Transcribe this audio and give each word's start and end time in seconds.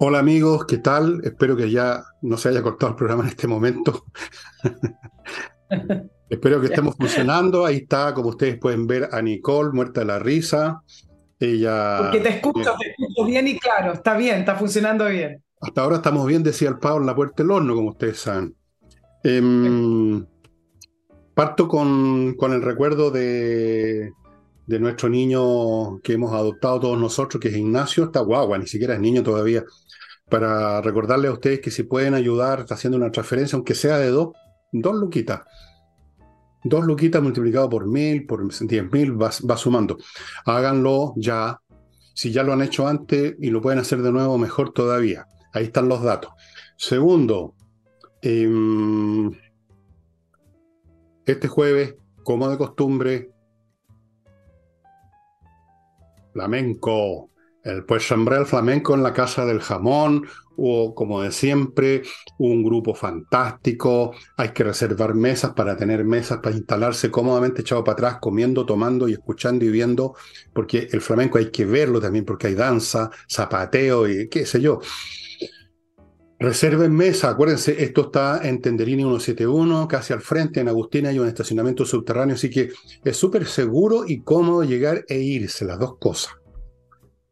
Hola 0.00 0.20
amigos, 0.20 0.64
¿qué 0.64 0.78
tal? 0.78 1.20
Espero 1.24 1.56
que 1.56 1.72
ya 1.72 2.04
no 2.22 2.36
se 2.36 2.50
haya 2.50 2.62
cortado 2.62 2.90
el 2.90 2.96
programa 2.96 3.24
en 3.24 3.30
este 3.30 3.48
momento. 3.48 4.04
Espero 6.30 6.60
que 6.60 6.68
estemos 6.68 6.94
funcionando. 6.94 7.66
Ahí 7.66 7.78
está, 7.78 8.14
como 8.14 8.28
ustedes 8.28 8.58
pueden 8.58 8.86
ver, 8.86 9.08
a 9.10 9.20
Nicole, 9.20 9.72
muerta 9.72 10.02
de 10.02 10.06
la 10.06 10.20
risa. 10.20 10.84
Ella. 11.40 11.98
Porque 11.98 12.20
te 12.20 12.28
escucho, 12.28 12.76
te 12.78 12.90
escucho 12.90 13.24
bien 13.26 13.48
y 13.48 13.58
claro, 13.58 13.92
está 13.94 14.16
bien, 14.16 14.36
está 14.36 14.54
funcionando 14.54 15.04
bien. 15.06 15.42
Hasta 15.60 15.82
ahora 15.82 15.96
estamos 15.96 16.24
bien, 16.28 16.44
decía 16.44 16.68
el 16.68 16.78
Pablo 16.78 17.00
en 17.00 17.06
la 17.06 17.16
puerta 17.16 17.42
del 17.42 17.50
horno, 17.50 17.74
como 17.74 17.90
ustedes 17.90 18.20
saben. 18.20 18.54
Em, 19.24 20.24
parto 21.34 21.66
con, 21.66 22.34
con, 22.34 22.52
el 22.52 22.62
recuerdo 22.62 23.10
de, 23.10 24.12
de 24.64 24.78
nuestro 24.78 25.08
niño 25.08 25.98
que 26.04 26.12
hemos 26.12 26.32
adoptado 26.32 26.78
todos 26.78 27.00
nosotros, 27.00 27.40
que 27.40 27.48
es 27.48 27.56
Ignacio, 27.56 28.04
está 28.04 28.20
guagua, 28.20 28.58
ni 28.58 28.68
siquiera 28.68 28.94
es 28.94 29.00
niño 29.00 29.24
todavía 29.24 29.64
para 30.28 30.80
recordarle 30.80 31.28
a 31.28 31.32
ustedes 31.32 31.60
que 31.60 31.70
si 31.70 31.82
pueden 31.82 32.14
ayudar 32.14 32.66
haciendo 32.68 32.96
una 32.96 33.10
transferencia, 33.10 33.56
aunque 33.56 33.74
sea 33.74 33.98
de 33.98 34.08
dos, 34.08 34.30
dos 34.72 34.94
luquitas. 34.94 35.42
Dos 36.64 36.84
luquitas 36.84 37.22
multiplicado 37.22 37.68
por 37.68 37.86
mil, 37.86 38.26
por 38.26 38.46
diez 38.48 38.92
mil, 38.92 39.20
va, 39.20 39.56
sumando. 39.56 39.96
Háganlo 40.44 41.14
ya. 41.16 41.60
Si 42.14 42.32
ya 42.32 42.42
lo 42.42 42.52
han 42.52 42.62
hecho 42.62 42.88
antes 42.88 43.36
y 43.38 43.50
lo 43.50 43.62
pueden 43.62 43.78
hacer 43.78 44.02
de 44.02 44.10
nuevo, 44.10 44.36
mejor 44.38 44.72
todavía. 44.72 45.26
Ahí 45.52 45.64
están 45.64 45.88
los 45.88 46.02
datos. 46.02 46.32
Segundo, 46.76 47.54
em, 48.20 49.30
este 51.24 51.46
jueves, 51.46 51.94
como 52.24 52.48
de 52.48 52.58
costumbre, 52.58 53.30
flamenco. 56.32 57.27
El 57.68 57.84
pues 57.84 58.08
sembré 58.08 58.38
el 58.38 58.46
flamenco 58.46 58.94
en 58.94 59.02
la 59.02 59.12
Casa 59.12 59.44
del 59.44 59.60
Jamón, 59.60 60.26
o 60.56 60.94
como 60.94 61.20
de 61.20 61.30
siempre, 61.30 62.02
un 62.38 62.64
grupo 62.64 62.94
fantástico, 62.94 64.14
hay 64.38 64.48
que 64.48 64.64
reservar 64.64 65.14
mesas 65.14 65.52
para 65.52 65.76
tener 65.76 66.02
mesas 66.04 66.38
para 66.38 66.56
instalarse 66.56 67.10
cómodamente 67.10 67.60
echado 67.60 67.84
para 67.84 67.92
atrás, 67.92 68.18
comiendo, 68.20 68.64
tomando 68.64 69.06
y 69.06 69.12
escuchando 69.12 69.66
y 69.66 69.68
viendo, 69.68 70.14
porque 70.54 70.88
el 70.90 71.02
flamenco 71.02 71.36
hay 71.36 71.50
que 71.50 71.66
verlo 71.66 72.00
también, 72.00 72.24
porque 72.24 72.46
hay 72.46 72.54
danza, 72.54 73.10
zapateo 73.30 74.08
y 74.08 74.28
qué 74.28 74.46
sé 74.46 74.62
yo. 74.62 74.80
Reserven 76.40 76.92
mesa, 76.92 77.30
acuérdense, 77.30 77.82
esto 77.82 78.02
está 78.02 78.48
en 78.48 78.62
Tenderini 78.62 79.02
171, 79.02 79.86
casi 79.88 80.14
al 80.14 80.22
frente, 80.22 80.60
en 80.60 80.68
Agustina 80.68 81.10
hay 81.10 81.18
un 81.18 81.28
estacionamiento 81.28 81.84
subterráneo, 81.84 82.34
así 82.34 82.48
que 82.48 82.70
es 83.04 83.16
súper 83.16 83.46
seguro 83.46 84.04
y 84.06 84.22
cómodo 84.22 84.64
llegar 84.64 85.04
e 85.08 85.18
irse, 85.18 85.64
las 85.64 85.78
dos 85.78 85.98
cosas 85.98 86.32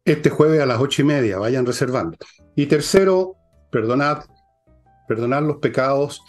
este 0.07 0.29
jueves 0.29 0.61
a 0.61 0.65
las 0.65 0.79
ocho 0.79 1.01
y 1.01 1.05
media, 1.05 1.37
vayan 1.37 1.65
reservando. 1.65 2.17
Y 2.55 2.67
tercero, 2.67 3.35
perdonad, 3.69 4.23
perdonad 5.05 5.43
los 5.43 5.57
pecados 5.57 6.21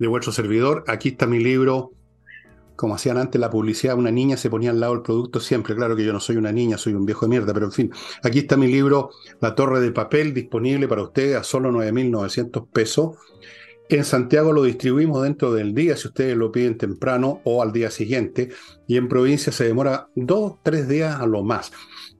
de 0.00 0.08
vuestro 0.08 0.32
servidor. 0.32 0.82
Aquí 0.88 1.10
está 1.10 1.26
mi 1.26 1.38
libro. 1.38 1.92
Como 2.74 2.96
hacían 2.96 3.16
antes 3.16 3.40
la 3.40 3.48
publicidad, 3.48 3.96
una 3.96 4.10
niña 4.10 4.36
se 4.36 4.50
ponía 4.50 4.70
al 4.70 4.80
lado 4.80 4.94
del 4.94 5.02
producto 5.02 5.38
siempre. 5.38 5.76
Claro 5.76 5.94
que 5.94 6.04
yo 6.04 6.12
no 6.12 6.18
soy 6.18 6.36
una 6.36 6.50
niña, 6.50 6.76
soy 6.76 6.94
un 6.94 7.06
viejo 7.06 7.26
de 7.26 7.30
mierda, 7.30 7.54
pero 7.54 7.66
en 7.66 7.72
fin. 7.72 7.92
Aquí 8.24 8.40
está 8.40 8.56
mi 8.56 8.66
libro, 8.66 9.10
La 9.40 9.54
Torre 9.54 9.78
de 9.78 9.92
Papel, 9.92 10.34
disponible 10.34 10.88
para 10.88 11.04
ustedes 11.04 11.36
a 11.36 11.44
solo 11.44 11.70
9.900 11.70 12.68
pesos. 12.72 13.16
En 13.88 14.02
Santiago 14.04 14.52
lo 14.52 14.64
distribuimos 14.64 15.22
dentro 15.22 15.52
del 15.52 15.74
día, 15.74 15.96
si 15.96 16.08
ustedes 16.08 16.36
lo 16.36 16.50
piden 16.50 16.76
temprano 16.76 17.40
o 17.44 17.62
al 17.62 17.70
día 17.70 17.92
siguiente. 17.92 18.48
Y 18.88 18.96
en 18.96 19.08
provincia 19.08 19.52
se 19.52 19.62
demora 19.62 20.08
dos, 20.16 20.56
tres 20.64 20.88
días 20.88 21.20
a 21.20 21.26
lo 21.26 21.44
más. 21.44 21.70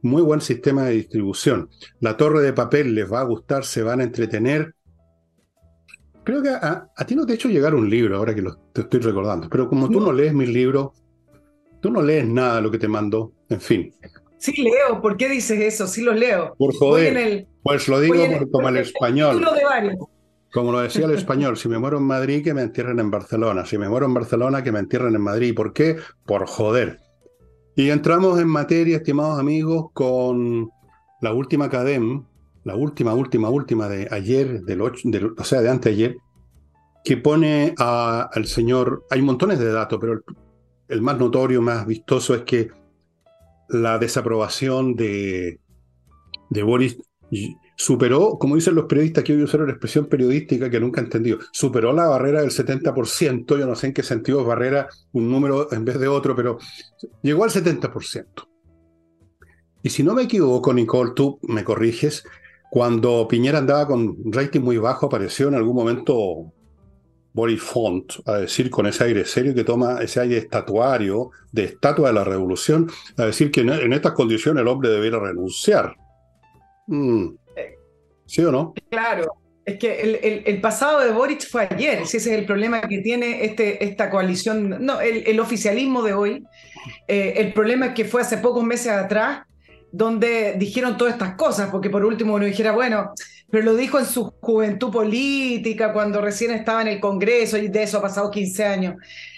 Muy 0.05 0.21
buen 0.21 0.43
sistema 0.43 0.85
de 0.85 0.93
distribución. 0.93 1.71
La 2.01 2.15
torre 2.19 2.43
de 2.43 2.53
papel 2.53 2.95
les 2.95 3.11
va 3.11 3.21
a 3.21 3.25
gustar, 3.25 3.65
se 3.65 3.83
van 3.83 4.01
a 4.01 4.05
entretener. 4.05 4.75
Creo 6.25 6.43
que 6.43 6.51
a, 6.51 6.91
ti 7.07 7.15
no 7.15 7.25
te 7.25 7.33
he 7.33 7.37
hecho 7.37 7.49
llegar 7.49 7.75
un 7.75 7.89
libro, 7.89 8.19
ahora 8.19 8.35
que 8.35 8.43
lo, 8.43 8.55
te 8.75 8.83
estoy 8.83 9.01
recordando, 9.01 9.49
pero 9.49 9.67
como 9.67 9.89
tú 9.89 10.01
no 10.01 10.13
lees 10.13 10.35
mis 10.35 10.51
libros, 10.51 10.91
tú 11.81 11.91
no 11.91 12.03
lees 12.03 12.29
nada 12.29 12.57
de 12.57 12.63
lo 12.63 12.71
que 12.71 12.77
te 12.77 12.87
mando, 12.87 13.33
en 13.49 13.61
fin. 13.63 13.95
Sí 14.37 14.53
leo, 14.61 15.01
¿por 15.01 15.17
qué 15.17 15.27
dices 15.27 15.59
eso? 15.59 15.87
Sí 15.87 16.03
los 16.03 16.17
leo. 16.17 16.55
Por 16.59 16.75
joder, 16.75 17.47
pues 17.63 17.89
lo 17.89 17.99
digo 17.99 18.15
como 18.53 18.69
el 18.69 18.77
español. 18.77 19.43
Como 20.53 20.71
lo 20.71 20.81
decía 20.81 21.07
el 21.07 21.13
español, 21.13 21.57
si 21.57 21.71
me 21.71 21.79
muero 21.79 21.97
en 21.97 22.05
Madrid, 22.05 22.45
que 22.45 22.53
me 22.53 22.61
entierren 22.61 23.01
en 23.01 23.11
Barcelona. 23.11 23.65
Si 23.65 23.79
me 23.79 23.89
muero 23.89 24.05
en 24.05 24.13
Barcelona, 24.13 24.63
que 24.63 24.71
me 24.71 24.81
entierren 24.81 25.15
en 25.15 25.23
Madrid. 25.23 25.55
¿Por 25.55 25.73
qué? 25.73 25.97
Por 26.27 26.47
joder. 26.47 27.04
Y 27.77 27.91
entramos 27.91 28.39
en 28.39 28.49
materia, 28.49 28.99
estimados 28.99 29.39
amigos, 29.39 29.87
con 29.93 30.71
la 31.21 31.33
última 31.33 31.69
cadena, 31.69 32.23
la 32.63 32.77
última, 32.77 33.15
última, 33.15 33.49
última 33.51 33.89
de 33.89 34.09
ayer, 34.11 34.63
del 34.63 34.81
8, 34.81 35.09
o 35.37 35.45
sea, 35.45 35.61
de 35.61 35.71
anteayer, 35.71 36.17
que 37.05 37.17
pone 37.17 37.75
al 37.79 38.47
señor, 38.47 39.05
hay 39.11 39.23
montones 39.23 39.59
de 39.59 39.73
datos, 39.73 39.99
pero 40.01 40.23
el, 40.89 41.03
más 41.03 41.19
notorio, 41.19 41.61
más 41.61 41.87
vistoso 41.87 42.35
es 42.35 42.43
que 42.43 42.71
la 43.69 43.99
desaprobación 43.99 44.95
de, 44.95 45.61
de 46.51 46.63
Boris 46.63 46.97
superó, 47.77 48.39
como 48.39 48.55
dicen 48.55 48.75
los 48.75 48.87
periodistas, 48.87 49.25
que 49.25 49.33
hoy 49.33 49.43
usaron 49.43 49.67
la 49.67 49.73
expresión 49.73 50.07
periodística 50.07 50.71
que 50.71 50.81
nunca 50.81 51.01
he 51.01 51.05
entendido, 51.05 51.39
superó 51.53 51.93
la 51.93 52.07
barrera 52.07 52.41
del 52.41 52.51
70%, 52.51 53.59
yo 53.59 53.67
no 53.67 53.75
sé 53.75 53.89
en 53.89 53.95
qué 53.95 54.03
sentido 54.03 54.41
es 54.41 54.47
barrera 54.47 54.89
un 55.13 55.31
número 55.31 55.73
en 55.73 55.85
vez 55.85 55.99
de 55.99 56.09
otro, 56.09 56.37
pero 56.37 56.59
llegó 57.23 57.45
al 57.45 57.51
70%. 57.51 58.27
Y 59.83 59.91
si 59.91 60.03
no 60.03 60.15
me 60.15 60.23
equivoco, 60.23 60.73
Nicole, 60.73 61.13
tú 61.15 61.39
me 61.43 61.65
corriges, 61.65 62.25
cuando 62.71 63.29
Piñera 63.29 63.59
andaba 63.59 63.87
con 63.87 64.17
rating 64.33 64.61
muy 64.61 64.79
bajo, 64.79 65.07
apareció 65.07 65.49
en 65.49 65.55
algún 65.55 65.77
momento 65.77 66.53
Boris 67.35 67.63
Font 67.63 68.13
a 68.25 68.39
decir 68.39 68.71
con 68.71 68.87
ese 68.87 69.05
aire 69.05 69.25
serio 69.25 69.55
que 69.55 69.65
toma 69.65 70.01
ese 70.01 70.21
aire 70.21 70.39
estatuario 70.39 71.31
de 71.53 71.65
estatua 71.65 72.09
de 72.09 72.15
la 72.15 72.25
revolución, 72.25 72.91
a 73.17 73.27
decir 73.27 73.51
que 73.51 73.61
en 73.61 73.93
estas 73.93 74.13
condiciones 74.13 74.63
el 74.63 74.69
hombre 74.69 74.89
debiera 74.89 75.19
renunciar. 75.19 75.97
Mm. 76.87 77.44
¿Sí 78.27 78.43
o 78.43 78.51
no? 78.51 78.75
Claro. 78.91 79.35
Es 79.65 79.79
que 79.79 80.43
el, 80.45 80.61
pasado 80.61 81.01
de 81.01 81.11
Boric 81.11 81.49
fue 81.49 81.67
ayer, 81.71 82.03
ese 82.03 82.19
es 82.19 82.27
el 82.27 82.45
problema 82.45 82.83
que 82.83 82.99
tiene 82.99 83.47
este, 83.47 83.83
esta 83.83 84.11
coalición, 84.11 84.85
no, 84.85 85.01
el, 85.01 85.41
oficialismo 85.41 86.03
de 86.03 86.13
hoy. 86.13 86.45
Eh, 87.09 87.35
el 87.39 87.55
problema 87.55 87.87
es 87.87 87.95
que 87.95 88.05
fue 88.05 88.21
hace 88.21 88.37
pocos 88.37 88.63
meses 88.63 88.93
atrás 88.93 89.45
donde 89.91 90.57
dijeron 90.59 90.99
todas 90.99 91.15
estas 91.15 91.35
cosas, 91.37 91.71
porque 91.71 91.89
por 91.89 92.05
último 92.05 92.35
uno 92.35 92.45
dijera, 92.45 92.73
bueno, 92.73 93.15
pero 93.51 93.65
lo 93.65 93.77
dijo 93.77 93.99
en 93.99 94.07
su 94.07 94.35
juventud 94.41 94.91
política, 94.91 95.93
cuando 95.93 96.21
recién 96.21 96.51
estaba 96.51 96.83
en 96.83 96.89
el 96.89 97.01
Congreso, 97.01 97.57
y 97.57 97.69
de 97.69 97.85
eso 97.85 97.99
ha 97.99 98.03
pasado 98.03 98.31
15 98.31 98.65
años. 98.65 98.95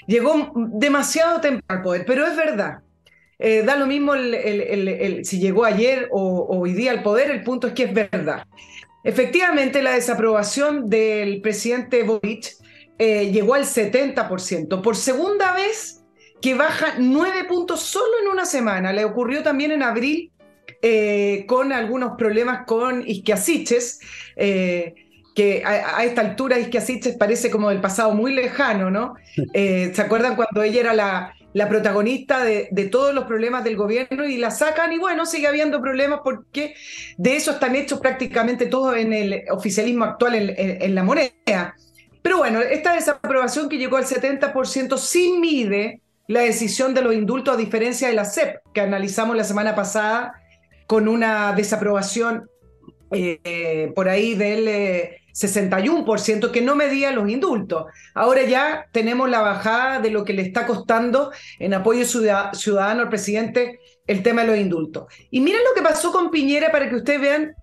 Llegó 0.06 0.52
demasiado 0.54 1.40
temprano 1.40 1.64
al 1.68 1.82
poder, 1.82 2.04
pero 2.06 2.26
es 2.26 2.34
verdad. 2.34 2.78
Eh, 3.38 3.62
da 3.64 3.76
lo 3.76 3.86
mismo 3.86 4.14
si 5.22 5.38
llegó 5.38 5.66
ayer 5.66 6.08
o, 6.10 6.46
hoy 6.48 6.72
día 6.72 6.92
al 6.92 7.02
poder, 7.02 7.30
el 7.30 7.42
punto 7.42 7.66
es 7.66 7.74
que 7.74 7.84
es 7.84 7.92
verdad. 7.92 8.44
Efectivamente, 9.06 9.82
la 9.82 9.92
desaprobación 9.92 10.90
del 10.90 11.40
presidente 11.40 12.02
Boric 12.02 12.56
eh, 12.98 13.30
llegó 13.30 13.54
al 13.54 13.62
70%. 13.62 14.82
Por 14.82 14.96
segunda 14.96 15.54
vez 15.54 16.02
que 16.42 16.54
baja 16.54 16.96
nueve 16.98 17.44
puntos 17.44 17.82
solo 17.82 18.18
en 18.20 18.28
una 18.28 18.44
semana. 18.44 18.92
Le 18.92 19.04
ocurrió 19.04 19.44
también 19.44 19.70
en 19.70 19.84
abril 19.84 20.32
eh, 20.82 21.44
con 21.46 21.72
algunos 21.72 22.16
problemas 22.18 22.66
con 22.66 23.06
Isquiasiches, 23.06 24.00
que 24.36 25.62
a, 25.64 26.04
esta 26.04 26.20
altura 26.22 26.58
Isquiasiches 26.58 27.16
parece 27.16 27.48
como 27.48 27.68
del 27.70 27.80
pasado 27.80 28.12
muy 28.12 28.34
lejano, 28.34 28.90
¿no? 28.90 29.14
¿Se 29.54 30.02
acuerdan 30.02 30.34
cuando 30.34 30.64
ella 30.64 30.80
era 30.80 30.94
la, 30.94 31.32
la 31.52 31.68
protagonista 31.68 32.44
de, 32.44 32.88
todos 32.90 33.14
los 33.14 33.24
problemas 33.24 33.64
del 33.64 33.76
gobierno 33.76 34.24
y 34.24 34.36
la 34.36 34.50
sacan 34.50 34.92
y 34.92 34.98
bueno, 34.98 35.24
sigue 35.24 35.46
habiendo 35.46 35.80
problemas 35.80 36.20
porque 36.22 36.74
de 37.16 37.36
eso 37.36 37.52
están 37.52 37.74
hechos 37.76 38.00
prácticamente 38.00 38.66
todos 38.66 38.96
en 38.96 39.12
el 39.12 39.44
oficialismo 39.50 40.04
actual 40.04 40.34
en, 40.34 40.94
la 40.94 41.02
moneda. 41.02 41.74
Pero 42.22 42.38
bueno, 42.38 42.60
esta 42.60 42.94
desaprobación 42.94 43.68
que 43.68 43.78
llegó 43.78 43.96
al 43.96 44.04
70% 44.04 44.98
sí 44.98 45.36
mide 45.38 46.00
la 46.28 46.40
decisión 46.40 46.92
de 46.92 47.02
los 47.02 47.14
indultos 47.14 47.54
a 47.54 47.56
diferencia 47.56 48.08
de 48.08 48.14
la 48.14 48.24
CEP 48.24 48.58
que 48.74 48.80
analizamos 48.80 49.36
la 49.36 49.44
semana 49.44 49.74
pasada 49.74 50.34
con 50.86 51.08
una 51.08 51.52
desaprobación 51.52 52.50
eh, 53.12 53.92
por 53.94 54.08
ahí 54.08 54.34
del... 54.34 54.68
Eh, 54.68 55.20
61% 55.36 56.50
que 56.50 56.62
no 56.62 56.74
medía 56.74 57.12
los 57.12 57.28
indultos. 57.28 57.86
Ahora 58.14 58.42
ya 58.42 58.86
tenemos 58.90 59.28
la 59.28 59.40
bajada 59.40 60.00
de 60.00 60.10
lo 60.10 60.24
que 60.24 60.32
le 60.32 60.42
está 60.42 60.66
costando 60.66 61.30
en 61.58 61.74
apoyo 61.74 62.04
ciudadano 62.06 63.02
al 63.02 63.08
presidente 63.10 63.78
el 64.06 64.22
tema 64.22 64.42
de 64.42 64.48
los 64.48 64.58
indultos. 64.58 65.12
Y 65.30 65.40
miren 65.40 65.62
lo 65.62 65.74
que 65.74 65.82
pasó 65.82 66.10
con 66.10 66.30
Piñera 66.30 66.72
para 66.72 66.88
que 66.88 66.96
ustedes 66.96 67.20
vean 67.20 67.54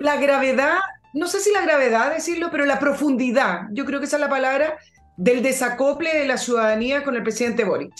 la 0.00 0.16
gravedad, 0.16 0.78
no 1.14 1.26
sé 1.26 1.40
si 1.40 1.50
la 1.50 1.62
gravedad 1.62 2.12
decirlo, 2.12 2.48
pero 2.50 2.66
la 2.66 2.78
profundidad, 2.78 3.62
yo 3.72 3.84
creo 3.84 4.00
que 4.00 4.06
esa 4.06 4.16
es 4.16 4.20
la 4.20 4.28
palabra, 4.28 4.76
del 5.16 5.42
desacople 5.42 6.14
de 6.14 6.26
la 6.26 6.36
ciudadanía 6.36 7.02
con 7.04 7.16
el 7.16 7.22
presidente 7.22 7.64
Boric. 7.64 7.94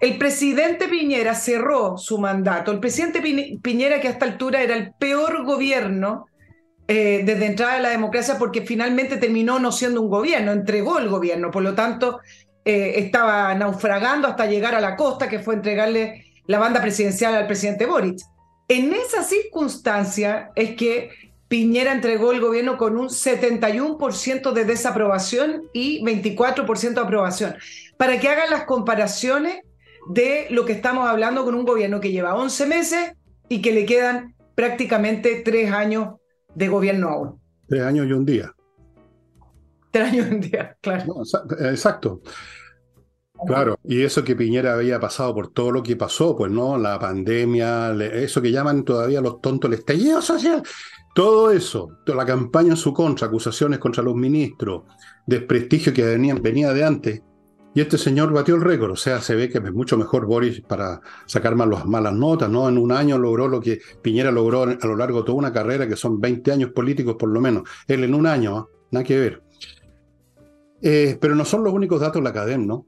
El 0.00 0.18
presidente 0.18 0.86
Piñera 0.86 1.34
cerró 1.34 1.96
su 1.98 2.18
mandato. 2.18 2.70
El 2.70 2.78
presidente 2.78 3.20
Piñera, 3.20 4.00
que 4.00 4.08
a 4.08 4.12
esta 4.12 4.26
altura 4.26 4.62
era 4.62 4.76
el 4.76 4.92
peor 4.92 5.44
gobierno 5.44 6.26
eh, 6.90 7.20
desde 7.22 7.44
entrada 7.44 7.74
de 7.74 7.82
la 7.82 7.90
democracia 7.90 8.38
porque 8.38 8.62
finalmente 8.62 9.18
terminó 9.18 9.58
no 9.58 9.70
siendo 9.72 10.00
un 10.00 10.08
gobierno, 10.08 10.52
entregó 10.52 10.98
el 10.98 11.10
gobierno, 11.10 11.50
por 11.50 11.62
lo 11.62 11.74
tanto 11.74 12.20
eh, 12.64 12.94
estaba 12.96 13.54
naufragando 13.54 14.26
hasta 14.26 14.46
llegar 14.46 14.74
a 14.74 14.80
la 14.80 14.96
costa, 14.96 15.28
que 15.28 15.38
fue 15.38 15.54
entregarle 15.54 16.24
la 16.46 16.58
banda 16.58 16.80
presidencial 16.80 17.34
al 17.34 17.46
presidente 17.46 17.84
Boric. 17.84 18.20
En 18.68 18.94
esa 18.94 19.22
circunstancia 19.22 20.50
es 20.54 20.76
que 20.76 21.10
Piñera 21.48 21.92
entregó 21.92 22.32
el 22.32 22.40
gobierno 22.40 22.76
con 22.76 22.96
un 22.96 23.08
71% 23.08 24.52
de 24.52 24.64
desaprobación 24.64 25.64
y 25.72 26.02
24% 26.02 26.94
de 26.94 27.00
aprobación. 27.00 27.56
Para 27.96 28.18
que 28.18 28.28
hagan 28.28 28.50
las 28.50 28.64
comparaciones 28.64 29.60
de 30.08 30.46
lo 30.50 30.64
que 30.64 30.72
estamos 30.72 31.06
hablando 31.06 31.44
con 31.44 31.54
un 31.54 31.64
gobierno 31.64 32.00
que 32.00 32.12
lleva 32.12 32.34
11 32.34 32.66
meses 32.66 33.12
y 33.48 33.60
que 33.60 33.72
le 33.72 33.86
quedan 33.86 34.34
prácticamente 34.54 35.42
tres 35.44 35.72
años 35.72 36.17
de 36.58 36.68
gobierno 36.68 37.08
aún. 37.08 37.40
Tres 37.68 37.82
años 37.82 38.06
y 38.08 38.12
un 38.12 38.24
día. 38.24 38.52
Tres 39.90 40.08
años 40.08 40.26
y 40.26 40.34
un 40.34 40.40
día, 40.40 40.76
claro. 40.80 41.22
exacto. 41.60 42.20
Claro, 43.46 43.78
y 43.84 44.02
eso 44.02 44.24
que 44.24 44.34
Piñera 44.34 44.74
había 44.74 44.98
pasado 44.98 45.32
por 45.32 45.52
todo 45.52 45.70
lo 45.70 45.80
que 45.80 45.94
pasó, 45.94 46.36
pues 46.36 46.50
no, 46.50 46.76
la 46.76 46.98
pandemia, 46.98 47.92
eso 47.92 48.42
que 48.42 48.50
llaman 48.50 48.84
todavía 48.84 49.20
los 49.20 49.40
tontos 49.40 49.70
el 49.70 49.78
estallido 49.78 50.20
social, 50.20 50.60
todo 51.14 51.52
eso, 51.52 51.98
toda 52.04 52.18
la 52.18 52.26
campaña 52.26 52.70
en 52.70 52.76
su 52.76 52.92
contra, 52.92 53.28
acusaciones 53.28 53.78
contra 53.78 54.02
los 54.02 54.16
ministros, 54.16 54.82
desprestigio 55.24 55.94
que 55.94 56.02
venía, 56.02 56.34
venía 56.34 56.72
de 56.72 56.84
antes, 56.84 57.22
y 57.74 57.80
este 57.80 57.98
señor 57.98 58.32
batió 58.32 58.54
el 58.54 58.62
récord, 58.62 58.92
o 58.92 58.96
sea, 58.96 59.20
se 59.20 59.34
ve 59.34 59.48
que 59.48 59.58
es 59.58 59.72
mucho 59.72 59.96
mejor 59.96 60.26
Boris 60.26 60.60
para 60.62 61.00
sacar 61.26 61.54
más 61.54 61.84
malas 61.86 62.12
notas, 62.12 62.48
¿no? 62.48 62.68
En 62.68 62.78
un 62.78 62.90
año 62.90 63.18
logró 63.18 63.46
lo 63.46 63.60
que 63.60 63.80
Piñera 64.02 64.30
logró 64.30 64.62
a 64.62 64.86
lo 64.86 64.96
largo 64.96 65.20
de 65.20 65.26
toda 65.26 65.38
una 65.38 65.52
carrera, 65.52 65.86
que 65.86 65.96
son 65.96 66.20
20 66.20 66.50
años 66.50 66.70
políticos 66.72 67.16
por 67.18 67.28
lo 67.28 67.40
menos. 67.40 67.68
Él 67.86 68.04
en 68.04 68.14
un 68.14 68.26
año, 68.26 68.56
¿ah? 68.56 68.68
nada 68.90 69.04
que 69.04 69.18
ver. 69.18 69.42
Eh, 70.80 71.18
pero 71.20 71.34
no 71.34 71.44
son 71.44 71.62
los 71.64 71.72
únicos 71.72 72.00
datos 72.00 72.16
de 72.16 72.22
la 72.22 72.32
cadena, 72.32 72.64
¿no? 72.64 72.86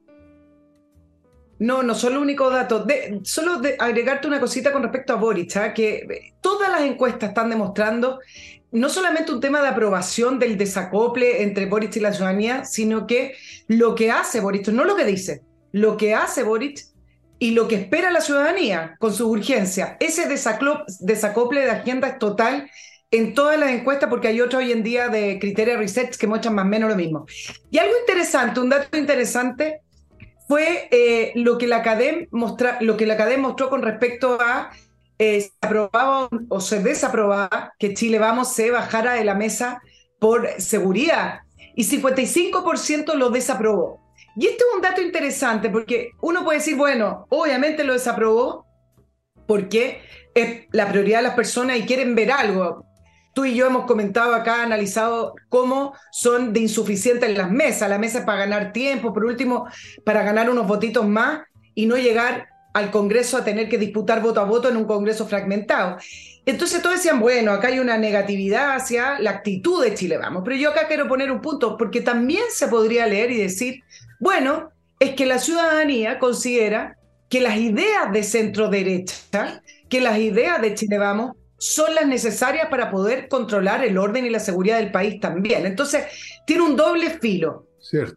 No, 1.58 1.82
no 1.82 1.94
son 1.94 2.14
los 2.14 2.22
únicos 2.22 2.50
datos. 2.50 2.84
solo 3.22 3.58
de 3.58 3.76
agregarte 3.78 4.26
una 4.26 4.40
cosita 4.40 4.72
con 4.72 4.82
respecto 4.82 5.12
a 5.12 5.16
Boric, 5.16 5.56
¿ah? 5.56 5.74
que 5.74 6.32
todas 6.40 6.70
las 6.70 6.80
encuestas 6.82 7.28
están 7.28 7.50
demostrando 7.50 8.18
no 8.72 8.88
solamente 8.88 9.32
un 9.32 9.40
tema 9.40 9.62
de 9.62 9.68
aprobación 9.68 10.38
del 10.38 10.56
desacople 10.56 11.42
entre 11.42 11.66
Boric 11.66 11.96
y 11.96 12.00
la 12.00 12.12
ciudadanía, 12.12 12.64
sino 12.64 13.06
que 13.06 13.34
lo 13.66 13.94
que 13.94 14.10
hace 14.10 14.40
Boric, 14.40 14.68
no 14.68 14.84
lo 14.84 14.96
que 14.96 15.04
dice, 15.04 15.42
lo 15.72 15.96
que 15.96 16.14
hace 16.14 16.42
Boric 16.42 16.80
y 17.38 17.52
lo 17.52 17.68
que 17.68 17.76
espera 17.76 18.10
la 18.10 18.20
ciudadanía 18.20 18.96
con 18.98 19.12
sus 19.12 19.26
urgencias, 19.26 19.96
ese 19.98 20.28
desacople 20.28 21.60
de 21.60 21.70
agenda 21.70 22.08
es 22.08 22.18
total 22.18 22.70
en 23.10 23.34
todas 23.34 23.58
las 23.58 23.70
encuestas, 23.70 24.08
porque 24.08 24.28
hay 24.28 24.40
otras 24.40 24.62
hoy 24.62 24.72
en 24.72 24.82
día 24.84 25.08
de 25.08 25.38
criterios 25.40 25.78
research 25.78 26.16
que 26.16 26.28
muestran 26.28 26.54
más 26.54 26.64
o 26.64 26.68
menos 26.68 26.90
lo 26.90 26.96
mismo. 26.96 27.26
Y 27.70 27.78
algo 27.78 27.94
interesante, 27.98 28.60
un 28.60 28.68
dato 28.68 28.96
interesante 28.96 29.80
fue 30.46 30.88
eh, 30.90 31.32
lo 31.34 31.58
que 31.58 31.66
la 31.66 31.82
CADEM 31.82 32.28
mostró 32.30 33.68
con 33.68 33.82
respecto 33.82 34.38
a 34.40 34.70
eh, 35.20 35.42
se 35.42 35.52
aprobaba 35.60 36.30
o 36.48 36.60
se 36.62 36.82
desaprobaba 36.82 37.74
que 37.78 37.92
Chile 37.92 38.18
Vamos 38.18 38.54
se 38.54 38.70
bajara 38.70 39.12
de 39.12 39.24
la 39.24 39.34
mesa 39.34 39.82
por 40.18 40.48
seguridad 40.56 41.40
y 41.76 41.84
55% 41.84 43.12
lo 43.14 43.28
desaprobó. 43.28 44.00
Y 44.34 44.46
este 44.46 44.64
es 44.64 44.74
un 44.74 44.80
dato 44.80 45.02
interesante 45.02 45.68
porque 45.68 46.12
uno 46.22 46.42
puede 46.42 46.60
decir, 46.60 46.74
bueno, 46.74 47.26
obviamente 47.28 47.84
lo 47.84 47.92
desaprobó 47.92 48.64
porque 49.46 50.00
es 50.34 50.66
la 50.72 50.88
prioridad 50.88 51.18
de 51.18 51.24
las 51.24 51.34
personas 51.34 51.76
y 51.76 51.84
quieren 51.84 52.14
ver 52.14 52.32
algo. 52.32 52.86
Tú 53.34 53.44
y 53.44 53.54
yo 53.54 53.66
hemos 53.66 53.84
comentado 53.84 54.34
acá, 54.34 54.62
analizado 54.62 55.34
cómo 55.50 55.92
son 56.12 56.54
de 56.54 56.60
insuficientes 56.60 57.36
las 57.36 57.50
mesas. 57.50 57.90
La 57.90 57.98
mesa 57.98 58.20
es 58.20 58.24
para 58.24 58.38
ganar 58.38 58.72
tiempo, 58.72 59.12
por 59.12 59.26
último, 59.26 59.66
para 60.02 60.22
ganar 60.22 60.48
unos 60.48 60.66
votitos 60.66 61.06
más 61.06 61.42
y 61.74 61.84
no 61.84 61.96
llegar 61.96 62.49
al 62.72 62.90
Congreso 62.90 63.36
a 63.36 63.44
tener 63.44 63.68
que 63.68 63.78
disputar 63.78 64.22
voto 64.22 64.40
a 64.40 64.44
voto 64.44 64.68
en 64.68 64.76
un 64.76 64.84
Congreso 64.84 65.26
fragmentado. 65.26 65.96
Entonces 66.46 66.82
todos 66.82 66.96
decían, 66.96 67.20
bueno, 67.20 67.52
acá 67.52 67.68
hay 67.68 67.78
una 67.78 67.98
negatividad 67.98 68.74
hacia 68.74 69.18
la 69.18 69.30
actitud 69.30 69.82
de 69.84 69.94
Chile 69.94 70.18
Vamos, 70.18 70.42
pero 70.44 70.56
yo 70.56 70.70
acá 70.70 70.86
quiero 70.88 71.08
poner 71.08 71.30
un 71.30 71.40
punto, 71.40 71.76
porque 71.76 72.00
también 72.00 72.44
se 72.50 72.68
podría 72.68 73.06
leer 73.06 73.30
y 73.30 73.38
decir, 73.38 73.82
bueno, 74.18 74.70
es 74.98 75.14
que 75.14 75.26
la 75.26 75.38
ciudadanía 75.38 76.18
considera 76.18 76.96
que 77.28 77.40
las 77.40 77.56
ideas 77.56 78.12
de 78.12 78.22
centro 78.22 78.68
derecha, 78.68 79.62
que 79.88 80.00
las 80.00 80.18
ideas 80.18 80.60
de 80.60 80.74
Chile 80.74 80.98
Vamos 80.98 81.36
son 81.58 81.94
las 81.94 82.06
necesarias 82.06 82.68
para 82.70 82.90
poder 82.90 83.28
controlar 83.28 83.84
el 83.84 83.98
orden 83.98 84.24
y 84.24 84.30
la 84.30 84.40
seguridad 84.40 84.78
del 84.78 84.90
país 84.90 85.20
también. 85.20 85.66
Entonces, 85.66 86.04
tiene 86.46 86.62
un 86.62 86.74
doble 86.74 87.10
filo. 87.18 87.66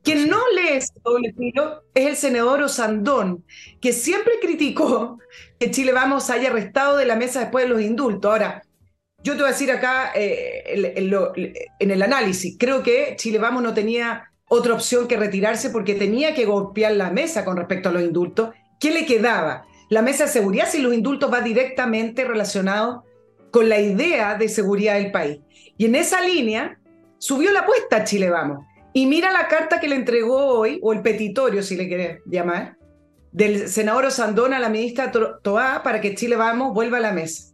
Quien 0.04 0.30
no 0.30 0.40
lee 0.56 0.78
ese 0.78 0.94
doble 1.04 1.34
filo 1.34 1.84
es 1.94 2.08
el 2.08 2.16
senador 2.16 2.62
Osandón, 2.64 3.46
que 3.80 3.94
siempre 3.94 4.34
criticó 4.42 5.20
que 5.60 5.72
Chile 5.72 5.94
Vamos 5.94 6.30
haya 6.30 6.50
restado 6.50 6.98
de 6.98 7.06
la 7.06 7.16
mesa 7.16 7.40
después 7.42 7.66
de 7.66 7.70
los 7.70 7.82
indultos. 7.82 8.30
Ahora, 8.30 8.64
yo 9.24 9.34
te 9.34 9.40
voy 9.40 9.50
a 9.50 9.54
decir 9.54 9.72
acá 9.72 10.12
eh, 10.16 10.98
en 11.80 11.92
el 11.92 12.02
análisis, 12.02 12.58
creo 12.60 12.84
que 12.84 13.16
Chile 13.18 13.38
Vamos 13.40 13.64
no 13.64 13.74
tenía 13.74 14.30
otra 14.50 14.74
opción 14.74 15.08
que 15.08 15.18
retirarse 15.18 15.70
porque 15.70 15.96
tenía 15.96 16.36
que 16.36 16.46
golpear 16.46 16.92
la 16.94 17.10
mesa 17.10 17.46
con 17.46 17.58
respecto 17.58 17.90
a 17.90 17.92
los 17.92 18.04
indultos. 18.04 18.50
¿Qué 18.80 18.92
le 18.92 19.06
quedaba? 19.06 19.66
La 19.90 20.02
mesa 20.02 20.26
de 20.26 20.32
seguridad 20.32 20.68
si 20.70 20.80
los 20.80 20.94
indultos 20.94 21.32
va 21.32 21.42
directamente 21.42 22.26
relacionado 22.26 23.04
con 23.52 23.70
la 23.70 23.80
idea 23.80 24.36
de 24.36 24.50
seguridad 24.50 24.96
del 24.96 25.12
país. 25.12 25.40
Y 25.78 25.86
en 25.86 25.96
esa 25.96 26.22
línea 26.22 26.80
subió 27.18 27.52
la 27.52 27.62
apuesta 27.62 28.04
Chile 28.04 28.30
Vamos. 28.30 28.66
Y 28.94 29.08
mira 29.08 29.32
la 29.32 29.48
carta 29.48 29.80
que 29.80 29.88
le 29.88 29.96
entregó 29.96 30.46
hoy, 30.46 30.80
o 30.82 30.94
el 30.94 31.02
petitorio, 31.02 31.64
si 31.64 31.76
le 31.76 31.90
querés 31.90 32.20
llamar, 32.26 32.78
del 33.32 33.68
senador 33.68 34.06
Osandón 34.06 34.54
a 34.54 34.60
la 34.60 34.70
ministra 34.70 35.12
Toá 35.12 35.82
para 35.84 36.00
que 36.00 36.14
Chile 36.14 36.36
Vamos 36.36 36.74
vuelva 36.74 36.98
a 36.98 37.02
la 37.02 37.12
mesa. 37.12 37.52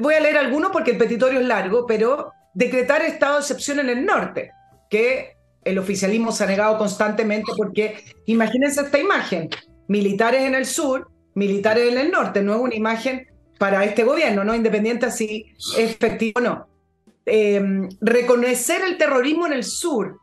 Voy 0.00 0.14
a 0.14 0.20
leer 0.20 0.38
algunos 0.38 0.70
porque 0.70 0.92
el 0.92 0.98
petitorio 0.98 1.40
es 1.40 1.46
largo, 1.46 1.86
pero 1.86 2.32
decretar 2.54 3.02
estado 3.02 3.34
de 3.34 3.40
excepción 3.40 3.78
en 3.78 3.90
el 3.90 4.06
norte, 4.06 4.50
que 4.88 5.36
el 5.64 5.78
oficialismo 5.78 6.32
se 6.32 6.44
ha 6.44 6.46
negado 6.46 6.78
constantemente 6.78 7.52
porque 7.56 8.02
imagínense 8.24 8.80
esta 8.80 8.98
imagen, 8.98 9.50
militares 9.88 10.42
en 10.42 10.54
el 10.54 10.64
sur, 10.64 11.10
militares 11.34 11.92
en 11.92 11.98
el 11.98 12.10
norte, 12.10 12.42
no 12.42 12.54
es 12.54 12.60
una 12.60 12.74
imagen 12.74 13.26
para 13.58 13.84
este 13.84 14.04
gobierno, 14.04 14.44
¿no? 14.44 14.54
Independiente 14.54 15.10
si 15.10 15.54
es 15.76 15.78
efectivo 15.78 16.40
o 16.40 16.40
no. 16.40 16.68
Eh, 17.26 17.88
reconocer 18.00 18.82
el 18.82 18.96
terrorismo 18.96 19.46
en 19.46 19.52
el 19.52 19.64
sur, 19.64 20.18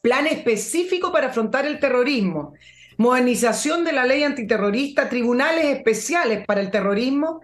plan 0.00 0.26
específico 0.26 1.12
para 1.12 1.28
afrontar 1.28 1.66
el 1.66 1.78
terrorismo, 1.78 2.54
modernización 2.96 3.84
de 3.84 3.92
la 3.92 4.04
ley 4.04 4.22
antiterrorista, 4.22 5.08
tribunales 5.08 5.66
especiales 5.66 6.44
para 6.46 6.60
el 6.60 6.70
terrorismo, 6.70 7.40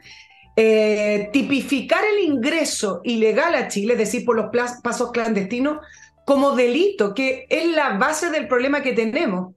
eh, 0.57 1.29
tipificar 1.33 2.03
el 2.05 2.25
ingreso 2.25 3.01
ilegal 3.05 3.55
a 3.55 3.69
Chile, 3.69 3.93
es 3.93 3.99
decir, 3.99 4.25
por 4.25 4.37
los 4.37 4.47
pasos 4.83 5.13
clandestinos, 5.13 5.79
como 6.25 6.57
delito, 6.57 7.15
que 7.15 7.47
es 7.49 7.67
la 7.69 7.99
base 7.99 8.31
del 8.31 8.49
problema 8.49 8.83
que 8.83 8.93
tenemos. 8.93 9.55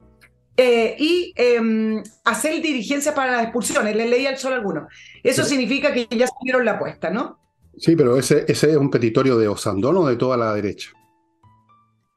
Eh, 0.61 0.97
y 0.99 1.33
em, 1.37 2.03
hacer 2.25 2.61
dirigencia 2.61 3.15
para 3.15 3.31
las 3.31 3.43
expulsiones. 3.43 3.95
Le 3.95 4.09
leí 4.09 4.25
al 4.25 4.37
sol 4.37 4.51
alguno. 4.51 4.89
Eso 5.23 5.45
significa 5.45 5.93
que 5.93 6.05
ya 6.11 6.27
subieron 6.27 6.65
la 6.65 6.71
apuesta, 6.71 7.09
¿no? 7.09 7.39
Sí, 7.77 7.95
pero 7.95 8.17
ese, 8.17 8.43
ese 8.45 8.71
es 8.71 8.75
un 8.75 8.89
petitorio 8.89 9.37
de 9.37 9.47
Osandón 9.47 9.95
o 9.95 10.07
de 10.07 10.17
toda 10.17 10.35
la 10.35 10.53
derecha. 10.53 10.91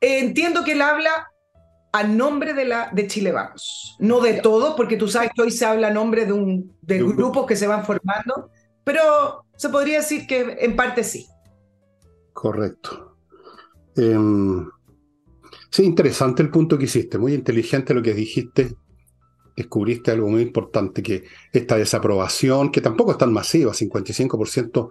Entiendo 0.02 0.64
que 0.64 0.72
él 0.72 0.82
habla 0.82 1.28
a 1.92 2.02
nombre 2.04 2.54
de, 2.54 2.64
la, 2.64 2.90
de 2.92 3.06
Chile 3.06 3.32
Vamos, 3.32 3.96
no 3.98 4.20
de 4.20 4.34
todo, 4.34 4.76
porque 4.76 4.96
tú 4.96 5.08
sabes 5.08 5.30
que 5.34 5.42
hoy 5.42 5.50
se 5.50 5.64
habla 5.64 5.88
a 5.88 5.92
nombre 5.92 6.26
de, 6.26 6.32
un, 6.32 6.76
de, 6.80 6.98
grupos 6.98 7.46
que 7.46 7.56
se 7.56 7.66
van 7.66 7.84
formando, 7.84 8.50
pero 8.84 9.44
se 9.56 9.68
podría 9.68 9.98
decir 9.98 10.26
que 10.26 10.56
en 10.60 10.74
parte 10.74 11.04
sí. 11.04 11.26
Correcto. 12.32 13.16
Eh, 13.96 14.16
Sí, 15.72 15.84
interesante 15.84 16.42
el 16.42 16.50
punto 16.50 16.76
que 16.76 16.84
hiciste, 16.84 17.16
muy 17.16 17.32
inteligente 17.32 17.94
lo 17.94 18.02
que 18.02 18.12
dijiste. 18.12 18.76
Descubriste 19.56 20.10
algo 20.10 20.28
muy 20.28 20.42
importante, 20.42 21.02
que 21.02 21.24
esta 21.50 21.76
desaprobación, 21.76 22.70
que 22.70 22.82
tampoco 22.82 23.12
es 23.12 23.16
tan 23.16 23.32
masiva, 23.32 23.72
55% 23.72 24.90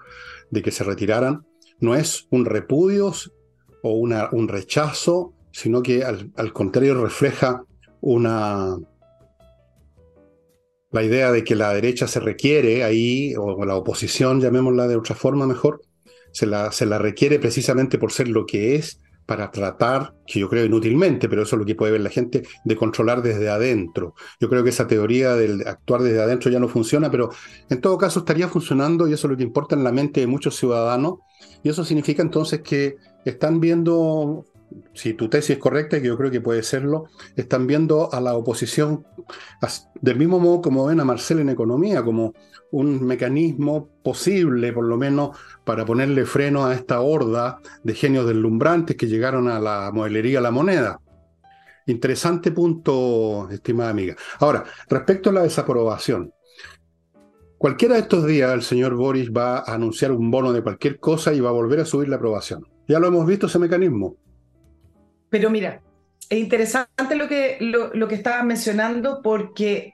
de 0.49 0.61
que 0.63 0.71
se 0.71 0.83
retiraran, 0.83 1.45
no 1.79 1.93
es 1.93 2.25
un 2.31 2.45
repudio 2.45 3.13
o 3.83 3.93
una, 3.93 4.29
un 4.31 4.47
rechazo, 4.47 5.33
sino 5.51 5.81
que 5.81 6.03
al, 6.03 6.31
al 6.35 6.53
contrario 6.53 7.01
refleja 7.01 7.63
una, 8.01 8.77
la 10.91 11.03
idea 11.03 11.31
de 11.31 11.43
que 11.43 11.55
la 11.55 11.73
derecha 11.73 12.07
se 12.07 12.19
requiere 12.19 12.83
ahí, 12.83 13.33
o 13.37 13.65
la 13.65 13.75
oposición, 13.75 14.41
llamémosla 14.41 14.87
de 14.87 14.97
otra 14.97 15.15
forma 15.15 15.47
mejor, 15.47 15.81
se 16.31 16.45
la, 16.45 16.71
se 16.71 16.85
la 16.85 16.97
requiere 16.97 17.39
precisamente 17.39 17.97
por 17.97 18.11
ser 18.11 18.27
lo 18.27 18.45
que 18.45 18.75
es, 18.75 18.99
para 19.25 19.49
tratar, 19.49 20.13
que 20.27 20.41
yo 20.41 20.49
creo 20.49 20.65
inútilmente, 20.65 21.29
pero 21.29 21.43
eso 21.43 21.55
es 21.55 21.59
lo 21.61 21.65
que 21.65 21.75
puede 21.75 21.93
ver 21.93 22.01
la 22.01 22.09
gente, 22.09 22.43
de 22.65 22.75
controlar 22.75 23.21
desde 23.21 23.49
adentro. 23.49 24.13
Yo 24.41 24.49
creo 24.49 24.61
que 24.61 24.71
esa 24.71 24.87
teoría 24.87 25.35
del 25.35 25.65
actuar 25.65 26.01
desde 26.01 26.21
adentro 26.21 26.51
ya 26.51 26.59
no 26.59 26.67
funciona, 26.67 27.09
pero 27.09 27.29
en 27.69 27.79
todo 27.79 27.97
caso 27.97 28.19
estaría 28.19 28.49
funcionando 28.49 29.07
y 29.07 29.13
eso 29.13 29.27
es 29.27 29.31
lo 29.31 29.37
que 29.37 29.43
importa 29.43 29.75
en 29.75 29.85
la 29.85 29.93
mente 29.93 30.19
de 30.19 30.27
muchos 30.27 30.57
ciudadanos. 30.57 31.19
Y 31.63 31.69
eso 31.69 31.85
significa 31.85 32.21
entonces 32.21 32.61
que 32.61 32.97
están 33.25 33.59
viendo 33.59 34.45
si 34.93 35.13
tu 35.13 35.29
tesis 35.29 35.51
es 35.51 35.57
correcta, 35.57 36.01
que 36.01 36.07
yo 36.07 36.17
creo 36.17 36.31
que 36.31 36.41
puede 36.41 36.63
serlo, 36.63 37.05
están 37.35 37.67
viendo 37.67 38.13
a 38.13 38.21
la 38.21 38.35
oposición 38.35 39.05
del 40.01 40.17
mismo 40.17 40.39
modo 40.39 40.61
como 40.61 40.85
ven 40.85 40.99
a 40.99 41.05
Marcel 41.05 41.39
en 41.39 41.49
economía, 41.49 42.03
como 42.03 42.33
un 42.71 43.05
mecanismo 43.05 43.89
posible, 44.03 44.71
por 44.73 44.85
lo 44.85 44.97
menos, 44.97 45.37
para 45.63 45.85
ponerle 45.85 46.25
freno 46.25 46.65
a 46.65 46.73
esta 46.73 47.01
horda 47.01 47.59
de 47.83 47.93
genios 47.93 48.25
deslumbrantes 48.25 48.95
que 48.95 49.07
llegaron 49.07 49.47
a 49.47 49.59
la 49.59 49.91
modelería 49.93 50.41
La 50.41 50.51
Moneda. 50.51 50.99
Interesante 51.87 52.51
punto, 52.51 53.49
estimada 53.49 53.89
amiga. 53.89 54.15
Ahora, 54.39 54.63
respecto 54.89 55.29
a 55.29 55.33
la 55.33 55.43
desaprobación, 55.43 56.33
cualquiera 57.57 57.95
de 57.95 58.01
estos 58.01 58.25
días 58.25 58.53
el 58.53 58.61
señor 58.61 58.95
Boris 58.95 59.31
va 59.31 59.59
a 59.59 59.73
anunciar 59.73 60.11
un 60.11 60.31
bono 60.31 60.53
de 60.53 60.61
cualquier 60.61 60.99
cosa 60.99 61.33
y 61.33 61.39
va 61.39 61.49
a 61.49 61.53
volver 61.53 61.81
a 61.81 61.85
subir 61.85 62.07
la 62.07 62.15
aprobación. 62.17 62.70
Ya 62.87 62.99
lo 62.99 63.07
hemos 63.07 63.25
visto 63.25 63.47
ese 63.47 63.59
mecanismo. 63.59 64.15
Pero 65.29 65.49
mira, 65.49 65.81
es 66.29 66.39
interesante 66.39 67.15
lo 67.15 67.27
que, 67.27 67.57
lo, 67.59 68.07
que 68.07 68.15
estabas 68.15 68.43
mencionando 68.43 69.21
porque 69.21 69.93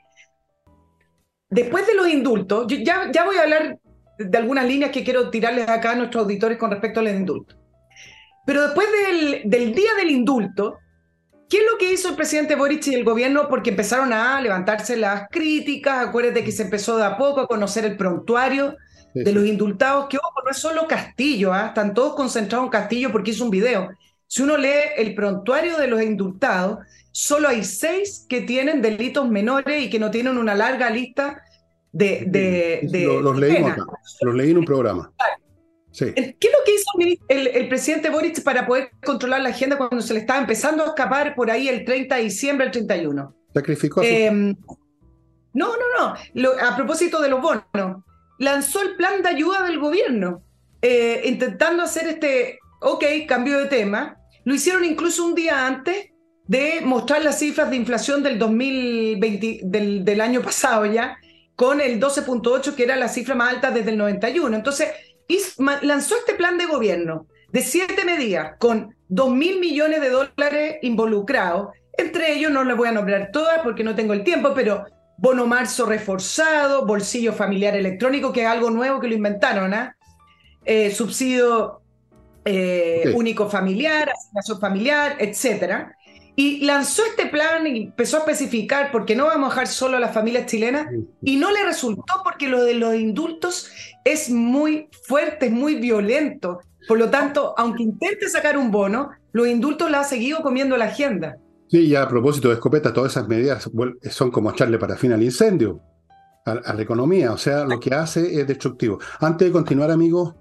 después 1.50 1.86
de 1.86 1.96
los 1.96 2.08
indultos, 2.08 2.68
ya, 2.68 3.12
ya 3.12 3.26
voy 3.26 3.38
a 3.38 3.44
hablar 3.44 3.80
de 4.18 4.38
algunas 4.38 4.66
líneas 4.66 4.92
que 4.92 5.04
quiero 5.04 5.30
tirarles 5.30 5.70
acá 5.70 5.92
a 5.92 5.96
nuestros 5.96 6.24
auditores 6.24 6.58
con 6.58 6.72
respecto 6.72 7.00
a 7.00 7.04
los 7.04 7.14
indultos. 7.14 7.58
Pero 8.46 8.64
después 8.64 8.88
del, 8.92 9.50
del 9.50 9.74
día 9.74 9.94
del 9.96 10.10
indulto, 10.10 10.78
¿Qué 11.50 11.60
es 11.60 11.64
lo 11.72 11.78
que 11.78 11.94
hizo 11.94 12.10
el 12.10 12.16
presidente 12.16 12.56
Boric 12.56 12.88
y 12.88 12.96
el 12.96 13.06
gobierno? 13.06 13.48
Porque 13.48 13.70
empezaron 13.70 14.12
a 14.12 14.42
levantarse 14.42 14.98
las 14.98 15.30
críticas, 15.32 16.06
acuérdate 16.06 16.44
que 16.44 16.52
se 16.52 16.64
empezó 16.64 16.98
de 16.98 17.06
a 17.06 17.18
poco 17.18 17.40
a 17.40 17.48
conocer 17.48 17.86
el 17.86 17.96
prontuario 17.96 18.76
de 19.24 19.32
los 19.32 19.46
indultados, 19.46 20.08
que 20.08 20.18
ojo, 20.18 20.42
no 20.44 20.52
es 20.52 20.58
solo 20.58 20.88
Castillo, 20.88 21.54
¿ah? 21.54 21.68
están 21.68 21.94
todos 21.94 22.16
concentrados 22.16 22.66
en 22.66 22.72
Castillo 22.72 23.12
porque 23.12 23.32
hizo 23.32 23.44
un 23.44 23.52
video. 23.52 23.90
Si 24.28 24.44
uno 24.44 24.58
lee 24.58 24.92
el 24.98 25.16
prontuario 25.16 25.78
de 25.78 25.88
los 25.88 26.02
indultados, 26.02 26.80
solo 27.12 27.48
hay 27.48 27.64
seis 27.64 28.26
que 28.28 28.42
tienen 28.42 28.82
delitos 28.82 29.28
menores 29.30 29.84
y 29.84 29.90
que 29.90 30.00
no 30.00 30.12
tienen 30.12 30.38
una 30.38 30.54
larga 30.54 30.90
lista 30.90 31.42
de... 31.92 32.26
de, 32.28 33.08
los, 33.22 33.38
leímos 33.38 33.72
acá, 33.72 33.86
los 34.22 34.36
leí 34.36 34.52
en 34.52 34.58
un 34.60 34.66
programa. 34.66 35.12
Sí. 35.92 36.14
¿Qué 36.14 36.22
es 36.22 36.52
lo 36.52 36.64
que 36.64 36.76
hizo 36.76 37.18
el, 37.28 37.68
presidente 37.70 38.12
Boric 38.12 38.44
para 38.44 38.68
poder 38.68 38.92
controlar 39.04 39.42
la 39.42 39.50
agenda 39.50 39.78
cuando 39.78 40.02
se 40.02 40.14
le 40.14 40.20
estaba 40.20 40.40
empezando 40.40 40.84
a 40.84 40.88
escapar 40.88 41.34
por 41.34 41.50
ahí 41.50 41.68
el 41.68 41.86
30 41.86 42.18
de 42.18 42.24
diciembre, 42.24 42.68
el 42.68 42.72
31? 42.72 43.36
Sacrificó. 43.54 44.02
A 44.02 44.06
em, 44.06 44.56
no, 45.54 45.74
no, 45.76 46.16
no. 46.36 46.50
a 46.62 46.76
propósito 46.76 47.20
de 47.20 47.30
los 47.30 47.42
bonos, 47.42 48.04
lanzó 48.40 48.82
el 48.82 48.96
plan 48.96 49.22
de 49.22 49.30
ayuda 49.30 49.64
del 49.64 49.80
gobierno, 49.80 50.44
eh, 50.82 51.22
intentando 51.26 51.84
hacer 51.84 52.08
este, 52.08 52.60
ok, 52.82 53.04
cambio 53.28 53.60
de 53.60 53.66
tema, 53.66 54.18
lo 54.46 54.54
hicieron 54.54 54.86
incluso 54.86 55.26
un 55.26 55.36
día 55.36 55.66
antes 55.68 56.12
de 56.48 56.82
mostrar 56.84 57.24
las 57.24 57.40
cifras 57.40 57.70
de 57.70 57.76
inflación 57.76 58.24
del 58.24 58.40
2020, 58.40 59.62
del, 59.64 60.22
año 60.22 60.42
pasado 60.42 60.86
ya, 60.86 61.18
con 61.56 61.82
el 61.82 62.00
12.8, 62.00 62.76
que 62.76 62.84
era 62.84 62.96
la 62.96 63.10
cifra 63.10 63.36
más 63.36 63.54
alta 63.54 63.72
desde 63.72 63.92
el 63.92 63.98
91. 63.98 64.56
Entonces, 64.56 64.90
lanzó 65.82 66.16
este 66.16 66.36
plan 66.36 66.58
de 66.58 66.66
gobierno 66.66 67.28
de 67.52 67.62
siete 67.62 68.06
medidas 68.06 68.56
con 68.60 68.96
2 69.10 69.32
mil 69.32 69.60
millones 69.60 70.00
de 70.00 70.10
dólares 70.10 70.78
involucrados. 70.82 71.70
Entre 71.98 72.34
ellos, 72.34 72.52
no 72.52 72.64
les 72.64 72.78
voy 72.78 72.88
a 72.88 72.94
nombrar 72.94 73.32
todas 73.34 73.60
porque 73.64 73.84
no 73.84 73.96
tengo 73.96 74.14
el 74.14 74.24
tiempo, 74.24 74.54
pero 74.56 74.86
bono 75.18 75.48
marzo 75.48 75.86
reforzado, 75.86 76.86
bolsillo 76.86 77.34
familiar 77.34 77.76
electrónico, 77.76 78.32
que 78.32 78.42
es 78.42 78.48
algo 78.48 78.70
nuevo 78.70 79.00
que 79.00 79.08
lo 79.08 79.16
inventaron, 79.16 79.74
¿ah? 79.74 79.96
eh, 80.64 80.92
subsidio 80.92 81.82
eh, 82.46 83.12
único 83.16 83.50
familiar, 83.50 84.10
asignación 84.10 84.60
familiar, 84.60 85.18
etc. 85.20 85.88
Y 86.36 86.66
lanzó 86.66 87.04
este 87.06 87.26
plan 87.26 87.66
y 87.66 87.86
empezó 87.86 88.18
a 88.18 88.20
especificar, 88.20 88.92
porque 88.92 89.16
no 89.16 89.26
vamos 89.26 89.48
a 89.48 89.54
dejar 89.54 89.68
solo 89.68 89.98
a 89.98 90.00
las 90.00 90.14
familias 90.14 90.46
chilenas, 90.46 90.88
y 91.24 91.36
no 91.36 91.52
le 91.52 91.64
resultó 91.64 92.22
porque 92.24 92.48
lo 92.48 92.64
de 92.64 92.76
los 92.76 92.96
indultos 92.96 93.72
es 94.04 94.30
muy 94.30 94.88
fuerte, 95.08 95.48
es 95.48 95.52
muy 95.52 95.76
violento. 95.76 96.62
Por 96.88 97.00
lo 97.00 97.10
tanto, 97.10 97.54
aunque 97.58 97.84
intente 97.84 98.30
sacar 98.30 98.58
un 98.58 98.72
bono, 98.72 99.10
los 99.34 99.48
indultos 99.48 99.92
la 99.92 100.02
ha 100.02 100.04
seguido 100.04 100.42
comiendo 100.42 100.78
la 100.78 100.86
agenda. 100.86 101.38
Sí, 101.70 101.90
ya 101.90 102.04
a 102.04 102.10
propósito 102.10 102.48
de 102.48 102.56
escopeta, 102.56 102.94
todas 102.94 103.12
esas 103.12 103.28
medidas 103.28 103.70
son 104.10 104.32
como 104.32 104.52
echarle 104.52 104.78
para 104.78 104.96
fin 104.96 105.12
al 105.12 105.24
incendio, 105.24 105.82
a 106.46 106.74
la 106.74 106.82
economía, 106.82 107.34
o 107.34 107.38
sea, 107.38 107.66
lo 107.66 107.78
que 107.78 107.94
hace 107.94 108.40
es 108.40 108.48
destructivo. 108.48 109.00
Antes 109.20 109.50
de 109.50 109.52
continuar, 109.52 109.92
amigos, 109.92 110.34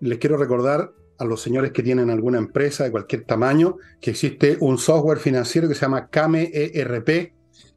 les 0.00 0.18
quiero 0.18 0.36
recordar 0.36 0.90
a 1.18 1.24
los 1.24 1.40
señores 1.40 1.72
que 1.72 1.82
tienen 1.82 2.10
alguna 2.10 2.38
empresa 2.38 2.84
de 2.84 2.90
cualquier 2.90 3.24
tamaño, 3.24 3.76
que 4.00 4.10
existe 4.10 4.56
un 4.60 4.78
software 4.78 5.18
financiero 5.18 5.68
que 5.68 5.74
se 5.74 5.82
llama 5.82 6.08
Kame 6.08 6.50
ERP, 6.52 7.34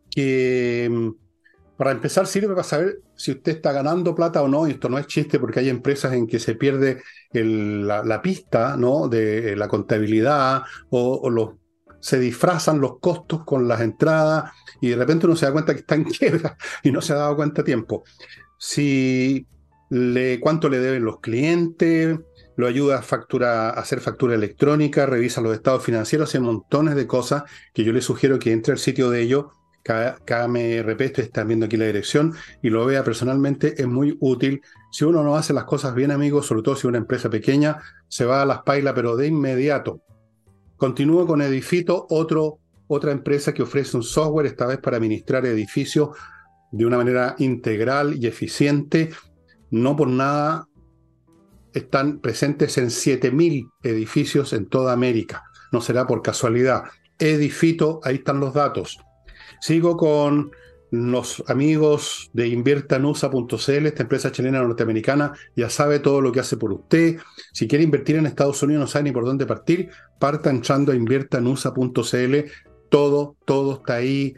que 0.10 0.90
mm, 0.92 1.10
para 1.78 1.92
empezar 1.92 2.28
sirve 2.28 2.50
para 2.50 2.64
saber 2.64 3.00
si 3.16 3.32
usted 3.32 3.54
está 3.54 3.72
ganando 3.72 4.14
plata 4.14 4.42
o 4.44 4.48
no, 4.48 4.68
y 4.68 4.72
esto 4.72 4.90
no 4.90 5.00
es 5.00 5.08
chiste 5.08 5.40
porque 5.40 5.60
hay 5.60 5.70
empresas 5.70 6.14
en 6.14 6.28
que 6.28 6.40
se 6.40 6.56
pierde 6.56 7.02
la, 7.34 8.22
pista 8.22 8.78
¿no? 8.78 9.08
de 9.08 9.56
la 9.56 9.68
contabilidad 9.68 10.62
o, 10.92 11.30
los, 11.30 11.50
se 12.02 12.20
disfrazan 12.20 12.82
los 12.82 13.00
costos 13.00 13.46
con 13.46 13.68
las 13.68 13.80
entradas 13.80 14.52
y 14.82 14.90
de 14.90 14.96
repente 14.98 15.28
uno 15.28 15.36
se 15.36 15.46
da 15.46 15.54
cuenta 15.54 15.74
que 15.74 15.82
está 15.82 15.96
en 15.96 16.04
quiebra 16.06 16.58
y 16.84 16.92
no 16.92 17.02
se 17.02 17.14
ha 17.14 17.18
dado 17.18 17.36
cuenta 17.36 17.62
a 17.62 17.66
tiempo. 17.66 18.04
Si 18.58 19.46
le, 19.90 20.40
cuánto 20.40 20.68
le 20.68 20.80
deben 20.80 21.06
los 21.06 21.20
clientes, 21.20 22.20
lo 22.56 22.68
ayuda 22.68 23.00
a, 23.00 23.02
factura, 23.02 23.70
a 23.70 23.80
hacer 23.80 24.02
factura 24.02 24.36
electrónica, 24.36 25.06
revisa 25.06 25.42
los 25.42 25.54
estados 25.54 25.84
financieros, 25.84 26.34
hay 26.34 26.42
montones 26.42 26.96
de 26.96 27.08
cosas 27.08 27.44
que 27.74 27.84
yo 27.84 27.94
le 27.94 28.02
sugiero 28.02 28.40
que 28.40 28.52
entre 28.52 28.74
al 28.74 28.80
sitio 28.80 29.10
de 29.10 29.22
ellos. 29.22 29.46
KMRP, 29.84 31.02
estoy 31.02 31.24
está 31.24 31.44
viendo 31.44 31.66
aquí 31.66 31.76
la 31.76 31.86
dirección 31.86 32.36
y 32.62 32.70
lo 32.70 32.86
vea 32.86 33.04
personalmente, 33.04 33.82
es 33.82 33.88
muy 33.88 34.16
útil. 34.20 34.62
Si 34.92 35.06
uno 35.06 35.24
no 35.24 35.36
hace 35.36 35.54
las 35.54 35.64
cosas 35.64 35.96
bien, 35.96 36.12
amigos, 36.12 36.46
sobre 36.46 36.62
todo 36.62 36.76
si 36.76 36.86
una 36.86 37.00
empresa 37.00 37.32
pequeña, 37.32 37.78
se 38.08 38.26
va 38.26 38.44
a 38.44 38.46
las 38.46 38.62
pailas, 38.62 38.94
pero 38.94 39.16
de 39.16 39.26
inmediato. 39.26 40.04
Continúo 40.82 41.28
con 41.28 41.44
Edifito, 41.44 42.08
otra 42.10 43.12
empresa 43.12 43.54
que 43.54 43.62
ofrece 43.62 43.96
un 43.98 44.02
software, 44.02 44.48
esta 44.48 44.66
vez 44.66 44.80
para 44.80 44.98
administrar 44.98 45.46
edificios 45.46 46.18
de 46.72 46.88
una 46.88 46.98
manera 46.98 47.36
integral 47.38 48.16
y 48.20 48.26
eficiente. 48.26 49.12
No 49.70 49.96
por 49.96 50.08
nada 50.08 50.68
están 51.72 52.18
presentes 52.18 52.80
en 52.80 52.88
7.000 52.88 53.70
edificios 53.84 54.54
en 54.54 54.66
toda 54.70 54.92
América. 54.92 55.44
No 55.72 55.82
será 55.82 56.08
por 56.08 56.24
casualidad. 56.24 56.86
Edifito, 57.20 58.00
ahí 58.04 58.16
están 58.16 58.40
los 58.40 58.56
datos. 58.56 58.98
Sigo 59.60 59.96
con 59.96 60.50
los 60.92 61.42
amigos 61.48 62.30
de 62.34 62.50
inviertanusa.cl, 62.50 63.86
esta 63.86 64.04
empresa 64.04 64.32
chilena 64.32 64.62
norteamericana, 64.62 65.34
ya 65.56 65.70
sabe 65.70 66.00
todo 66.00 66.20
lo 66.20 66.34
que 66.34 66.42
hace 66.42 66.58
por 66.58 66.74
usted. 66.74 67.18
Si 67.54 67.68
quiere 67.68 67.86
invertir 67.86 68.18
en 68.18 68.26
Estados 68.26 68.62
Unidos, 68.62 68.82
no 68.82 68.88
sabe 68.88 69.04
ni 69.04 69.12
por 69.14 69.26
dónde 69.26 69.46
partir, 69.46 69.90
parta 70.20 70.50
entrando 70.50 70.92
a 70.92 70.96
inviertanusa.cl. 70.96 72.36
Todo, 72.90 73.38
todo 73.46 73.76
está 73.76 73.96
ahí. 73.96 74.36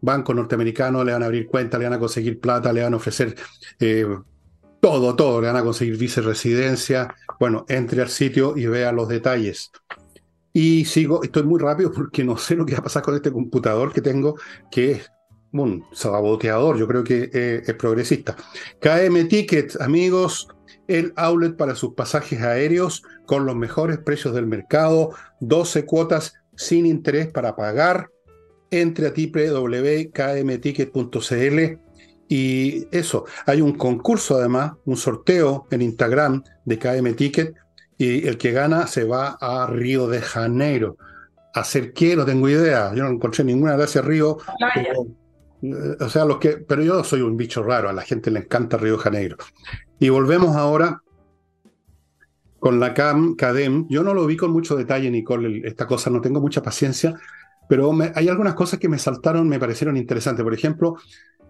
Banco 0.00 0.32
norteamericano, 0.32 1.04
le 1.04 1.12
van 1.12 1.22
a 1.22 1.26
abrir 1.26 1.46
cuenta, 1.46 1.78
le 1.78 1.84
van 1.84 1.94
a 1.94 1.98
conseguir 1.98 2.40
plata, 2.40 2.72
le 2.72 2.82
van 2.82 2.94
a 2.94 2.96
ofrecer 2.96 3.34
eh, 3.78 4.06
todo, 4.80 5.14
todo, 5.16 5.40
le 5.40 5.48
van 5.48 5.56
a 5.56 5.62
conseguir 5.62 5.98
viceresidencia. 5.98 7.14
Bueno, 7.38 7.66
entre 7.68 8.00
al 8.00 8.08
sitio 8.08 8.56
y 8.56 8.66
vea 8.66 8.90
los 8.90 9.08
detalles. 9.08 9.70
Y 10.52 10.84
sigo, 10.86 11.22
estoy 11.22 11.42
muy 11.42 11.60
rápido 11.60 11.90
porque 11.92 12.24
no 12.24 12.38
sé 12.38 12.54
lo 12.54 12.64
que 12.64 12.72
va 12.72 12.78
a 12.78 12.84
pasar 12.84 13.02
con 13.02 13.14
este 13.14 13.32
computador 13.32 13.92
que 13.92 14.00
tengo, 14.00 14.36
que 14.70 14.92
es 14.92 15.10
un 15.62 15.84
saboteador, 15.92 16.78
yo 16.78 16.86
creo 16.86 17.04
que 17.04 17.30
eh, 17.32 17.62
es 17.66 17.74
progresista. 17.74 18.36
KM 18.80 19.28
Ticket, 19.28 19.80
amigos, 19.80 20.48
el 20.88 21.12
outlet 21.16 21.56
para 21.56 21.74
sus 21.74 21.94
pasajes 21.94 22.42
aéreos 22.42 23.02
con 23.26 23.46
los 23.46 23.56
mejores 23.56 23.98
precios 23.98 24.34
del 24.34 24.46
mercado, 24.46 25.14
12 25.40 25.86
cuotas 25.86 26.34
sin 26.56 26.84
interés 26.86 27.28
para 27.28 27.56
pagar. 27.56 28.10
Entre 28.70 29.06
a 29.06 29.12
www.kmticket.cl 29.12 31.78
y 32.28 32.86
eso, 32.90 33.24
hay 33.46 33.60
un 33.60 33.74
concurso 33.74 34.36
además, 34.36 34.72
un 34.84 34.96
sorteo 34.96 35.68
en 35.70 35.82
Instagram 35.82 36.42
de 36.64 36.78
KM 36.78 37.14
Ticket 37.14 37.54
y 37.98 38.26
el 38.26 38.38
que 38.38 38.50
gana 38.52 38.88
se 38.88 39.04
va 39.04 39.36
a 39.40 39.66
Río 39.66 40.08
de 40.08 40.20
Janeiro. 40.20 40.96
¿Hacer 41.52 41.92
qué? 41.92 42.16
No 42.16 42.24
tengo 42.24 42.48
idea. 42.48 42.92
Yo 42.94 43.04
no 43.04 43.10
encontré 43.10 43.44
ninguna 43.44 43.76
ese 43.84 44.02
Río. 44.02 44.38
Eh, 44.74 44.88
o 46.00 46.08
sea, 46.08 46.24
los 46.24 46.38
que, 46.38 46.58
pero 46.58 46.82
yo 46.82 47.04
soy 47.04 47.20
un 47.20 47.36
bicho 47.36 47.62
raro, 47.62 47.88
a 47.88 47.92
la 47.92 48.02
gente 48.02 48.30
le 48.30 48.40
encanta 48.40 48.76
Río 48.76 48.98
Janeiro. 48.98 49.36
Y 49.98 50.08
volvemos 50.08 50.56
ahora 50.56 51.02
con 52.58 52.80
la 52.80 52.94
CAM, 52.94 53.36
CADEM. 53.36 53.86
Yo 53.90 54.02
no 54.02 54.14
lo 54.14 54.24
vi 54.26 54.36
con 54.36 54.50
mucho 54.50 54.74
detalle, 54.74 55.10
Nicole, 55.10 55.68
esta 55.68 55.86
cosa, 55.86 56.08
no 56.08 56.22
tengo 56.22 56.40
mucha 56.40 56.62
paciencia, 56.62 57.14
pero 57.68 57.92
hay 58.14 58.28
algunas 58.28 58.54
cosas 58.54 58.78
que 58.78 58.88
me 58.88 58.98
saltaron, 58.98 59.48
me 59.48 59.60
parecieron 59.60 59.96
interesantes. 59.96 60.42
Por 60.42 60.54
ejemplo, 60.54 60.96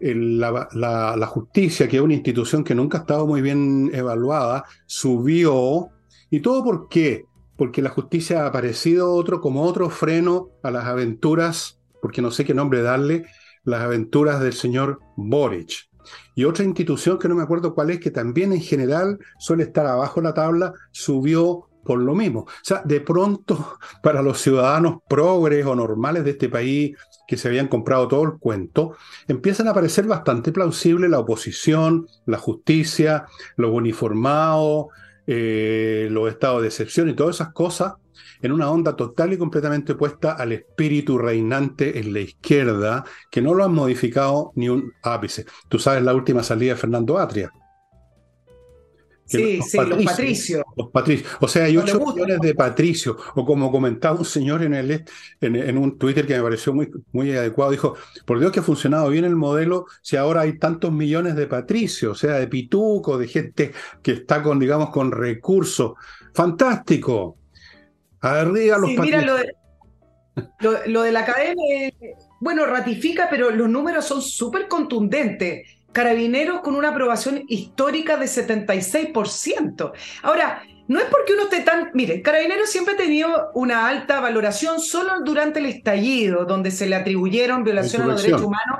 la, 0.00 1.26
justicia, 1.26 1.88
que 1.88 1.96
es 1.96 2.02
una 2.02 2.14
institución 2.14 2.64
que 2.64 2.74
nunca 2.74 2.98
ha 2.98 3.00
estado 3.02 3.26
muy 3.26 3.42
bien 3.42 3.90
evaluada, 3.92 4.64
subió. 4.86 5.88
¿Y 6.30 6.40
todo 6.40 6.64
por 6.64 6.88
qué? 6.88 7.26
Porque 7.56 7.80
la 7.80 7.90
justicia 7.90 8.42
ha 8.42 8.46
aparecido 8.48 9.12
otro, 9.14 9.40
como 9.40 9.62
otro 9.62 9.90
freno 9.90 10.48
a 10.62 10.70
las 10.70 10.84
aventuras, 10.84 11.78
porque 12.02 12.22
no 12.22 12.30
sé 12.32 12.44
qué 12.44 12.54
nombre 12.54 12.82
darle, 12.82 13.24
las 13.64 13.82
aventuras 13.82 14.40
del 14.40 14.52
señor 14.52 15.00
Boric. 15.16 15.88
Y 16.34 16.44
otra 16.44 16.64
institución 16.64 17.18
que 17.18 17.28
no 17.28 17.34
me 17.34 17.42
acuerdo 17.42 17.74
cuál 17.74 17.90
es, 17.90 18.00
que 18.00 18.10
también 18.10 18.52
en 18.52 18.60
general 18.60 19.18
suele 19.38 19.64
estar 19.64 19.86
abajo 19.86 20.20
de 20.20 20.24
la 20.24 20.34
tabla, 20.34 20.74
subió 20.92 21.68
por 21.84 21.98
lo 21.98 22.14
mismo. 22.14 22.40
O 22.40 22.48
sea, 22.62 22.82
de 22.84 23.00
pronto, 23.00 23.78
para 24.02 24.22
los 24.22 24.40
ciudadanos 24.40 24.98
progres 25.08 25.64
o 25.66 25.74
normales 25.74 26.24
de 26.24 26.30
este 26.30 26.48
país 26.48 26.96
que 27.26 27.36
se 27.36 27.48
habían 27.48 27.68
comprado 27.68 28.08
todo 28.08 28.22
el 28.24 28.38
cuento, 28.38 28.96
empiezan 29.28 29.68
a 29.68 29.74
parecer 29.74 30.06
bastante 30.06 30.52
plausible 30.52 31.08
la 31.08 31.20
oposición, 31.20 32.06
la 32.26 32.38
justicia, 32.38 33.26
los 33.56 33.70
uniformados, 33.70 34.86
eh, 35.26 36.08
los 36.10 36.28
estados 36.30 36.60
de 36.60 36.68
excepción 36.68 37.08
y 37.08 37.14
todas 37.14 37.36
esas 37.36 37.52
cosas 37.54 37.94
en 38.42 38.52
una 38.52 38.70
onda 38.70 38.96
total 38.96 39.32
y 39.32 39.38
completamente 39.38 39.92
opuesta 39.92 40.32
al 40.32 40.52
espíritu 40.52 41.18
reinante 41.18 41.98
en 41.98 42.12
la 42.12 42.20
izquierda, 42.20 43.04
que 43.30 43.42
no 43.42 43.54
lo 43.54 43.64
han 43.64 43.74
modificado 43.74 44.52
ni 44.54 44.68
un 44.68 44.92
ápice. 45.02 45.44
Tú 45.68 45.78
sabes 45.78 46.02
la 46.02 46.14
última 46.14 46.42
salida 46.42 46.74
de 46.74 46.80
Fernando 46.80 47.18
Atria. 47.18 47.50
Sí, 49.26 49.60
sí, 49.62 49.78
los 49.78 50.04
patricios. 50.04 50.62
Los 50.76 50.90
patricios. 50.90 51.32
O 51.40 51.48
sea, 51.48 51.64
hay 51.64 51.76
ocho 51.76 51.98
millones 51.98 52.40
de 52.40 52.54
patricios. 52.54 53.16
O 53.34 53.44
como 53.44 53.70
comentaba 53.72 54.18
un 54.18 54.24
señor 54.24 54.62
en, 54.62 54.74
el, 54.74 55.04
en, 55.40 55.78
un 55.78 55.98
Twitter 55.98 56.26
que 56.26 56.36
me 56.36 56.42
pareció 56.42 56.74
muy, 56.74 56.90
muy 57.12 57.32
adecuado, 57.32 57.70
dijo, 57.70 57.96
por 58.26 58.38
Dios 58.38 58.52
que 58.52 58.60
ha 58.60 58.62
funcionado 58.62 59.08
bien 59.08 59.24
el 59.24 59.36
modelo 59.36 59.86
si 60.02 60.16
ahora 60.16 60.42
hay 60.42 60.58
tantos 60.58 60.92
millones 60.92 61.36
de 61.36 61.46
patricios, 61.46 62.12
o 62.12 62.14
sea, 62.14 62.34
de 62.34 62.48
pituco, 62.48 63.16
de 63.16 63.28
gente 63.28 63.72
que 64.02 64.12
está 64.12 64.42
con, 64.42 64.58
digamos, 64.58 64.90
con 64.90 65.10
recursos. 65.10 65.92
Fantástico. 66.34 67.38
Arriba 68.24 68.78
los 68.78 68.90
sí, 68.90 68.98
Mira, 68.98 69.20
lo 69.20 69.36
de, 69.36 69.54
lo, 70.86 71.02
de 71.02 71.12
la 71.12 71.20
academia, 71.20 71.92
bueno, 72.40 72.64
ratifica, 72.64 73.28
pero 73.30 73.50
los 73.50 73.68
números 73.68 74.06
son 74.06 74.22
súper 74.22 74.66
contundentes. 74.66 75.68
Carabineros 75.92 76.60
con 76.60 76.74
una 76.74 76.88
aprobación 76.88 77.44
histórica 77.48 78.16
de 78.16 78.24
76%. 78.24 79.92
Ahora, 80.22 80.62
no 80.88 80.98
es 80.98 81.04
porque 81.04 81.34
uno 81.34 81.44
esté 81.44 81.60
tan... 81.60 81.90
Mire, 81.92 82.22
Carabineros 82.22 82.70
siempre 82.70 82.94
ha 82.94 82.96
tenido 82.96 83.50
una 83.54 83.86
alta 83.88 84.20
valoración 84.20 84.80
solo 84.80 85.20
durante 85.22 85.60
el 85.60 85.66
estallido, 85.66 86.46
donde 86.46 86.70
se 86.70 86.86
le 86.86 86.96
atribuyeron 86.96 87.62
violaciones 87.62 88.08
a 88.08 88.10
los 88.10 88.22
derechos 88.22 88.42
humanos. 88.42 88.78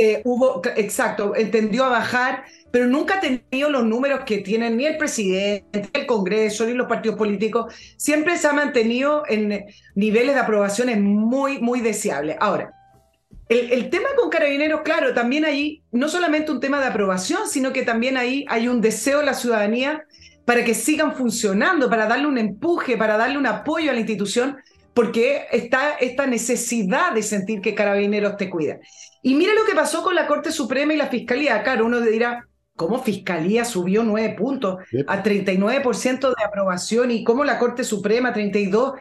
Eh, 0.00 0.22
hubo, 0.24 0.62
exacto, 0.76 1.34
entendió 1.34 1.84
a 1.84 1.88
bajar 1.88 2.44
pero 2.70 2.86
nunca 2.86 3.16
ha 3.16 3.20
tenido 3.20 3.70
los 3.70 3.84
números 3.84 4.20
que 4.26 4.38
tienen 4.38 4.76
ni 4.76 4.86
el 4.86 4.96
presidente, 4.96 5.88
el 5.92 6.06
Congreso, 6.06 6.66
ni 6.66 6.74
los 6.74 6.86
partidos 6.86 7.16
políticos. 7.16 7.74
Siempre 7.96 8.36
se 8.36 8.46
ha 8.46 8.52
mantenido 8.52 9.22
en 9.28 9.66
niveles 9.94 10.34
de 10.34 10.40
aprobaciones 10.40 11.00
muy, 11.00 11.58
muy 11.60 11.80
deseables. 11.80 12.36
Ahora, 12.40 12.74
el, 13.48 13.88
tema 13.88 14.08
con 14.14 14.28
carabineros, 14.28 14.82
claro, 14.82 15.14
también 15.14 15.46
ahí 15.46 15.82
no 15.90 16.08
solamente 16.08 16.52
un 16.52 16.60
tema 16.60 16.80
de 16.80 16.86
aprobación, 16.86 17.48
sino 17.48 17.72
que 17.72 17.82
también 17.82 18.18
ahí 18.18 18.44
hay 18.48 18.68
un 18.68 18.82
deseo 18.82 19.20
de 19.20 19.26
la 19.26 19.32
ciudadanía 19.32 20.04
para 20.44 20.64
que 20.64 20.74
sigan 20.74 21.14
funcionando, 21.14 21.88
para 21.88 22.06
darle 22.06 22.26
un 22.26 22.36
empuje, 22.36 22.98
para 22.98 23.16
darle 23.16 23.38
un 23.38 23.46
apoyo 23.46 23.90
a 23.90 23.94
la 23.94 24.00
institución, 24.00 24.58
porque 24.92 25.46
está 25.50 25.92
esta 25.92 26.26
necesidad 26.26 27.12
de 27.12 27.22
sentir 27.22 27.62
que 27.62 27.74
carabineros 27.74 28.36
te 28.36 28.50
cuida. 28.50 28.80
Y 29.22 29.34
mira 29.34 29.54
lo 29.54 29.64
que 29.64 29.74
pasó 29.74 30.02
con 30.02 30.14
la 30.14 30.26
Corte 30.26 30.52
Suprema 30.52 30.92
y 30.92 30.96
la 30.96 31.08
Fiscalía. 31.08 31.62
Claro, 31.62 31.86
uno 31.86 32.00
dirá, 32.00 32.47
cómo 32.78 33.02
Fiscalía 33.02 33.64
subió 33.64 34.04
nueve 34.04 34.36
puntos 34.38 34.78
a 35.08 35.22
39% 35.22 36.34
de 36.34 36.44
aprobación 36.44 37.10
y 37.10 37.24
cómo 37.24 37.44
la 37.44 37.58
Corte 37.58 37.82
Suprema 37.82 38.32
32%. 38.32 39.00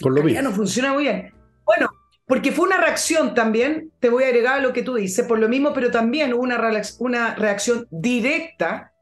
Por 0.00 0.12
lo 0.12 0.42
no 0.42 0.50
funciona 0.50 0.92
muy 0.92 1.04
bien. 1.04 1.32
Bueno, 1.64 1.88
porque 2.26 2.50
fue 2.50 2.66
una 2.66 2.78
reacción 2.78 3.32
también, 3.32 3.92
te 4.00 4.08
voy 4.08 4.24
a 4.24 4.26
agregar 4.26 4.58
a 4.58 4.60
lo 4.60 4.72
que 4.72 4.82
tú 4.82 4.94
dices, 4.94 5.24
por 5.26 5.38
lo 5.38 5.48
mismo, 5.48 5.72
pero 5.72 5.92
también 5.92 6.34
hubo 6.34 6.42
una, 6.42 6.60
una 6.98 7.34
reacción 7.36 7.86
directa 7.92 8.92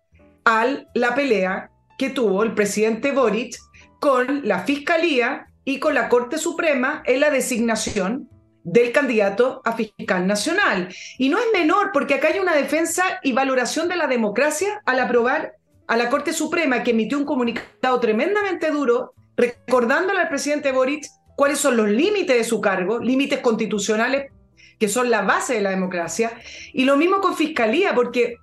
a 0.44 0.66
la 0.92 1.14
pelea 1.14 1.70
que 1.96 2.10
tuvo 2.10 2.42
el 2.42 2.52
presidente 2.52 3.12
Boric 3.12 3.56
con 3.98 4.46
la 4.46 4.60
Fiscalía 4.60 5.46
y 5.64 5.78
con 5.78 5.94
la 5.94 6.10
Corte 6.10 6.36
Suprema 6.36 7.02
en 7.06 7.20
la 7.20 7.30
designación 7.30 8.28
del 8.64 8.92
candidato 8.92 9.60
a 9.64 9.72
fiscal 9.72 10.26
nacional. 10.26 10.88
Y 11.18 11.28
no 11.28 11.38
es 11.38 11.46
menor, 11.52 11.90
porque 11.92 12.14
acá 12.14 12.28
hay 12.28 12.38
una 12.38 12.54
defensa 12.54 13.20
y 13.22 13.32
valoración 13.32 13.88
de 13.88 13.96
la 13.96 14.06
democracia 14.06 14.82
al 14.86 15.00
aprobar 15.00 15.54
a 15.88 15.96
la 15.96 16.08
Corte 16.08 16.32
Suprema, 16.32 16.82
que 16.82 16.92
emitió 16.92 17.18
un 17.18 17.24
comunicado 17.24 17.98
tremendamente 18.00 18.70
duro, 18.70 19.14
recordándole 19.36 20.20
al 20.20 20.28
presidente 20.28 20.72
Boric 20.72 21.06
cuáles 21.36 21.58
son 21.58 21.76
los 21.76 21.88
límites 21.88 22.36
de 22.36 22.44
su 22.44 22.60
cargo, 22.60 22.98
límites 22.98 23.40
constitucionales 23.40 24.30
que 24.78 24.88
son 24.88 25.10
la 25.10 25.22
base 25.22 25.54
de 25.54 25.60
la 25.60 25.70
democracia. 25.70 26.32
Y 26.72 26.84
lo 26.84 26.96
mismo 26.96 27.20
con 27.20 27.36
Fiscalía, 27.36 27.94
porque 27.94 28.34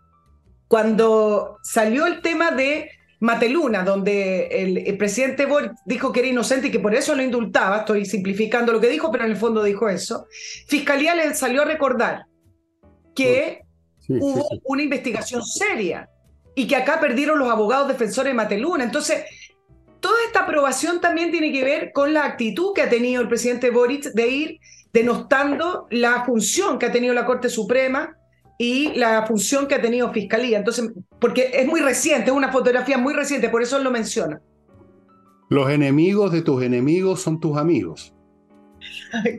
cuando 0.70 1.58
salió 1.64 2.06
el 2.06 2.22
tema 2.22 2.52
de 2.52 2.92
Mateluna, 3.22 3.84
donde 3.84 4.48
el, 4.48 4.98
presidente 4.98 5.46
Boric 5.46 5.74
dijo 5.86 6.12
que 6.12 6.22
era 6.22 6.30
inocente 6.30 6.68
y 6.68 6.72
que 6.72 6.80
por 6.80 6.96
eso 6.96 7.16
lo 7.16 7.22
indultaba, 7.22 7.80
estoy 7.80 8.06
simplificando 8.06 8.72
lo 8.72 8.80
que 8.80 8.88
dijo, 8.88 9.12
pero 9.12 9.26
en 9.26 9.32
el 9.32 9.38
fondo 9.38 9.62
dijo 9.62 9.90
eso, 9.90 10.28
Fiscalía 10.68 11.16
le 11.16 11.34
salió 11.34 11.64
a 11.64 11.66
recordar 11.66 12.26
que 13.14 13.62
hubo 14.08 14.48
una 14.64 14.84
investigación 14.84 15.44
seria 15.44 16.10
y 16.56 16.66
que 16.68 16.78
acá 16.78 17.00
perdieron 17.00 17.40
los 17.40 17.50
abogados 17.50 17.90
defensores 17.90 18.32
de 18.32 18.36
Mateluna. 18.36 18.86
Entonces, 18.86 19.26
toda 20.00 20.16
esta 20.26 20.42
aprobación 20.42 21.02
también 21.02 21.32
tiene 21.32 21.52
que 21.52 21.64
ver 21.64 21.92
con 21.92 22.14
la 22.14 22.24
actitud 22.24 22.74
que 22.74 22.84
ha 22.84 22.90
tenido 22.90 23.22
el 23.22 23.28
presidente 23.28 23.70
Boric 23.70 24.14
de 24.14 24.28
ir 24.28 24.60
denostando 24.94 25.88
la 25.92 26.24
función 26.26 26.80
que 26.80 26.86
ha 26.86 26.92
tenido 26.92 27.14
la 27.14 27.26
Corte 27.26 27.50
Suprema 27.50 28.19
y 28.62 28.94
la 28.96 29.26
función 29.26 29.68
que 29.68 29.76
ha 29.76 29.82
tenido 29.82 30.12
Fiscalía. 30.12 30.60
Entonces, 30.60 30.92
porque 31.20 31.50
es 31.54 31.66
muy 31.66 31.80
reciente, 31.80 32.30
es 32.30 32.36
una 32.36 32.52
fotografía 32.52 32.98
muy 32.98 33.14
reciente, 33.14 33.50
por 33.50 33.64
eso 33.64 33.80
lo 33.80 33.90
menciona. 33.90 34.42
Los 35.50 35.72
enemigos 35.72 36.34
de 36.34 36.42
tus 36.42 36.62
enemigos 36.62 37.22
son 37.22 37.40
tus 37.40 37.58
amigos. 37.58 38.14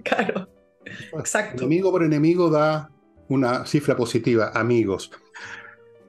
claro, 0.04 0.48
exacto. 1.12 1.64
Enemigo 1.64 1.92
por 1.92 2.02
enemigo 2.02 2.50
da 2.50 2.90
una 3.28 3.66
cifra 3.66 3.94
positiva, 3.94 4.52
amigos. 4.54 5.12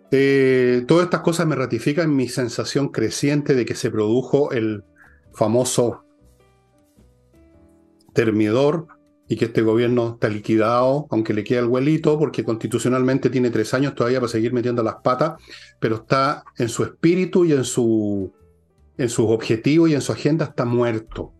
Eh, 0.09 0.85
todas 0.87 1.03
estas 1.03 1.19
cosas 1.19 1.45
me 1.45 1.55
ratifican 1.55 2.15
mi 2.15 2.29
sensación 2.29 2.89
creciente 2.89 3.55
de 3.55 3.65
que 3.65 3.75
se 3.75 3.91
produjo 3.91 4.51
el 4.51 4.85
famoso 5.33 6.05
termidor 8.13 8.87
y 9.31 9.37
que 9.37 9.45
este 9.45 9.61
gobierno 9.61 10.15
está 10.15 10.27
liquidado, 10.27 11.07
aunque 11.09 11.33
le 11.33 11.45
queda 11.45 11.61
el 11.61 11.67
huelito, 11.67 12.19
porque 12.19 12.43
constitucionalmente 12.43 13.29
tiene 13.29 13.49
tres 13.49 13.73
años 13.73 13.95
todavía 13.95 14.19
para 14.19 14.29
seguir 14.29 14.51
metiendo 14.51 14.83
las 14.83 14.95
patas, 14.95 15.41
pero 15.79 15.95
está 15.95 16.43
en 16.57 16.67
su 16.67 16.83
espíritu 16.83 17.45
y 17.45 17.53
en, 17.53 17.63
su, 17.63 18.33
en 18.97 19.07
sus 19.07 19.27
objetivos 19.29 19.89
y 19.89 19.93
en 19.93 20.01
su 20.01 20.11
agenda 20.11 20.43
está 20.43 20.65
muerto. 20.65 21.31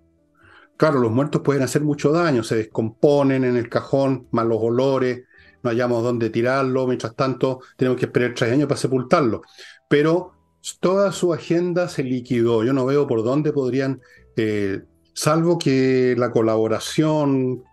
Claro, 0.78 1.00
los 1.02 1.12
muertos 1.12 1.42
pueden 1.42 1.64
hacer 1.64 1.82
mucho 1.82 2.14
daño, 2.14 2.44
se 2.44 2.56
descomponen 2.56 3.44
en 3.44 3.58
el 3.58 3.68
cajón, 3.68 4.26
malos 4.32 4.60
olores, 4.62 5.24
no 5.62 5.70
hallamos 5.70 6.02
dónde 6.02 6.30
tirarlo, 6.30 6.88
mientras 6.88 7.14
tanto 7.14 7.60
tenemos 7.76 8.00
que 8.00 8.06
esperar 8.06 8.34
tres 8.34 8.54
años 8.54 8.70
para 8.70 8.80
sepultarlo. 8.80 9.42
Pero 9.90 10.32
toda 10.80 11.12
su 11.12 11.34
agenda 11.34 11.90
se 11.90 12.06
liquidó, 12.06 12.64
yo 12.64 12.72
no 12.72 12.86
veo 12.86 13.06
por 13.06 13.22
dónde 13.22 13.52
podrían, 13.52 14.00
eh, 14.38 14.80
salvo 15.14 15.58
que 15.58 16.16
la 16.18 16.32
colaboración 16.32 17.66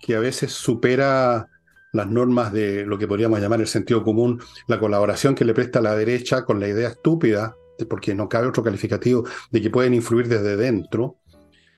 que 0.00 0.16
a 0.16 0.20
veces 0.20 0.52
supera 0.52 1.48
las 1.92 2.08
normas 2.08 2.52
de 2.52 2.84
lo 2.84 2.98
que 2.98 3.08
podríamos 3.08 3.40
llamar 3.40 3.60
el 3.60 3.66
sentido 3.66 4.04
común, 4.04 4.40
la 4.68 4.78
colaboración 4.78 5.34
que 5.34 5.44
le 5.44 5.54
presta 5.54 5.80
la 5.80 5.94
derecha 5.94 6.44
con 6.44 6.60
la 6.60 6.68
idea 6.68 6.88
estúpida, 6.88 7.56
porque 7.88 8.14
no 8.14 8.28
cabe 8.28 8.48
otro 8.48 8.62
calificativo, 8.62 9.24
de 9.50 9.60
que 9.60 9.70
pueden 9.70 9.94
influir 9.94 10.28
desde 10.28 10.56
dentro, 10.56 11.16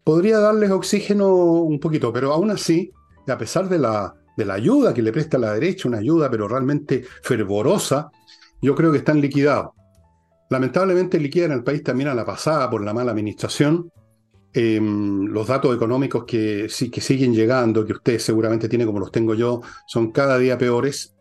podría 0.05 0.39
darles 0.39 0.71
oxígeno 0.71 1.29
un 1.35 1.79
poquito, 1.81 2.13
pero 2.13 2.33
aún 2.33 2.51
así, 2.51 2.91
a 3.27 3.39
pesar 3.39 3.69
de 3.69 3.79
la, 3.79 4.15
de 4.37 4.45
la 4.45 4.55
ayuda 4.55 4.95
que 4.95 5.03
le 5.03 5.13
presta 5.13 5.39
la 5.39 5.55
derecha, 5.55 5.89
una 5.89 5.99
ayuda 5.99 6.31
pero 6.31 6.49
realmente 6.49 7.05
fervorosa, 7.23 8.11
yo 8.61 8.75
creo 8.75 8.91
que 8.91 8.99
están 8.99 9.21
liquidados. 9.21 9.71
Lamentablemente 10.51 11.21
liquidan 11.21 11.53
el 11.53 11.63
país 11.63 11.83
también 11.83 12.09
a 12.09 12.15
la 12.15 12.25
pasada 12.25 12.71
por 12.71 12.83
la 12.83 12.95
mala 12.95 13.11
administración, 13.11 13.93
Em, 14.55 15.27
los 15.27 15.47
datos 15.47 15.75
económicos 15.77 16.25
que, 16.25 16.69
sí, 16.69 16.91
que 16.91 17.01
siguen 17.01 17.35
llegando, 17.35 17.85
que 17.85 17.93
usted 17.93 18.19
seguramente 18.19 18.69
tiene 18.69 18.87
como 18.87 18.99
los 18.99 19.13
tengo 19.13 19.35
yo, 19.35 19.61
son 19.87 20.11
cada 20.11 20.39
día 20.39 20.57
peores. 20.57 21.15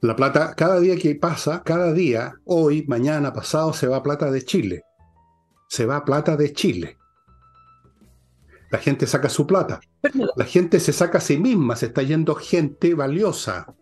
La 0.00 0.16
plata, 0.16 0.54
cada 0.54 0.80
día 0.80 0.96
que 0.96 1.14
pasa, 1.16 1.62
cada 1.62 1.92
día, 1.92 2.34
hoy, 2.44 2.84
mañana, 2.86 3.32
pasado, 3.32 3.72
se 3.72 3.86
va 3.86 4.02
plata 4.02 4.30
de 4.30 4.44
Chile. 4.44 4.82
se 5.68 5.84
va 5.84 6.04
plata 6.04 6.36
de 6.36 6.52
Chile. 6.52 6.96
La 8.70 8.78
gente 8.78 9.06
saca 9.06 9.28
su 9.28 9.46
plata. 9.46 9.80
La 10.36 10.44
gente 10.44 10.80
se 10.80 10.92
saca 10.92 11.18
a 11.18 11.20
sí 11.20 11.38
misma, 11.38 11.76
se 11.76 11.86
está 11.86 12.02
yendo 12.02 12.34
gente 12.34 12.94
valiosa. 12.94 13.74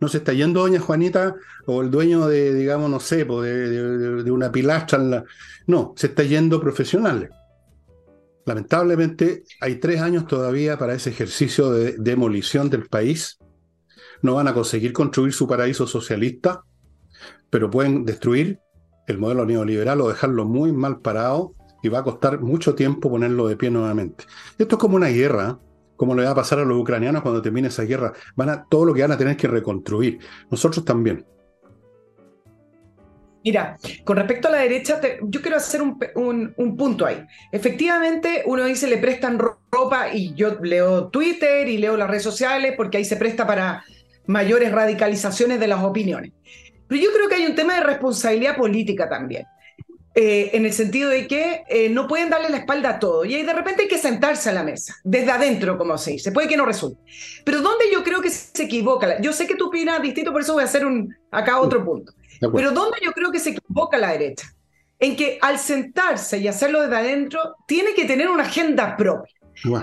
No 0.00 0.08
se 0.08 0.18
está 0.18 0.32
yendo 0.32 0.60
doña 0.60 0.80
Juanita 0.80 1.34
o 1.66 1.80
el 1.82 1.90
dueño 1.90 2.26
de, 2.26 2.54
digamos, 2.54 2.90
no 2.90 2.98
sé, 2.98 3.24
de, 3.24 4.22
de 4.22 4.30
una 4.30 4.50
pilastra. 4.50 4.98
En 4.98 5.10
la... 5.10 5.24
No, 5.66 5.92
se 5.96 6.08
está 6.08 6.24
yendo 6.24 6.60
profesionales. 6.60 7.30
Lamentablemente 8.44 9.44
hay 9.60 9.76
tres 9.76 10.00
años 10.00 10.26
todavía 10.26 10.78
para 10.78 10.94
ese 10.94 11.10
ejercicio 11.10 11.70
de 11.70 11.96
demolición 11.98 12.70
del 12.70 12.86
país. 12.86 13.38
No 14.20 14.34
van 14.34 14.48
a 14.48 14.54
conseguir 14.54 14.92
construir 14.92 15.32
su 15.32 15.46
paraíso 15.46 15.86
socialista, 15.86 16.64
pero 17.50 17.70
pueden 17.70 18.04
destruir 18.04 18.58
el 19.06 19.18
modelo 19.18 19.44
neoliberal 19.44 20.00
o 20.00 20.08
dejarlo 20.08 20.44
muy 20.44 20.72
mal 20.72 21.00
parado 21.00 21.54
y 21.82 21.88
va 21.88 22.00
a 22.00 22.04
costar 22.04 22.40
mucho 22.40 22.74
tiempo 22.74 23.10
ponerlo 23.10 23.48
de 23.48 23.56
pie 23.56 23.70
nuevamente. 23.70 24.24
Esto 24.58 24.76
es 24.76 24.80
como 24.80 24.96
una 24.96 25.08
guerra, 25.08 25.58
como 25.96 26.14
le 26.14 26.24
va 26.24 26.30
a 26.30 26.34
pasar 26.34 26.60
a 26.60 26.64
los 26.64 26.80
ucranianos 26.80 27.22
cuando 27.22 27.42
termine 27.42 27.68
esa 27.68 27.82
guerra. 27.82 28.12
Van 28.36 28.48
a, 28.48 28.64
todo 28.64 28.84
lo 28.84 28.94
que 28.94 29.02
van 29.02 29.12
a 29.12 29.18
tener 29.18 29.36
que 29.36 29.48
reconstruir. 29.48 30.18
Nosotros 30.50 30.84
también. 30.84 31.26
Mira, 33.44 33.76
con 34.04 34.16
respecto 34.16 34.48
a 34.48 34.52
la 34.52 34.58
derecha, 34.58 35.00
yo 35.22 35.40
quiero 35.42 35.56
hacer 35.56 35.82
un, 35.82 36.54
un, 36.56 36.76
punto 36.76 37.06
ahí. 37.06 37.24
Efectivamente, 37.50 38.42
uno 38.46 38.64
dice 38.64 38.86
le 38.86 38.98
prestan 38.98 39.38
ropa 39.38 40.12
y 40.12 40.32
yo 40.34 40.58
leo 40.62 41.08
Twitter 41.08 41.68
y 41.68 41.78
leo 41.78 41.96
las 41.96 42.08
redes 42.08 42.22
sociales 42.22 42.74
porque 42.76 42.98
ahí 42.98 43.04
se 43.04 43.16
presta 43.16 43.46
para 43.46 43.84
mayores 44.26 44.70
radicalizaciones 44.70 45.58
de 45.58 45.66
las 45.66 45.82
opiniones. 45.82 46.32
Pero 46.86 47.02
yo 47.02 47.10
creo 47.12 47.28
que 47.28 47.36
hay 47.36 47.46
un 47.46 47.54
tema 47.54 47.74
de 47.74 47.80
responsabilidad 47.80 48.56
política 48.56 49.08
también. 49.08 49.46
Eh, 50.14 50.50
en 50.52 50.66
el 50.66 50.74
sentido 50.74 51.08
de 51.08 51.26
que 51.26 51.64
eh, 51.68 51.88
no 51.88 52.06
pueden 52.06 52.28
darle 52.28 52.50
la 52.50 52.58
espalda 52.58 52.90
a 52.90 52.98
todo 52.98 53.24
y 53.24 53.42
de 53.42 53.52
repente 53.54 53.82
hay 53.82 53.88
que 53.88 53.96
sentarse 53.96 54.50
a 54.50 54.52
la 54.52 54.62
mesa, 54.62 54.94
desde 55.04 55.30
adentro, 55.30 55.78
como 55.78 55.96
se 55.96 56.10
dice, 56.10 56.32
puede 56.32 56.48
que 56.48 56.56
no 56.56 56.66
resulte. 56.66 57.00
Pero 57.46 57.62
¿dónde 57.62 57.86
yo 57.90 58.04
creo 58.04 58.20
que 58.20 58.28
se 58.28 58.64
equivoca? 58.64 59.18
Yo 59.22 59.32
sé 59.32 59.46
que 59.46 59.54
tú 59.54 59.68
opinas 59.68 60.02
distinto, 60.02 60.30
por 60.30 60.42
eso 60.42 60.52
voy 60.52 60.62
a 60.62 60.66
hacer 60.66 60.84
un, 60.84 61.16
acá 61.30 61.58
otro 61.58 61.82
punto. 61.82 62.12
Pero 62.50 62.72
¿dónde 62.72 62.98
yo 63.02 63.12
creo 63.12 63.30
que 63.30 63.38
se 63.38 63.50
equivoca 63.50 63.98
la 63.98 64.12
derecha? 64.12 64.52
En 64.98 65.16
que 65.16 65.38
al 65.40 65.58
sentarse 65.58 66.38
y 66.38 66.48
hacerlo 66.48 66.82
desde 66.82 66.96
adentro, 66.96 67.56
tiene 67.66 67.94
que 67.94 68.04
tener 68.04 68.28
una 68.28 68.44
agenda 68.44 68.96
propia. 68.96 69.34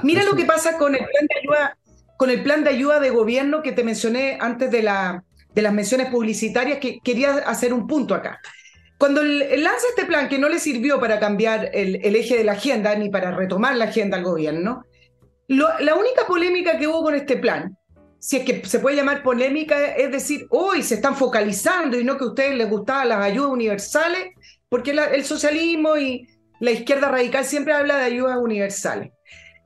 Mira 0.03 0.23
lo 0.23 0.35
que 0.35 0.45
pasa 0.45 0.77
con 0.77 0.95
el 0.95 1.01
plan 1.01 1.27
de 1.27 1.39
ayuda, 1.39 1.77
con 2.17 2.29
el 2.29 2.43
plan 2.43 2.63
de 2.63 2.71
ayuda 2.71 2.99
de 2.99 3.09
gobierno 3.11 3.61
que 3.61 3.71
te 3.71 3.83
mencioné 3.83 4.37
antes 4.41 4.71
de, 4.71 4.83
la, 4.83 5.23
de 5.53 5.61
las 5.61 5.73
menciones 5.73 6.09
publicitarias, 6.09 6.79
que 6.79 6.99
quería 7.03 7.35
hacer 7.37 7.73
un 7.73 7.87
punto 7.87 8.15
acá. 8.15 8.39
Cuando 8.97 9.23
lanza 9.23 9.87
este 9.89 10.05
plan 10.05 10.27
que 10.27 10.37
no 10.37 10.49
le 10.49 10.59
sirvió 10.59 10.99
para 10.99 11.19
cambiar 11.19 11.69
el, 11.73 11.95
eje 12.15 12.37
de 12.37 12.43
la 12.43 12.51
agenda 12.51 12.93
ni 12.95 13.09
para 13.09 13.31
retomar 13.31 13.77
la 13.77 13.85
agenda 13.85 14.17
al 14.17 14.23
gobierno, 14.23 14.83
la 15.47 15.95
única 15.95 16.27
polémica 16.27 16.77
que 16.77 16.87
hubo 16.87 17.03
con 17.03 17.15
este 17.15 17.37
plan, 17.37 17.77
si 18.19 18.37
es 18.37 18.45
que 18.45 18.65
se 18.65 18.79
puede 18.79 18.97
llamar 18.97 19.23
polémica, 19.23 19.95
es 19.95 20.11
decir, 20.11 20.45
hoy 20.49 20.83
se 20.83 20.95
están 20.95 21.15
focalizando 21.15 21.97
y 21.97 22.03
no 22.03 22.17
que 22.17 22.25
a 22.25 22.27
ustedes 22.27 22.55
les 22.55 22.69
gustaban 22.69 23.09
las 23.09 23.23
ayudas 23.23 23.51
universales, 23.51 24.33
porque 24.67 24.91
el 24.91 25.23
socialismo 25.25 25.97
y 25.97 26.27
la 26.59 26.71
izquierda 26.71 27.09
radical 27.09 27.45
siempre 27.45 27.73
habla 27.73 27.97
de 27.97 28.05
ayudas 28.05 28.37
universales. 28.37 29.11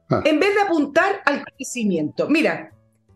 Ah. 0.10 0.22
En 0.24 0.40
vez 0.40 0.54
de 0.54 0.62
apuntar 0.62 1.22
al 1.26 1.44
crecimiento. 1.44 2.30
Mira, 2.30 2.72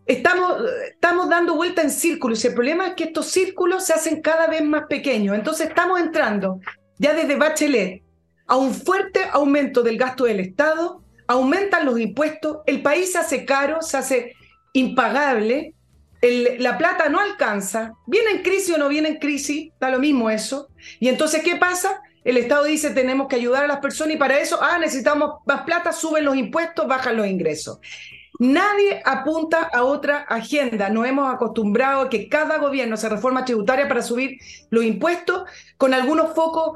estamos, 0.08 0.64
estamos 0.90 1.30
dando 1.30 1.56
vuelta 1.56 1.84
en 1.84 1.92
círculos 1.92 2.44
y 2.44 2.48
el 2.48 2.54
problema 2.56 2.88
es 2.88 2.94
que 2.96 3.06
estos 3.06 3.28
círculos 3.28 3.86
se 3.86 3.94
hacen 3.94 4.22
cada 4.22 4.48
vez 4.48 4.64
más 4.64 4.86
pequeños. 4.88 5.36
Entonces 5.36 5.68
estamos 5.68 6.00
entrando 6.00 6.60
ya 6.98 7.14
desde 7.14 7.36
Bachelet 7.36 8.02
a 8.48 8.56
un 8.56 8.74
fuerte 8.74 9.22
aumento 9.32 9.84
del 9.84 9.98
gasto 9.98 10.24
del 10.24 10.40
Estado, 10.40 11.04
aumentan 11.28 11.86
los 11.86 12.00
impuestos, 12.00 12.60
el 12.66 12.82
país 12.82 13.12
se 13.12 13.20
hace 13.20 13.46
caro, 13.46 13.82
se 13.82 13.98
hace 13.98 14.37
impagable, 14.78 15.74
la 16.22 16.78
plata 16.78 17.10
no 17.10 17.20
alcanza, 17.20 17.94
viene 18.06 18.32
en 18.32 18.44
crisis 18.44 18.76
o 18.76 18.78
no 18.78 18.90
viene 18.90 19.10
en 19.10 19.18
crisis, 19.18 19.72
da 19.80 19.90
lo 19.90 20.00
mismo 20.00 20.30
eso. 20.30 20.70
Y 21.00 21.08
entonces, 21.08 21.42
¿qué 21.44 21.56
pasa? 21.56 22.02
El 22.24 22.38
Estado 22.38 22.66
dice 22.66 22.92
tenemos 22.92 23.28
que 23.28 23.38
ayudar 23.38 23.64
a 23.64 23.68
las 23.68 23.80
personas 23.80 24.16
y 24.16 24.18
para 24.18 24.40
eso, 24.40 24.60
ah, 24.62 24.78
necesitamos 24.78 25.36
más 25.46 25.62
plata, 25.62 25.92
suben 25.92 26.26
los 26.26 26.36
impuestos, 26.36 26.88
bajan 26.88 27.18
los 27.18 27.28
ingresos. 27.28 27.80
Nadie 28.40 29.02
apunta 29.04 29.64
a 29.64 29.84
otra 29.84 30.20
agenda. 30.30 30.90
Nos 30.90 31.08
hemos 31.08 31.34
acostumbrado 31.34 32.02
a 32.02 32.10
que 32.10 32.30
cada 32.30 32.60
gobierno 32.60 32.96
se 32.98 33.10
reforma 33.10 33.46
tributaria 33.46 33.88
para 33.88 34.04
subir 34.04 34.38
los 34.70 34.84
impuestos 34.84 35.44
con 35.78 35.94
algunos 35.96 36.36
focos 36.36 36.74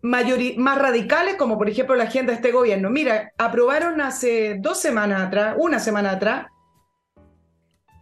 más 0.00 0.78
radicales, 0.78 1.34
como 1.36 1.58
por 1.58 1.68
ejemplo 1.68 1.94
la 1.94 2.04
agenda 2.04 2.32
de 2.32 2.36
este 2.36 2.52
gobierno. 2.52 2.88
Mira, 2.88 3.32
aprobaron 3.36 4.00
hace 4.00 4.56
dos 4.60 4.80
semanas 4.80 5.26
atrás, 5.26 5.56
una 5.58 5.78
semana 5.78 6.12
atrás, 6.12 6.46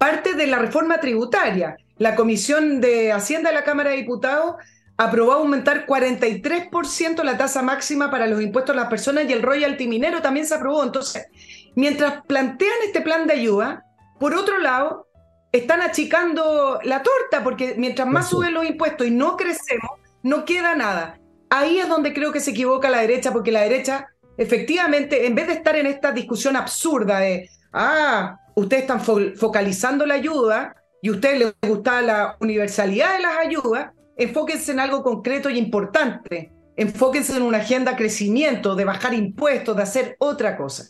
parte 0.03 0.35
de 0.35 0.49
la 0.49 0.59
reforma 0.59 0.99
tributaria. 0.99 1.77
La 1.97 2.17
Comisión 2.17 2.81
de 2.81 3.12
Hacienda 3.12 3.51
de 3.51 3.55
la 3.55 3.62
Cámara 3.62 3.91
de 3.91 3.99
Diputados 3.99 4.57
aprobó 4.97 5.31
aumentar 5.31 5.87
43% 5.87 7.23
la 7.23 7.38
tasa 7.38 7.62
máxima 7.62 8.11
para 8.11 8.27
los 8.27 8.43
impuestos 8.43 8.75
a 8.75 8.81
las 8.81 8.88
personas 8.88 9.27
y 9.29 9.33
el 9.33 9.43
royalty 9.43 9.87
minero 9.87 10.21
también 10.21 10.45
se 10.45 10.57
aprobó. 10.57 10.83
Entonces, 10.83 11.29
mientras 11.77 12.21
plantean 12.27 12.73
este 12.85 13.01
plan 13.01 13.29
de 13.29 13.35
ayuda, 13.35 13.85
por 14.19 14.35
otro 14.35 14.59
lado, 14.59 15.07
están 15.53 15.83
achicando 15.83 16.81
la 16.83 17.05
torta, 17.05 17.45
porque 17.45 17.77
mientras 17.79 18.09
más 18.09 18.29
suben 18.29 18.55
los 18.55 18.67
impuestos 18.67 19.07
y 19.07 19.12
no 19.12 19.37
crecemos, 19.37 20.01
no 20.25 20.45
queda 20.45 20.75
nada. 20.75 21.21
Ahí 21.49 21.79
es 21.79 21.88
donde 21.88 22.12
creo 22.12 22.33
que 22.33 22.41
se 22.41 22.51
equivoca 22.51 22.91
la 22.91 23.03
derecha, 23.03 23.33
porque 23.33 23.53
la 23.53 23.61
derecha, 23.61 24.09
efectivamente, 24.37 25.27
en 25.27 25.37
vez 25.37 25.47
de 25.47 25.53
estar 25.53 25.77
en 25.77 25.87
esta 25.87 26.11
discusión 26.11 26.57
absurda 26.57 27.21
de, 27.21 27.49
ah, 27.73 28.41
ustedes 28.55 28.83
están 28.83 29.01
focalizando 29.01 30.07
la 30.07 30.15
ayuda 30.15 30.77
y 31.01 31.09
a 31.09 31.12
ustedes 31.12 31.38
les 31.38 31.71
gusta 31.71 32.03
la 32.03 32.37
universalidad 32.41 33.17
de 33.17 33.23
las 33.23 33.37
ayudas, 33.45 33.93
enfóquense 34.17 34.73
en 34.73 34.81
algo 34.81 35.03
concreto 35.03 35.51
y 35.51 35.59
importante. 35.59 36.53
Enfóquense 36.77 37.37
en 37.37 37.43
una 37.43 37.59
agenda 37.59 37.93
de 37.93 37.97
crecimiento, 37.99 38.75
de 38.75 38.85
bajar 38.85 39.12
impuestos, 39.12 39.77
de 39.77 39.83
hacer 39.83 40.17
otra 40.19 40.57
cosa. 40.57 40.85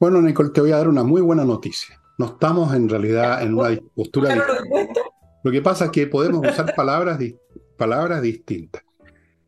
Bueno, 0.00 0.20
Nicole, 0.20 0.50
te 0.50 0.60
voy 0.60 0.72
a 0.72 0.78
dar 0.78 0.88
una 0.88 1.04
muy 1.04 1.20
buena 1.20 1.44
noticia. 1.44 2.00
No 2.18 2.26
estamos 2.26 2.74
en 2.74 2.88
realidad 2.88 3.42
en 3.42 3.54
una 3.54 3.78
postura... 3.94 4.34
Lo 5.42 5.50
que 5.50 5.60
pasa 5.60 5.86
es 5.86 5.90
que 5.90 6.06
podemos 6.06 6.40
usar 6.46 6.74
palabras, 6.76 7.18
palabras 7.76 8.22
distintas. 8.22 8.82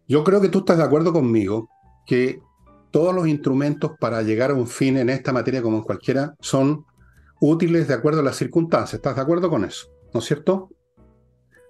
Yo 0.06 0.22
creo 0.22 0.40
que 0.40 0.48
tú 0.48 0.58
estás 0.58 0.76
de 0.76 0.84
acuerdo 0.84 1.12
conmigo 1.12 1.68
que 2.06 2.40
todos 2.90 3.14
los 3.14 3.26
instrumentos 3.26 3.92
para 3.98 4.22
llegar 4.22 4.50
a 4.50 4.54
un 4.54 4.66
fin 4.66 4.96
en 4.98 5.10
esta 5.10 5.32
materia 5.32 5.62
como 5.62 5.78
en 5.78 5.82
cualquiera 5.82 6.34
son 6.40 6.84
útiles 7.40 7.88
de 7.88 7.94
acuerdo 7.94 8.20
a 8.20 8.24
las 8.24 8.36
circunstancias. 8.36 8.94
¿Estás 8.94 9.16
de 9.16 9.22
acuerdo 9.22 9.50
con 9.50 9.64
eso? 9.64 9.88
¿No 10.12 10.20
es 10.20 10.26
cierto? 10.26 10.70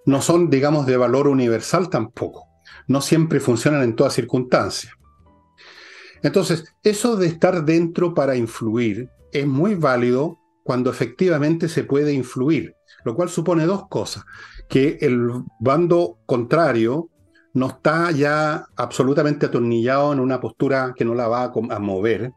No 0.05 0.21
son, 0.21 0.49
digamos, 0.49 0.85
de 0.85 0.97
valor 0.97 1.27
universal 1.27 1.89
tampoco. 1.89 2.47
No 2.87 3.01
siempre 3.01 3.39
funcionan 3.39 3.83
en 3.83 3.95
todas 3.95 4.13
circunstancias. 4.13 4.93
Entonces, 6.23 6.73
eso 6.83 7.15
de 7.15 7.27
estar 7.27 7.63
dentro 7.65 8.13
para 8.13 8.35
influir 8.35 9.09
es 9.31 9.45
muy 9.45 9.75
válido 9.75 10.39
cuando 10.63 10.89
efectivamente 10.89 11.69
se 11.69 11.83
puede 11.83 12.13
influir, 12.13 12.75
lo 13.03 13.15
cual 13.15 13.29
supone 13.29 13.65
dos 13.65 13.87
cosas, 13.87 14.25
que 14.67 14.97
el 15.01 15.29
bando 15.59 16.19
contrario 16.25 17.09
no 17.53 17.67
está 17.67 18.11
ya 18.11 18.65
absolutamente 18.75 19.45
atornillado 19.45 20.13
en 20.13 20.19
una 20.19 20.39
postura 20.39 20.93
que 20.95 21.05
no 21.05 21.15
la 21.15 21.27
va 21.27 21.51
a 21.69 21.79
mover. 21.79 22.31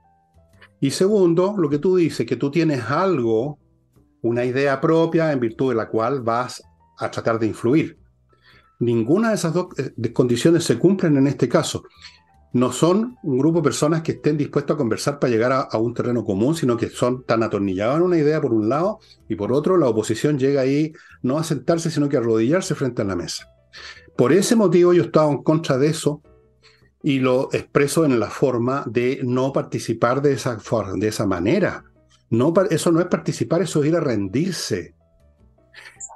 Y 0.80 0.90
segundo, 0.90 1.54
lo 1.58 1.68
que 1.68 1.78
tú 1.78 1.96
dices, 1.96 2.26
que 2.26 2.36
tú 2.36 2.50
tienes 2.50 2.84
algo, 2.84 3.58
una 4.22 4.44
idea 4.44 4.80
propia 4.80 5.32
en 5.32 5.40
virtud 5.40 5.70
de 5.70 5.76
la 5.76 5.88
cual 5.88 6.22
vas 6.22 6.62
a 6.98 7.10
tratar 7.10 7.38
de 7.38 7.46
influir. 7.46 7.98
Ninguna 8.78 9.28
de 9.28 9.34
esas 9.34 9.52
dos 9.52 9.68
eh, 9.78 10.12
condiciones 10.12 10.64
se 10.64 10.78
cumplen 10.78 11.16
en 11.16 11.26
este 11.26 11.48
caso 11.48 11.84
no 12.52 12.72
son 12.72 13.16
un 13.22 13.38
grupo 13.38 13.58
de 13.58 13.64
personas 13.64 14.02
que 14.02 14.12
estén 14.12 14.36
dispuestos 14.36 14.74
a 14.74 14.78
conversar 14.78 15.18
para 15.18 15.30
llegar 15.30 15.68
a, 15.70 15.78
un 15.78 15.94
terreno 15.94 16.24
común, 16.24 16.56
sino 16.56 16.76
que 16.76 16.88
son 16.88 17.22
tan 17.24 17.42
atornillados 17.42 17.96
en 17.98 18.02
una 18.02 18.18
idea 18.18 18.40
por 18.40 18.52
un 18.52 18.68
lado 18.68 18.98
y 19.28 19.36
por 19.36 19.52
otro 19.52 19.76
la 19.76 19.88
oposición 19.88 20.38
llega 20.38 20.62
ahí 20.62 20.92
no 21.22 21.38
a 21.38 21.44
sentarse, 21.44 21.90
sino 21.90 22.08
que 22.08 22.16
a 22.16 22.20
arrodillarse 22.20 22.74
frente 22.74 23.02
a 23.02 23.04
la 23.04 23.14
mesa. 23.16 23.46
Por 24.16 24.32
ese 24.32 24.56
motivo 24.56 24.92
yo 24.92 25.04
estaba 25.04 25.30
en 25.30 25.42
contra 25.42 25.78
de 25.78 25.88
eso 25.88 26.22
y 27.02 27.18
lo 27.18 27.48
expreso 27.52 28.04
en 28.04 28.20
la 28.20 28.28
forma 28.28 28.84
de 28.86 29.20
no 29.22 29.52
participar 29.52 30.22
de 30.22 30.34
esa, 30.34 30.58
de 30.96 31.08
esa 31.08 31.26
manera. 31.26 31.84
No, 32.28 32.52
eso 32.70 32.92
no 32.92 33.00
es 33.00 33.06
participar, 33.06 33.62
eso 33.62 33.82
es 33.82 33.88
ir 33.88 33.96
a 33.96 34.00
rendirse. 34.00 34.94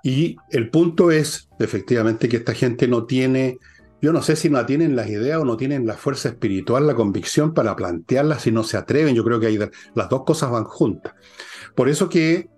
Y 0.03 0.37
el 0.51 0.71
punto 0.71 1.11
es, 1.11 1.49
efectivamente, 1.59 2.29
que 2.29 2.37
esta 2.37 2.53
gente 2.53 2.87
no 2.87 3.05
tiene 3.05 3.59
yo 4.05 4.13
no 4.13 4.21
sé 4.21 4.37
si 4.37 4.51
no 4.51 4.67
tienen 4.67 4.97
las 4.97 5.09
ideas 5.09 5.41
o 5.41 5.47
no 5.47 5.57
tienen 5.57 5.87
la 5.87 5.95
fuerza 5.95 6.29
espiritual, 6.29 6.87
la 6.87 6.95
convicción 6.95 7.55
para 7.55 7.75
plantearlas 7.75 8.43
si 8.43 8.53
no 8.53 8.63
se 8.63 8.77
atreven. 8.77 9.15
Yo 9.15 9.25
creo 9.25 9.41
que 9.41 9.47
hay, 9.47 9.59
las 9.95 10.09
dos 10.11 10.25
cosas 10.25 10.51
van 10.51 10.65
juntas. 10.65 11.15
Por 11.75 11.89
eso 11.89 12.11
que 12.11 12.51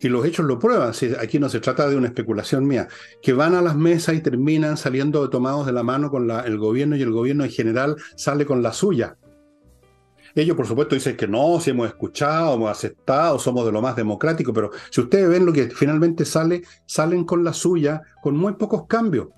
y 0.00 0.08
los 0.08 0.24
hechos 0.24 0.46
lo 0.46 0.58
prueban, 0.58 0.92
aquí 1.20 1.38
no 1.38 1.48
se 1.48 1.60
trata 1.60 1.88
de 1.88 1.96
una 1.96 2.06
especulación 2.06 2.66
mía, 2.66 2.88
que 3.20 3.32
van 3.32 3.54
a 3.54 3.62
las 3.62 3.76
mesas 3.76 4.14
y 4.14 4.20
terminan 4.20 4.76
saliendo 4.76 5.28
tomados 5.30 5.66
de 5.66 5.72
la 5.72 5.82
mano 5.82 6.10
con 6.10 6.30
el 6.30 6.58
gobierno 6.58 6.96
y 6.96 7.02
el 7.02 7.10
gobierno 7.10 7.44
en 7.44 7.50
general 7.50 7.96
sale 8.16 8.46
con 8.46 8.62
la 8.62 8.72
suya. 8.72 9.16
Ellos, 10.36 10.56
por 10.56 10.66
supuesto, 10.66 10.96
dicen 10.96 11.16
que 11.16 11.28
no, 11.28 11.60
si 11.60 11.70
hemos 11.70 11.86
escuchado, 11.86 12.54
hemos 12.54 12.70
aceptado, 12.70 13.38
somos 13.38 13.64
de 13.66 13.70
lo 13.70 13.80
más 13.80 13.94
democrático, 13.94 14.52
pero 14.52 14.70
si 14.90 15.00
ustedes 15.00 15.28
ven 15.28 15.46
lo 15.46 15.52
que 15.52 15.70
finalmente 15.70 16.24
sale, 16.24 16.62
salen 16.86 17.24
con 17.24 17.44
la 17.44 17.52
suya, 17.52 18.02
con 18.20 18.36
muy 18.36 18.54
pocos 18.54 18.86
cambios. 18.88 19.28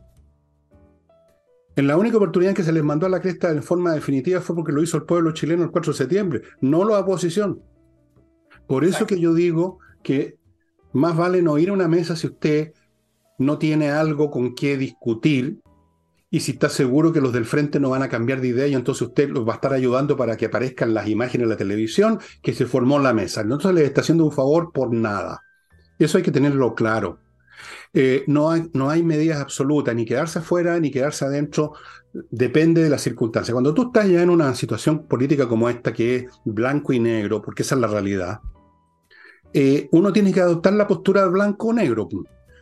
En 1.76 1.86
la 1.86 1.98
única 1.98 2.16
oportunidad 2.16 2.54
que 2.54 2.62
se 2.62 2.72
les 2.72 2.82
mandó 2.82 3.04
a 3.04 3.10
la 3.10 3.20
cresta 3.20 3.50
en 3.50 3.62
forma 3.62 3.92
definitiva 3.92 4.40
fue 4.40 4.56
porque 4.56 4.72
lo 4.72 4.82
hizo 4.82 4.96
el 4.96 5.02
pueblo 5.02 5.32
chileno 5.32 5.64
el 5.64 5.70
4 5.70 5.92
de 5.92 5.98
septiembre, 5.98 6.42
no 6.62 6.88
la 6.88 6.98
oposición. 6.98 7.60
Por 8.66 8.84
eso 8.84 9.06
que 9.06 9.20
yo 9.20 9.34
digo 9.34 9.78
que 10.06 10.38
más 10.92 11.16
vale 11.16 11.42
no 11.42 11.58
ir 11.58 11.70
a 11.70 11.72
una 11.72 11.88
mesa 11.88 12.14
si 12.14 12.28
usted 12.28 12.72
no 13.38 13.58
tiene 13.58 13.90
algo 13.90 14.30
con 14.30 14.54
qué 14.54 14.76
discutir 14.76 15.58
y 16.30 16.40
si 16.40 16.52
está 16.52 16.68
seguro 16.68 17.12
que 17.12 17.20
los 17.20 17.32
del 17.32 17.44
frente 17.44 17.80
no 17.80 17.90
van 17.90 18.04
a 18.04 18.08
cambiar 18.08 18.40
de 18.40 18.48
idea 18.48 18.68
y 18.68 18.74
entonces 18.74 19.02
usted 19.02 19.28
los 19.30 19.46
va 19.46 19.54
a 19.54 19.56
estar 19.56 19.72
ayudando 19.72 20.16
para 20.16 20.36
que 20.36 20.46
aparezcan 20.46 20.94
las 20.94 21.08
imágenes 21.08 21.44
en 21.44 21.48
la 21.48 21.56
televisión 21.56 22.20
que 22.40 22.54
se 22.54 22.66
formó 22.66 22.98
en 22.98 23.02
la 23.02 23.12
mesa. 23.12 23.40
Entonces 23.40 23.72
le 23.74 23.84
está 23.84 24.02
haciendo 24.02 24.24
un 24.24 24.32
favor 24.32 24.70
por 24.72 24.94
nada. 24.94 25.42
Eso 25.98 26.18
hay 26.18 26.22
que 26.22 26.30
tenerlo 26.30 26.74
claro. 26.74 27.18
Eh, 27.92 28.22
no, 28.28 28.50
hay, 28.50 28.70
no 28.72 28.88
hay 28.88 29.02
medidas 29.02 29.40
absolutas, 29.40 29.94
ni 29.94 30.04
quedarse 30.04 30.38
afuera 30.38 30.78
ni 30.78 30.90
quedarse 30.92 31.24
adentro, 31.24 31.72
depende 32.30 32.82
de 32.82 32.90
las 32.90 33.02
circunstancias. 33.02 33.52
Cuando 33.52 33.74
tú 33.74 33.88
estás 33.88 34.08
ya 34.08 34.22
en 34.22 34.30
una 34.30 34.54
situación 34.54 35.08
política 35.08 35.48
como 35.48 35.68
esta, 35.68 35.92
que 35.92 36.16
es 36.16 36.24
blanco 36.44 36.92
y 36.92 37.00
negro, 37.00 37.42
porque 37.42 37.62
esa 37.62 37.74
es 37.74 37.80
la 37.80 37.88
realidad, 37.88 38.40
eh, 39.58 39.88
uno 39.92 40.12
tiene 40.12 40.34
que 40.34 40.42
adoptar 40.42 40.74
la 40.74 40.86
postura 40.86 41.22
de 41.22 41.30
blanco 41.30 41.68
o 41.68 41.72
negro. 41.72 42.06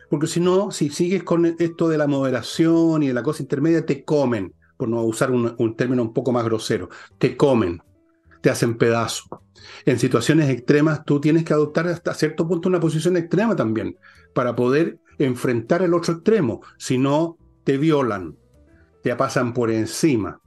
Porque 0.09 0.27
si 0.27 0.39
no, 0.39 0.71
si 0.71 0.89
sigues 0.89 1.23
con 1.23 1.45
esto 1.45 1.89
de 1.89 1.97
la 1.97 2.07
moderación 2.07 3.03
y 3.03 3.07
de 3.07 3.13
la 3.13 3.21
cosa 3.21 3.43
intermedia, 3.43 3.85
te 3.85 4.05
comen, 4.05 4.53
por 4.77 4.87
no 4.87 5.03
usar 5.03 5.29
un, 5.29 5.75
término 5.75 6.03
un 6.03 6.13
poco 6.13 6.31
más 6.31 6.45
grosero, 6.45 6.87
te 7.17 7.35
comen, 7.35 7.81
te 8.39 8.49
hacen 8.49 8.77
pedazo. 8.77 9.43
En 9.85 9.99
situaciones 9.99 10.49
extremas 10.49 11.03
tú 11.03 11.19
tienes 11.19 11.43
que 11.43 11.51
adoptar 11.51 11.85
hasta 11.87 12.13
cierto 12.13 12.47
punto 12.47 12.69
una 12.69 12.79
posición 12.79 13.17
extrema 13.17 13.57
también, 13.57 13.97
para 14.33 14.55
poder 14.55 14.97
enfrentar 15.19 15.81
el 15.81 15.93
otro 15.93 16.13
extremo. 16.13 16.61
Si 16.77 16.97
no, 16.97 17.37
te 17.65 17.77
violan, 17.77 18.37
te 19.03 19.13
pasan 19.17 19.53
por 19.53 19.69
encima. 19.69 20.39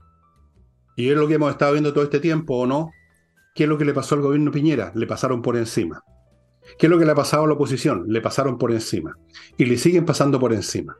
Y 0.95 1.09
es 1.09 1.15
lo 1.15 1.27
que 1.27 1.35
hemos 1.35 1.51
estado 1.51 1.73
viendo 1.73 1.93
todo 1.93 2.05
este 2.05 2.19
tiempo, 2.19 2.55
¿o 2.55 2.65
no? 2.65 2.89
¿Qué 3.53 3.65
es 3.65 3.69
lo 3.69 3.77
que 3.77 3.85
le 3.85 3.93
pasó 3.93 4.15
al 4.15 4.21
gobierno 4.21 4.49
Piñera? 4.49 4.91
Le 4.95 5.05
pasaron 5.05 5.43
por 5.43 5.55
encima. 5.55 6.03
¿Qué 6.77 6.85
es 6.85 6.89
lo 6.89 6.97
que 6.97 7.05
le 7.05 7.11
ha 7.11 7.15
pasado 7.15 7.43
a 7.43 7.47
la 7.47 7.53
oposición? 7.53 8.05
Le 8.07 8.21
pasaron 8.21 8.57
por 8.57 8.71
encima. 8.71 9.17
Y 9.57 9.65
le 9.65 9.77
siguen 9.77 10.05
pasando 10.05 10.39
por 10.39 10.53
encima. 10.53 10.97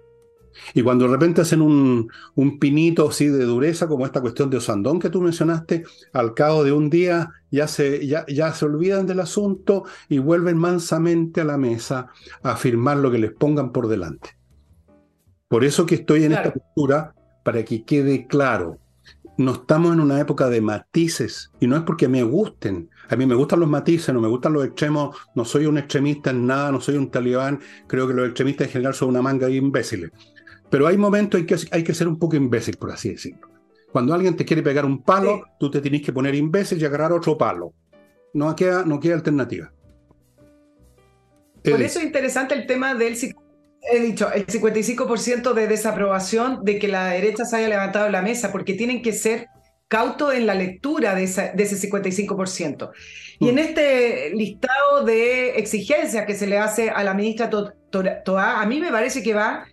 Y 0.73 0.81
cuando 0.81 1.05
de 1.05 1.11
repente 1.11 1.41
hacen 1.41 1.61
un, 1.61 2.09
un, 2.35 2.59
pinito 2.59 3.09
así 3.09 3.27
de 3.27 3.45
dureza, 3.45 3.87
como 3.87 4.05
esta 4.05 4.21
cuestión 4.21 4.49
de 4.49 4.57
Osandón 4.57 4.99
que 4.99 5.09
tú 5.09 5.21
mencionaste, 5.21 5.83
al 6.13 6.33
cabo 6.33 6.63
de 6.63 6.71
un 6.71 6.89
día 6.89 7.29
ya 7.51 7.67
se, 7.67 8.05
ya, 8.05 8.25
ya 8.27 8.53
se 8.53 8.65
olvidan 8.65 9.05
del 9.05 9.19
asunto 9.19 9.85
y 10.09 10.19
vuelven 10.19 10.57
mansamente 10.57 11.41
a 11.41 11.45
la 11.45 11.57
mesa 11.57 12.07
a 12.43 12.51
afirmar 12.51 12.97
lo 12.97 13.11
que 13.11 13.19
les 13.19 13.31
pongan 13.31 13.71
por 13.71 13.87
delante. 13.87 14.37
Por 15.47 15.63
eso 15.63 15.85
que 15.85 15.95
estoy 15.95 16.25
en 16.25 16.33
esta 16.33 16.53
postura, 16.53 17.15
para 17.43 17.63
que 17.65 17.83
quede 17.83 18.27
claro, 18.27 18.77
no 19.37 19.53
estamos 19.53 19.93
en 19.93 19.99
una 19.99 20.19
época 20.19 20.49
de 20.49 20.61
matices, 20.61 21.51
y 21.59 21.65
no 21.65 21.75
es 21.75 21.83
porque 21.83 22.07
me 22.07 22.21
gusten, 22.23 22.89
a 23.09 23.15
mí 23.15 23.25
me 23.25 23.35
gustan 23.35 23.59
los 23.59 23.69
matices, 23.69 24.13
no 24.13 24.21
me 24.21 24.27
gustan 24.27 24.53
los 24.53 24.65
extremos, 24.65 25.15
no 25.33 25.43
soy 25.43 25.65
un 25.65 25.77
extremista 25.79 26.29
en 26.29 26.45
nada, 26.45 26.71
no 26.71 26.79
soy 26.79 26.95
un 26.95 27.09
talibán, 27.09 27.59
creo 27.87 28.07
que 28.07 28.13
los 28.13 28.27
extremistas 28.27 28.67
en 28.67 28.73
general 28.73 28.93
son 28.93 29.09
una 29.09 29.21
manga 29.21 29.47
de 29.47 29.55
imbéciles. 29.55 30.11
Pero 30.69 30.85
hay 30.85 30.97
momentos 30.97 31.39
en 31.39 31.47
que 31.47 31.55
hay 31.71 31.83
que 31.83 31.95
ser 31.95 32.07
un 32.07 32.19
poco 32.19 32.35
imbécil, 32.35 32.77
por 32.77 32.91
así 32.91 33.09
decirlo. 33.09 33.49
Cuando 33.91 34.13
alguien 34.13 34.35
te 34.35 34.45
quiere 34.45 34.61
pegar 34.61 34.85
un 34.85 35.01
palo, 35.01 35.43
tú 35.59 35.71
te 35.71 35.81
tienes 35.81 36.03
que 36.03 36.13
poner 36.13 36.35
imbécil 36.35 36.79
y 36.79 36.85
agarrar 36.85 37.11
otro 37.11 37.35
palo. 37.35 37.73
No 38.33 38.55
queda, 38.55 38.85
no 38.85 38.99
queda 38.99 39.15
alternativa. 39.15 39.73
Por 41.63 41.81
eso 41.81 41.99
es 41.99 42.05
interesante 42.05 42.53
el 42.53 42.67
tema 42.67 42.93
del 42.93 43.17
he 43.81 43.99
dicho, 43.99 44.31
el 44.31 44.45
55% 44.45 45.53
de 45.53 45.67
desaprobación 45.67 46.63
de 46.63 46.77
que 46.77 46.87
la 46.87 47.07
derecha 47.07 47.45
se 47.45 47.55
haya 47.57 47.69
levantado 47.69 48.09
la 48.09 48.21
mesa, 48.21 48.51
porque 48.51 48.73
tienen 48.73 49.01
que 49.01 49.13
ser 49.13 49.47
cauto 49.89 50.31
en 50.31 50.45
la 50.45 50.53
lectura 50.53 51.15
de, 51.15 51.23
ese 51.23 51.53
55%. 51.55 52.91
Y 53.39 53.49
en 53.49 53.55
mm. 53.55 53.59
este 53.59 54.29
listado 54.35 55.03
de 55.03 55.57
exigencias 55.57 56.25
que 56.25 56.35
se 56.35 56.47
le 56.47 56.59
hace 56.59 56.89
a 56.91 57.03
la 57.03 57.13
ministra 57.13 57.49
Toa, 57.49 58.61
a 58.61 58.65
mí 58.65 58.79
me 58.79 58.91
parece 58.91 59.21
que 59.23 59.33
va 59.33 59.65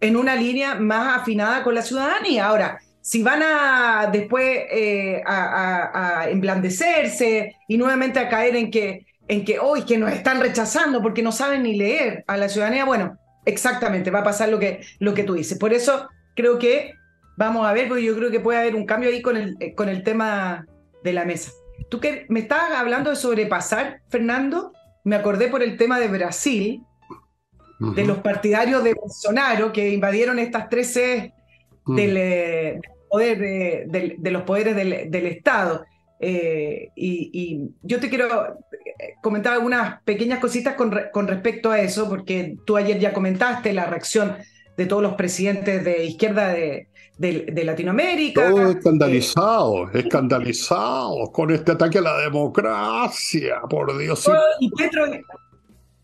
en 0.00 0.16
una 0.16 0.36
línea 0.36 0.76
más 0.76 1.20
afinada 1.20 1.64
con 1.64 1.74
la 1.74 1.82
ciudadanía. 1.82 2.46
Ahora, 2.46 2.78
si 3.00 3.22
van 3.22 3.42
a 3.42 4.08
después 4.12 4.44
eh, 4.70 5.22
a, 5.26 6.26
emblandecerse 6.30 7.56
y 7.66 7.76
nuevamente 7.76 8.20
a 8.20 8.28
caer 8.28 8.54
en 8.54 8.70
que, 8.70 9.06
en 9.26 9.44
que 9.44 9.58
hoy 9.58 9.82
que 9.82 9.98
nos 9.98 10.12
están 10.12 10.40
rechazando 10.40 11.02
porque 11.02 11.22
no 11.22 11.32
saben 11.32 11.64
ni 11.64 11.74
leer 11.76 12.22
a 12.28 12.36
la 12.36 12.48
ciudadanía, 12.48 12.84
bueno, 12.84 13.18
exactamente, 13.44 14.12
va 14.12 14.20
a 14.20 14.24
pasar 14.24 14.50
lo 14.50 14.60
que, 14.60 14.82
lo 15.00 15.14
que 15.14 15.24
tú 15.24 15.34
dices. 15.34 15.58
Por 15.58 15.72
eso 15.72 16.08
creo 16.36 16.60
que 16.60 16.92
Vamos 17.36 17.66
a 17.66 17.72
ver, 17.72 17.88
porque 17.88 18.04
yo 18.04 18.16
creo 18.16 18.30
que 18.30 18.40
puede 18.40 18.58
haber 18.58 18.76
un 18.76 18.86
cambio 18.86 19.10
ahí 19.10 19.20
con 19.20 19.36
el, 19.36 19.56
eh, 19.60 19.74
con 19.74 19.88
el 19.88 20.02
tema 20.02 20.66
de 21.02 21.12
la 21.12 21.24
mesa. 21.24 21.52
Tú 21.88 22.00
que 22.00 22.26
me 22.28 22.40
estabas 22.40 22.72
hablando 22.72 23.10
de 23.10 23.16
sobrepasar, 23.16 24.00
Fernando, 24.08 24.72
me 25.04 25.16
acordé 25.16 25.48
por 25.48 25.62
el 25.62 25.76
tema 25.76 25.98
de 25.98 26.08
Brasil, 26.08 26.82
de 27.80 28.04
los 28.06 28.18
partidarios 28.18 28.82
de 28.82 28.94
Bolsonaro 28.94 29.72
que 29.72 29.90
invadieron 29.90 30.38
estas 30.38 30.70
tres 30.70 30.96
mm. 31.84 31.96
del, 31.96 32.16
eh, 32.16 32.80
poder, 33.10 33.38
de, 33.38 34.30
los 34.30 34.42
poderes 34.44 34.76
del, 34.76 35.26
Estado. 35.26 35.84
Eh, 36.20 36.88
y, 36.94 37.60
yo 37.82 38.00
te 38.00 38.08
quiero 38.08 38.56
comentar 39.22 39.52
algunas 39.52 40.00
pequeñas 40.02 40.38
cositas 40.38 40.74
con, 40.74 40.94
con 41.12 41.26
respecto 41.26 41.70
a 41.70 41.80
eso, 41.80 42.08
porque 42.08 42.56
tú 42.64 42.76
ayer 42.76 42.98
ya 42.98 43.12
comentaste 43.12 43.72
la 43.72 43.86
reacción 43.86 44.36
de 44.76 44.86
todos 44.86 45.02
los 45.02 45.14
presidentes 45.14 45.84
de 45.84 46.04
izquierda 46.04 46.48
de, 46.48 46.88
de, 47.18 47.64
Latinoamérica. 47.64 48.50
Todo 48.50 48.70
escandalizado, 48.70 49.90
escandalizado 49.92 51.30
con 51.32 51.50
este 51.50 51.72
ataque 51.72 51.98
a 51.98 52.02
la 52.02 52.18
democracia, 52.18 53.60
por 53.68 53.96
Dios. 53.96 54.28
Y 54.60 54.70
Petro, 54.70 55.04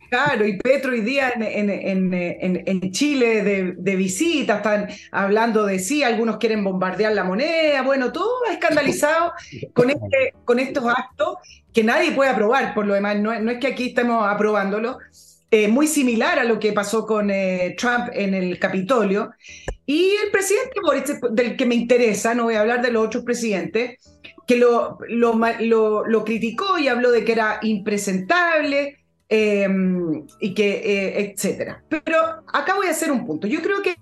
claro, 0.08 0.46
y 0.46 0.56
Petro 0.58 0.92
hoy 0.92 1.00
día 1.00 1.32
en, 1.34 1.70
en, 1.70 2.14
en, 2.14 2.62
en 2.66 2.92
Chile 2.92 3.42
de, 3.42 3.74
de, 3.76 3.96
visita, 3.96 4.58
están 4.58 4.88
hablando 5.10 5.66
de 5.66 5.78
sí, 5.78 6.02
algunos 6.02 6.36
quieren 6.36 6.62
bombardear 6.62 7.12
la 7.12 7.24
moneda, 7.24 7.82
bueno, 7.82 8.12
todo 8.12 8.44
escandalizado 8.50 9.32
con, 9.72 9.90
este, 9.90 10.34
con 10.44 10.58
estos 10.58 10.84
actos 10.86 11.38
que 11.72 11.84
nadie 11.84 12.12
puede 12.12 12.30
aprobar, 12.30 12.74
por 12.74 12.86
lo 12.86 12.94
demás, 12.94 13.18
no, 13.18 13.38
no 13.40 13.50
es 13.50 13.58
que 13.58 13.68
aquí 13.68 13.88
estemos 13.88 14.26
aprobándolo. 14.28 14.98
Eh, 15.52 15.66
muy 15.66 15.88
similar 15.88 16.38
a 16.38 16.44
lo 16.44 16.60
que 16.60 16.72
pasó 16.72 17.04
con 17.04 17.28
eh, 17.28 17.74
Trump 17.76 18.10
en 18.12 18.34
el 18.34 18.58
Capitolio. 18.60 19.32
Y 19.84 20.14
el 20.24 20.30
presidente 20.30 20.80
del 21.32 21.56
que 21.56 21.66
me 21.66 21.74
interesa, 21.74 22.34
no 22.34 22.44
voy 22.44 22.54
a 22.54 22.60
hablar 22.60 22.82
de 22.82 22.92
los 22.92 23.04
otros 23.06 23.24
presidentes, 23.24 23.98
que 24.46 24.56
lo, 24.56 24.98
lo, 25.08 26.06
lo, 26.06 26.24
criticó 26.24 26.78
y 26.78 26.86
habló 26.86 27.10
de 27.10 27.24
que 27.24 27.32
era 27.32 27.58
impresentable 27.62 28.98
em, 29.28 30.24
y 30.40 30.54
que, 30.54 30.70
eh, 30.70 31.32
etcétera. 31.32 31.82
Pero 31.88 32.18
acá 32.52 32.76
voy 32.76 32.86
a 32.86 32.90
hacer 32.90 33.10
un 33.10 33.26
punto. 33.26 33.48
Yo 33.48 33.60
creo 33.60 33.82
que 33.82 33.96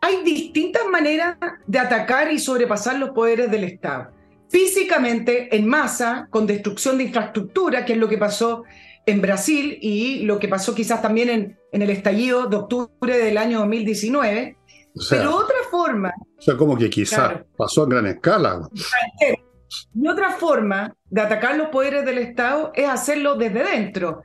hay 0.00 0.24
distintas 0.24 0.82
maneras 0.90 1.36
de 1.66 1.78
atacar 1.78 2.32
y 2.32 2.40
sobrepasar 2.40 2.98
los 2.98 3.10
poderes 3.10 3.52
del 3.52 3.64
Estado. 3.64 4.10
Físicamente, 4.48 5.54
en 5.54 5.68
masa, 5.68 6.26
con 6.28 6.44
destrucción 6.44 6.98
de 6.98 7.04
infraestructura, 7.04 7.84
que 7.84 7.92
es 7.92 7.98
lo 8.00 8.08
que 8.08 8.18
pasó 8.18 8.64
en 9.06 9.20
Brasil 9.20 9.78
y 9.80 10.20
lo 10.20 10.38
que 10.38 10.48
pasó 10.48 10.74
quizás 10.74 11.02
también 11.02 11.30
en, 11.30 11.58
en 11.72 11.82
el 11.82 11.90
estallido 11.90 12.46
de 12.46 12.56
octubre 12.56 13.18
del 13.18 13.38
año 13.38 13.60
2019. 13.60 14.56
pero 15.08 15.36
otra 15.36 15.56
forma... 15.70 16.12
O 16.38 16.42
sea, 16.42 16.56
como 16.56 16.76
que 16.76 16.88
quizás 16.88 17.42
pasó 17.56 17.82
a 17.82 17.86
gran 17.86 18.06
escala. 18.06 18.68
Y 19.94 20.08
otra 20.08 20.32
forma 20.32 20.94
de 21.08 21.20
atacar 21.20 21.56
los 21.56 21.68
poderes 21.68 22.04
del 22.04 22.18
Estado 22.18 22.72
es 22.74 22.88
hacerlo 22.88 23.36
desde 23.36 23.62
dentro, 23.62 24.22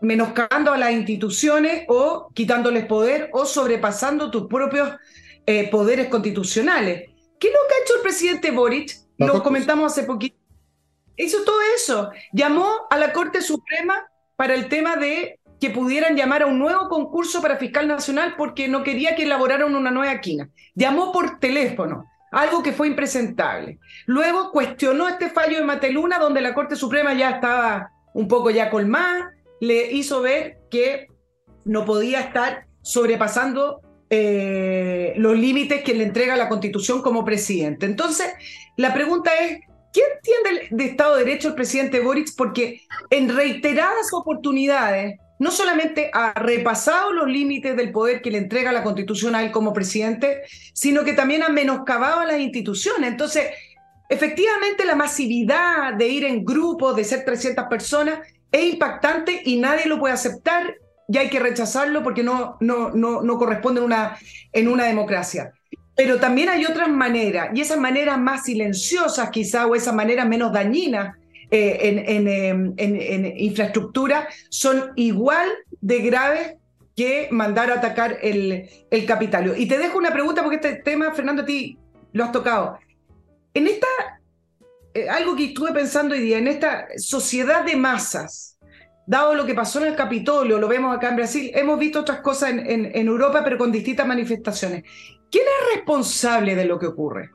menoscabando 0.00 0.72
a 0.72 0.78
las 0.78 0.92
instituciones 0.92 1.84
o 1.88 2.30
quitándoles 2.34 2.86
poder 2.86 3.30
o 3.32 3.44
sobrepasando 3.44 4.30
tus 4.30 4.46
propios 4.46 4.90
eh, 5.46 5.68
poderes 5.70 6.08
constitucionales. 6.08 7.10
¿Qué 7.38 7.48
es 7.48 7.54
lo 7.54 7.60
que 7.68 7.74
ha 7.74 7.84
hecho 7.84 7.94
el 7.96 8.02
presidente 8.02 8.50
Boric? 8.50 8.92
Lo 9.18 9.42
comentamos 9.42 9.92
hace 9.92 10.04
poquito 10.04 10.35
hizo 11.16 11.44
todo 11.44 11.58
eso. 11.76 12.10
Llamó 12.32 12.68
a 12.90 12.96
la 12.96 13.12
Corte 13.12 13.40
Suprema 13.42 14.06
para 14.36 14.54
el 14.54 14.68
tema 14.68 14.96
de 14.96 15.40
que 15.60 15.70
pudieran 15.70 16.16
llamar 16.16 16.42
a 16.42 16.46
un 16.46 16.58
nuevo 16.58 16.88
concurso 16.88 17.40
para 17.40 17.56
fiscal 17.56 17.88
nacional 17.88 18.34
porque 18.36 18.68
no 18.68 18.82
quería 18.82 19.16
que 19.16 19.22
elaboraran 19.22 19.74
una 19.74 19.90
nueva 19.90 20.20
quina. 20.20 20.50
Llamó 20.74 21.12
por 21.12 21.38
teléfono, 21.38 22.04
algo 22.30 22.62
que 22.62 22.72
fue 22.72 22.88
impresentable. 22.88 23.78
Luego 24.04 24.50
cuestionó 24.52 25.08
este 25.08 25.30
fallo 25.30 25.58
de 25.58 25.64
Mateluna 25.64 26.18
donde 26.18 26.42
la 26.42 26.54
Corte 26.54 26.76
Suprema 26.76 27.14
ya 27.14 27.30
estaba 27.30 27.90
un 28.12 28.28
poco 28.28 28.50
ya 28.50 28.70
colmada 28.70 29.32
le 29.60 29.92
hizo 29.92 30.20
ver 30.20 30.58
que 30.70 31.08
no 31.64 31.84
podía 31.84 32.20
estar 32.20 32.66
sobrepasando 32.82 33.80
eh, 34.10 35.14
los 35.16 35.36
límites 35.36 35.82
que 35.82 35.94
le 35.94 36.04
entrega 36.04 36.36
la 36.36 36.48
Constitución 36.48 37.02
como 37.02 37.24
presidente. 37.24 37.86
Entonces, 37.86 38.32
la 38.76 38.94
pregunta 38.94 39.30
es, 39.40 39.60
¿qué 39.92 40.02
entiende 40.14 40.68
de 40.70 40.84
Estado 40.84 41.16
de 41.16 41.24
Derecho 41.24 41.48
el 41.48 41.54
presidente 41.54 42.00
Boric? 42.00 42.34
Porque 42.36 42.82
en 43.10 43.34
reiteradas 43.34 44.12
oportunidades, 44.12 45.18
no 45.38 45.50
solamente 45.50 46.10
ha 46.12 46.32
repasado 46.32 47.12
los 47.12 47.28
límites 47.28 47.76
del 47.76 47.92
poder 47.92 48.22
que 48.22 48.30
le 48.30 48.38
entrega 48.38 48.72
la 48.72 48.82
Constitución 48.82 49.34
a 49.34 49.42
él 49.42 49.50
como 49.50 49.72
presidente, 49.72 50.42
sino 50.72 51.04
que 51.04 51.12
también 51.12 51.42
ha 51.42 51.48
menoscabado 51.48 52.24
las 52.24 52.40
instituciones. 52.40 53.10
Entonces, 53.10 53.50
efectivamente, 54.08 54.84
la 54.84 54.94
masividad 54.94 55.94
de 55.94 56.08
ir 56.08 56.24
en 56.24 56.44
grupo, 56.44 56.94
de 56.94 57.04
ser 57.04 57.24
300 57.24 57.66
personas, 57.66 58.20
es 58.50 58.64
impactante 58.72 59.42
y 59.44 59.58
nadie 59.58 59.86
lo 59.86 59.98
puede 59.98 60.14
aceptar 60.14 60.74
y 61.08 61.18
hay 61.18 61.28
que 61.28 61.38
rechazarlo 61.38 62.02
porque 62.02 62.22
no, 62.22 62.56
no, 62.60 62.90
no, 62.90 63.22
no 63.22 63.38
corresponde 63.38 63.80
en 63.80 63.86
una, 63.86 64.18
en 64.52 64.68
una 64.68 64.84
democracia. 64.84 65.52
Pero 65.96 66.20
también 66.20 66.50
hay 66.50 66.66
otras 66.66 66.88
maneras, 66.88 67.50
y 67.54 67.60
esas 67.60 67.78
maneras 67.78 68.18
más 68.18 68.44
silenciosas 68.44 69.30
quizá, 69.30 69.66
o 69.66 69.74
esas 69.74 69.94
maneras 69.94 70.28
menos 70.28 70.52
dañinas 70.52 71.16
eh, 71.50 71.78
en, 71.82 72.28
em, 72.28 72.74
en, 72.76 73.00
en, 73.00 73.38
infraestructura, 73.38 74.28
son 74.50 74.92
igual 74.96 75.48
de 75.80 76.00
graves 76.00 76.54
que 76.96 77.28
mandar 77.30 77.70
a 77.70 77.74
atacar 77.74 78.18
el, 78.22 78.68
el 78.90 79.06
Capitolio. 79.06 79.56
Y 79.56 79.66
te 79.66 79.78
dejo 79.78 79.98
una 79.98 80.12
pregunta, 80.12 80.42
porque 80.42 80.56
este 80.56 80.76
tema, 80.76 81.12
Fernando, 81.12 81.42
a 81.42 81.46
ti 81.46 81.78
lo 82.12 82.24
has 82.24 82.32
tocado. 82.32 82.78
En 83.54 83.66
esta, 83.66 83.86
eh, 84.94 85.08
algo 85.08 85.34
que 85.34 85.46
estuve 85.46 85.72
pensando 85.72 86.14
hoy 86.14 86.20
día, 86.20 86.38
en 86.38 86.48
esta 86.48 86.88
sociedad 86.96 87.64
de 87.64 87.76
masas, 87.76 88.58
dado 89.06 89.34
lo 89.34 89.46
que 89.46 89.54
pasó 89.54 89.80
en 89.80 89.88
el 89.88 89.96
Capitolio, 89.96 90.58
lo 90.58 90.68
vemos 90.68 90.94
acá 90.94 91.10
en 91.10 91.16
Brasil, 91.16 91.50
hemos 91.54 91.78
visto 91.78 92.00
otras 92.00 92.20
cosas 92.20 92.50
en, 92.50 93.08
Europa, 93.08 93.42
pero 93.44 93.56
con 93.56 93.70
distintas 93.70 94.06
manifestaciones. 94.06 94.84
¿Quién 95.30 95.44
es 95.44 95.76
responsable 95.76 96.54
de 96.54 96.64
lo 96.64 96.78
que 96.78 96.86
ocurre? 96.86 97.30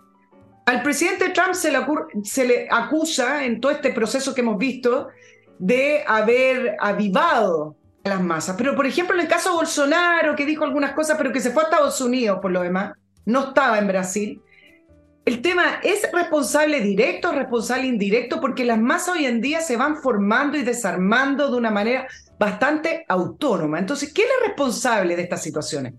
Al 0.65 0.83
presidente 0.83 1.29
Trump 1.29 1.53
se 1.53 2.45
le, 2.45 2.67
acusa 2.69 3.45
en 3.45 3.59
todo 3.59 3.71
este 3.71 3.91
proceso 3.91 4.33
que 4.33 4.41
hemos 4.41 4.57
visto 4.57 5.09
de 5.59 6.03
haber 6.07 6.77
avivado 6.79 7.75
a 8.03 8.09
las 8.09 8.21
masas. 8.21 8.55
Pero, 8.57 8.75
por 8.75 8.85
ejemplo, 8.85 9.15
en 9.15 9.21
el 9.21 9.27
caso 9.27 9.49
de 9.49 9.55
Bolsonaro, 9.55 10.35
que 10.35 10.45
dijo 10.45 10.63
algunas 10.63 10.93
cosas, 10.93 11.17
pero 11.17 11.31
que 11.31 11.39
se 11.39 11.51
fue 11.51 11.63
a 11.63 11.65
Estados 11.65 11.99
Unidos 12.01 12.39
por 12.41 12.51
lo 12.51 12.61
demás, 12.61 12.93
no 13.25 13.49
estaba 13.49 13.79
en 13.79 13.87
Brasil, 13.87 14.41
el 15.23 15.41
tema 15.41 15.79
es 15.83 16.09
responsable 16.11 16.81
directo, 16.81 17.31
responsable 17.31 17.85
indirecto, 17.85 18.41
porque 18.41 18.65
las 18.65 18.79
masas 18.79 19.15
hoy 19.15 19.25
en 19.25 19.39
día 19.39 19.61
se 19.61 19.77
van 19.77 19.97
formando 19.97 20.57
y 20.57 20.63
desarmando 20.63 21.51
de 21.51 21.57
una 21.57 21.69
manera 21.69 22.07
bastante 22.39 23.05
autónoma. 23.07 23.77
Entonces, 23.77 24.11
¿quién 24.13 24.27
es 24.27 24.47
responsable 24.47 25.15
de 25.15 25.21
estas 25.21 25.43
situaciones? 25.43 25.93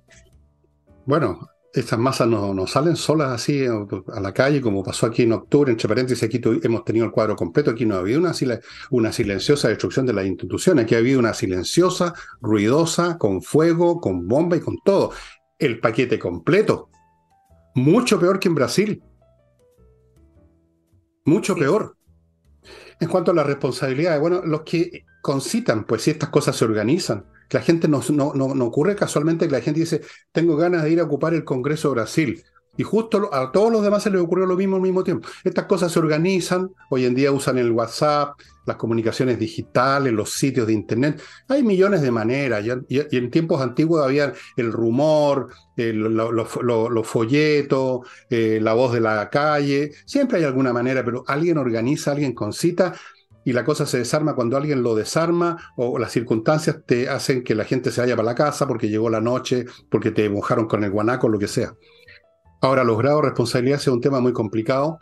Bueno, 1.05 1.49
estas 1.73 1.99
masas 1.99 2.29
no, 2.29 2.67
salen 2.67 2.97
solas 2.97 3.31
así 3.31 3.65
a 3.65 4.21
la 4.21 4.35
calle, 4.35 4.61
como 4.61 4.83
pasó 4.83 5.07
aquí 5.07 5.23
en 5.23 5.33
octubre, 5.33 5.73
entre 5.73 5.89
paréntesis, 5.89 6.23
aquí 6.23 6.41
hemos 6.63 6.85
tenido 6.85 7.07
el 7.07 7.13
cuadro 7.13 7.35
completo, 7.35 7.71
aquí 7.71 7.87
no 7.87 7.95
ha 7.95 8.01
habido 8.01 8.21
una, 8.21 8.33
una 8.91 9.13
silenciosa 9.13 9.69
destrucción 9.69 10.05
de 10.05 10.13
las 10.13 10.27
instituciones, 10.27 10.85
aquí 10.85 10.95
ha 10.95 10.99
habido 10.99 11.19
una 11.19 11.33
silenciosa, 11.33 12.15
ruidosa, 12.43 13.17
con 13.17 13.43
fuego, 13.43 14.01
con 14.01 14.29
bomba 14.29 14.57
y 14.57 14.61
con 14.61 14.77
todo. 14.85 15.13
El 15.59 15.81
paquete 15.81 16.19
completo, 16.19 16.91
mucho 17.75 18.21
peor 18.21 18.39
que 18.39 18.49
en 18.49 18.55
Brasil. 18.55 19.03
Mucho 21.25 21.57
peor. 21.57 21.97
En 23.01 23.09
cuanto 23.09 23.31
a 23.31 23.35
las 23.35 23.47
responsabilidades, 23.47 24.21
bueno, 24.21 24.43
los 24.45 24.63
que 24.63 25.05
concitan, 25.23 25.85
pues 25.85 26.03
si 26.03 26.11
estas 26.11 26.29
cosas 26.29 26.55
se 26.55 26.65
organizan, 26.65 27.25
la 27.53 27.63
gente 27.63 27.89
no, 27.89 28.01
no, 28.11 28.33
no, 28.35 28.65
ocurre 28.65 28.97
casualmente 28.97 29.47
que 29.47 29.53
la 29.53 29.61
gente 29.61 29.81
dice, 29.81 30.01
tengo 30.33 30.57
ganas 30.57 30.83
de 30.85 30.91
ir 30.91 31.01
a 31.01 31.05
ocupar 31.05 31.35
el 31.35 31.45
Congreso 31.45 31.89
de 31.89 31.95
Brasil. 31.95 32.43
Y 32.75 32.85
justo 32.85 33.29
a 33.35 33.53
todos 33.53 33.71
los 33.71 33.83
demás 33.83 34.03
se 34.03 34.11
les 34.11 34.21
ocurrió 34.21 34.47
lo 34.47 34.57
mismo 34.57 34.77
al 34.77 34.83
mismo 34.83 35.05
tiempo. 35.05 35.29
Estas 35.45 35.67
cosas 35.67 35.93
se 35.93 35.99
organizan, 35.99 36.71
hoy 36.89 37.05
en 37.05 37.15
día 37.15 37.31
usan 37.31 37.59
el 37.59 37.71
WhatsApp, 37.71 38.39
las 38.65 38.77
comunicaciones 38.77 39.39
digitales, 39.39 40.11
los 40.11 40.33
sitios 40.33 40.67
de 40.67 40.73
Internet. 40.73 41.21
Hay 41.49 41.63
millones 41.63 42.01
de 42.01 42.11
maneras. 42.11 42.65
Y, 42.89 43.17
en 43.17 43.31
tiempos 43.31 43.61
antiguos 43.61 44.03
había 44.03 44.33
el 44.57 44.73
rumor, 44.73 45.49
los 45.77 47.07
folletos, 47.07 48.09
eh, 48.31 48.59
la 48.63 48.73
voz 48.73 48.95
de 48.95 49.01
la 49.01 49.29
calle. 49.29 49.93
Siempre 50.07 50.39
hay 50.39 50.45
alguna 50.45 50.73
manera, 50.73 51.05
pero 51.05 51.25
alguien 51.27 51.59
organiza, 51.59 52.13
alguien 52.13 52.35
concita 52.35 52.95
y 53.45 53.53
la 53.53 53.65
cosa 53.65 53.87
se 53.87 53.99
desarma 53.99 54.35
cuando 54.35 54.57
alguien 54.57 54.83
lo 54.83 54.95
desarma 54.95 55.57
o 55.77 55.99
las 55.99 56.13
circunstancias 56.13 56.81
te 56.87 57.09
hacen 57.09 57.43
que 57.43 57.55
la 57.55 57.65
gente 57.65 57.91
se 57.91 58.01
vaya 58.01 58.17
para 58.17 58.27
la 58.27 58.35
casa 58.35 58.67
porque 58.67 58.89
llegó 58.89 59.11
la 59.11 59.21
noche, 59.21 59.65
porque 59.91 60.11
te 60.11 60.29
mojaron 60.29 60.67
con 60.67 60.85
el 60.85 60.91
guanaco, 60.91 61.29
lo 61.29 61.39
que 61.39 61.49
sea. 61.49 61.75
Ahora, 62.61 62.85
los 62.85 62.97
grados 62.99 63.23
de 63.23 63.29
responsabilidad 63.31 63.81
es 63.81 63.89
un 63.89 64.01
tema 64.01 64.21
muy 64.21 64.33
complicado. 64.33 64.99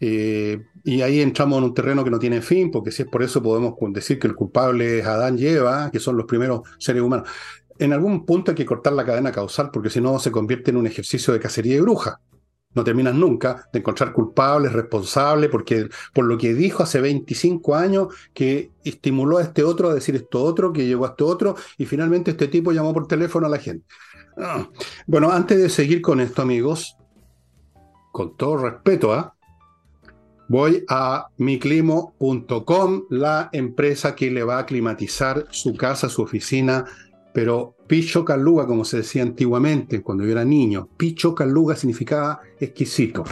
Eh, 0.00 0.58
y 0.84 1.02
ahí 1.02 1.20
entramos 1.20 1.58
en 1.58 1.64
un 1.64 1.74
terreno 1.74 2.04
que 2.04 2.10
no 2.10 2.18
tiene 2.18 2.40
fin, 2.40 2.70
porque 2.70 2.90
si 2.90 3.02
es 3.02 3.08
por 3.08 3.22
eso 3.22 3.42
podemos 3.42 3.74
decir 3.92 4.18
que 4.18 4.26
el 4.26 4.34
culpable 4.34 5.00
es 5.00 5.06
Adán 5.06 5.38
y 5.38 5.46
Eva, 5.46 5.90
que 5.90 5.98
son 5.98 6.16
los 6.16 6.24
primeros 6.24 6.62
seres 6.78 7.02
humanos. 7.02 7.28
En 7.78 7.92
algún 7.92 8.24
punto 8.24 8.52
hay 8.52 8.54
que 8.54 8.64
cortar 8.64 8.94
la 8.94 9.04
cadena 9.04 9.30
causal, 9.30 9.70
porque 9.70 9.90
si 9.90 10.00
no 10.00 10.18
se 10.18 10.30
convierte 10.30 10.70
en 10.70 10.78
un 10.78 10.86
ejercicio 10.86 11.34
de 11.34 11.40
cacería 11.40 11.76
y 11.76 11.80
bruja. 11.80 12.20
No 12.74 12.84
terminas 12.84 13.14
nunca 13.14 13.68
de 13.72 13.78
encontrar 13.78 14.12
culpables, 14.12 14.72
responsables, 14.72 15.50
porque 15.50 15.88
por 16.12 16.26
lo 16.26 16.36
que 16.36 16.54
dijo 16.54 16.82
hace 16.82 17.00
25 17.00 17.74
años, 17.74 18.08
que 18.34 18.70
estimuló 18.84 19.38
a 19.38 19.42
este 19.42 19.64
otro 19.64 19.88
a 19.88 19.94
decir 19.94 20.14
esto 20.16 20.42
otro, 20.42 20.72
que 20.72 20.86
llegó 20.86 21.06
a 21.06 21.10
este 21.10 21.24
otro, 21.24 21.56
y 21.78 21.86
finalmente 21.86 22.32
este 22.32 22.48
tipo 22.48 22.72
llamó 22.72 22.92
por 22.92 23.08
teléfono 23.08 23.46
a 23.46 23.50
la 23.50 23.58
gente. 23.58 23.86
Ah. 24.36 24.68
Bueno, 25.06 25.30
antes 25.30 25.58
de 25.58 25.68
seguir 25.68 26.00
con 26.00 26.20
esto, 26.20 26.42
amigos, 26.42 26.96
con 28.12 28.36
todo 28.36 28.58
respeto, 28.58 29.12
¿ah? 29.12 29.34
voy 30.48 30.84
a 30.88 31.28
miclimo.com, 31.36 33.02
la 33.10 33.50
empresa 33.52 34.14
que 34.14 34.30
le 34.30 34.42
va 34.42 34.58
a 34.58 34.66
climatizar 34.66 35.46
su 35.50 35.76
casa, 35.76 36.08
su 36.08 36.22
oficina, 36.22 36.86
pero 37.32 37.76
Picho 37.86 38.24
Caluga, 38.24 38.66
como 38.66 38.84
se 38.84 38.98
decía 38.98 39.22
antiguamente 39.22 40.02
cuando 40.02 40.24
yo 40.24 40.32
era 40.32 40.44
niño, 40.44 40.88
Picho 40.96 41.34
Caluga 41.34 41.76
significaba 41.76 42.40
exquisito. 42.58 43.24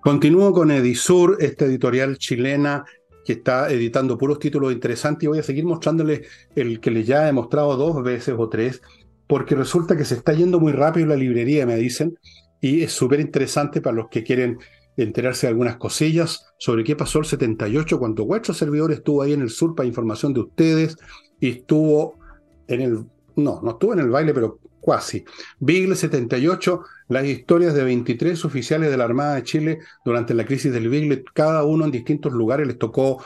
Continúo 0.00 0.52
con 0.52 0.70
Edisur, 0.70 1.36
esta 1.40 1.64
editorial 1.64 2.18
chilena 2.18 2.84
que 3.24 3.34
está 3.34 3.70
editando 3.70 4.16
puros 4.16 4.38
títulos 4.38 4.72
interesantes 4.72 5.24
y 5.24 5.26
voy 5.26 5.38
a 5.38 5.42
seguir 5.42 5.64
mostrándoles 5.64 6.22
el 6.54 6.80
que 6.80 6.90
les 6.90 7.06
ya 7.06 7.28
he 7.28 7.32
mostrado 7.32 7.76
dos 7.76 8.02
veces 8.02 8.34
o 8.38 8.48
tres, 8.48 8.80
porque 9.26 9.54
resulta 9.54 9.96
que 9.96 10.04
se 10.04 10.14
está 10.14 10.32
yendo 10.32 10.60
muy 10.60 10.72
rápido 10.72 11.08
la 11.08 11.16
librería, 11.16 11.66
me 11.66 11.76
dicen, 11.76 12.18
y 12.60 12.82
es 12.82 12.92
súper 12.92 13.20
interesante 13.20 13.80
para 13.80 13.96
los 13.96 14.08
que 14.08 14.24
quieren 14.24 14.58
enterarse 14.96 15.46
de 15.46 15.50
algunas 15.50 15.76
cosillas 15.76 16.46
sobre 16.58 16.84
qué 16.84 16.96
pasó 16.96 17.18
el 17.18 17.24
78 17.24 17.98
cuando 17.98 18.24
vuestro 18.24 18.54
servidor 18.54 18.92
estuvo 18.92 19.22
ahí 19.22 19.32
en 19.32 19.42
el 19.42 19.50
sur 19.50 19.74
para 19.74 19.86
información 19.86 20.32
de 20.32 20.40
ustedes 20.40 20.96
y 21.38 21.50
estuvo 21.50 22.18
en 22.66 22.80
el, 22.80 23.04
no, 23.38 23.60
no 23.62 23.72
estuvo 23.72 23.92
en 23.92 24.00
el 24.00 24.10
baile, 24.10 24.34
pero 24.34 24.58
casi. 24.84 25.24
Beagle 25.58 25.96
78, 25.96 26.82
las 27.08 27.24
historias 27.24 27.74
de 27.74 27.84
23 27.84 28.44
oficiales 28.44 28.90
de 28.90 28.96
la 28.96 29.04
Armada 29.04 29.34
de 29.34 29.42
Chile 29.42 29.78
durante 30.04 30.34
la 30.34 30.44
crisis 30.44 30.72
del 30.72 30.88
Beagle, 30.88 31.24
cada 31.34 31.64
uno 31.64 31.84
en 31.84 31.90
distintos 31.90 32.32
lugares 32.32 32.66
les 32.66 32.78
tocó 32.78 33.22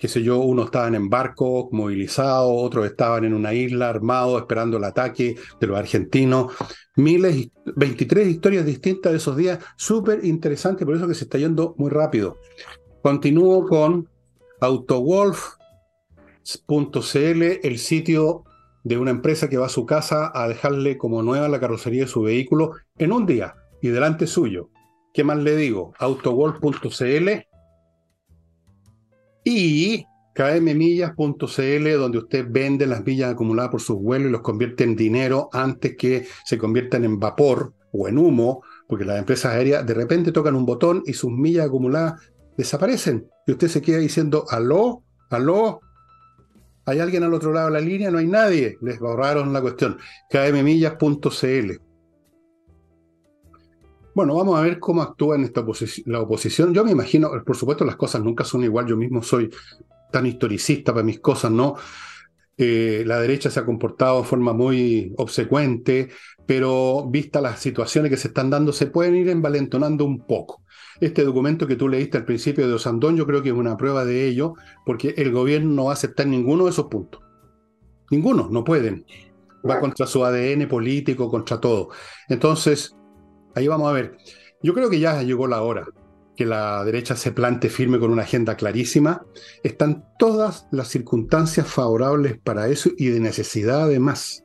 qué 0.00 0.08
sé 0.08 0.22
yo, 0.22 0.38
unos 0.38 0.64
estaban 0.66 0.94
en 0.94 1.10
barcos 1.10 1.66
movilizados, 1.72 2.50
otros 2.50 2.86
estaban 2.86 3.26
en 3.26 3.34
una 3.34 3.52
isla 3.52 3.90
armados 3.90 4.40
esperando 4.40 4.78
el 4.78 4.84
ataque 4.84 5.36
de 5.60 5.66
los 5.66 5.78
argentinos. 5.78 6.54
Miles, 6.96 7.50
23 7.76 8.26
historias 8.28 8.64
distintas 8.64 9.12
de 9.12 9.18
esos 9.18 9.36
días, 9.36 9.58
súper 9.76 10.24
interesante, 10.24 10.86
por 10.86 10.96
eso 10.96 11.06
que 11.06 11.12
se 11.12 11.24
está 11.24 11.36
yendo 11.36 11.74
muy 11.76 11.90
rápido. 11.90 12.38
Continúo 13.02 13.66
con 13.66 14.08
autowolf.cl, 14.62 15.58
el 17.62 17.78
sitio 17.78 18.44
de 18.84 18.98
una 18.98 19.10
empresa 19.10 19.48
que 19.48 19.58
va 19.58 19.66
a 19.66 19.70
su 19.70 19.86
casa 19.86 20.30
a 20.34 20.48
dejarle 20.48 20.96
como 20.96 21.22
nueva 21.22 21.48
la 21.48 21.60
carrocería 21.60 22.02
de 22.02 22.08
su 22.08 22.22
vehículo 22.22 22.72
en 22.98 23.12
un 23.12 23.26
día 23.26 23.54
y 23.82 23.88
delante 23.88 24.26
suyo. 24.26 24.70
¿Qué 25.12 25.24
más 25.24 25.38
le 25.38 25.56
digo? 25.56 25.92
autowolf.cl 25.98 27.28
y 29.44 30.04
kmmillas.cl, 30.34 31.92
donde 31.98 32.18
usted 32.18 32.46
vende 32.48 32.86
las 32.86 33.04
millas 33.04 33.32
acumuladas 33.32 33.70
por 33.70 33.80
sus 33.80 34.00
vuelos 34.00 34.28
y 34.28 34.32
los 34.32 34.42
convierte 34.42 34.84
en 34.84 34.96
dinero 34.96 35.48
antes 35.52 35.96
que 35.96 36.26
se 36.44 36.58
conviertan 36.58 37.04
en 37.04 37.18
vapor 37.18 37.74
o 37.92 38.08
en 38.08 38.18
humo, 38.18 38.62
porque 38.86 39.04
las 39.04 39.18
empresas 39.18 39.52
aéreas 39.54 39.84
de 39.84 39.94
repente 39.94 40.32
tocan 40.32 40.54
un 40.54 40.66
botón 40.66 41.02
y 41.06 41.14
sus 41.14 41.30
millas 41.32 41.66
acumuladas 41.66 42.20
desaparecen. 42.56 43.28
Y 43.46 43.52
usted 43.52 43.68
se 43.68 43.82
queda 43.82 43.98
diciendo, 43.98 44.44
aló, 44.48 45.02
aló, 45.30 45.80
¿hay 46.90 47.00
alguien 47.00 47.22
al 47.22 47.34
otro 47.34 47.52
lado 47.52 47.66
de 47.66 47.72
la 47.72 47.80
línea? 47.80 48.10
No 48.10 48.18
hay 48.18 48.26
nadie. 48.26 48.76
Les 48.82 48.98
borraron 48.98 49.52
la 49.52 49.60
cuestión. 49.60 49.98
kmmillas.cl. 50.30 51.72
Bueno, 54.14 54.34
vamos 54.34 54.58
a 54.58 54.62
ver 54.62 54.78
cómo 54.78 55.02
actúa 55.02 55.36
en 55.36 55.44
esta 55.44 55.64
la 56.06 56.20
oposición. 56.20 56.74
Yo 56.74 56.84
me 56.84 56.90
imagino, 56.90 57.30
por 57.44 57.56
supuesto, 57.56 57.84
las 57.84 57.96
cosas 57.96 58.22
nunca 58.22 58.44
son 58.44 58.64
igual. 58.64 58.86
Yo 58.86 58.96
mismo 58.96 59.22
soy 59.22 59.50
tan 60.10 60.26
historicista 60.26 60.92
para 60.92 61.04
mis 61.04 61.20
cosas, 61.20 61.50
¿no? 61.50 61.76
eh, 62.62 63.04
la 63.06 63.18
derecha 63.18 63.50
se 63.50 63.58
ha 63.58 63.64
comportado 63.64 64.20
de 64.20 64.28
forma 64.28 64.52
muy 64.52 65.14
obsecuente, 65.16 66.10
pero 66.44 67.08
vista 67.08 67.40
las 67.40 67.58
situaciones 67.58 68.10
que 68.10 68.18
se 68.18 68.28
están 68.28 68.50
dando, 68.50 68.70
se 68.74 68.86
pueden 68.86 69.16
ir 69.16 69.30
envalentonando 69.30 70.04
un 70.04 70.26
poco. 70.26 70.62
Este 71.00 71.24
documento 71.24 71.66
que 71.66 71.76
tú 71.76 71.88
leíste 71.88 72.18
al 72.18 72.24
principio 72.24 72.68
de 72.68 72.74
Osandón, 72.74 73.16
yo 73.16 73.26
creo 73.26 73.42
que 73.42 73.50
es 73.50 73.54
una 73.54 73.76
prueba 73.76 74.04
de 74.04 74.26
ello, 74.26 74.54
porque 74.84 75.14
el 75.16 75.32
gobierno 75.32 75.70
no 75.70 75.84
va 75.84 75.90
a 75.90 75.94
aceptar 75.94 76.26
ninguno 76.26 76.64
de 76.64 76.70
esos 76.70 76.86
puntos. 76.86 77.22
Ninguno, 78.10 78.48
no 78.50 78.64
pueden. 78.64 79.04
Va 79.68 79.78
contra 79.78 80.06
su 80.06 80.24
ADN 80.24 80.68
político, 80.68 81.30
contra 81.30 81.60
todo. 81.60 81.90
Entonces, 82.28 82.96
ahí 83.54 83.68
vamos 83.68 83.88
a 83.88 83.92
ver. 83.92 84.16
Yo 84.62 84.74
creo 84.74 84.90
que 84.90 85.00
ya 85.00 85.22
llegó 85.22 85.46
la 85.46 85.62
hora 85.62 85.86
que 86.40 86.46
la 86.46 86.82
derecha 86.86 87.16
se 87.16 87.32
plante 87.32 87.68
firme 87.68 87.98
con 87.98 88.10
una 88.10 88.22
agenda 88.22 88.56
clarísima. 88.56 89.26
Están 89.62 90.06
todas 90.18 90.66
las 90.70 90.88
circunstancias 90.88 91.66
favorables 91.66 92.38
para 92.38 92.68
eso 92.68 92.88
y 92.96 93.08
de 93.08 93.20
necesidad 93.20 93.82
además. 93.82 94.42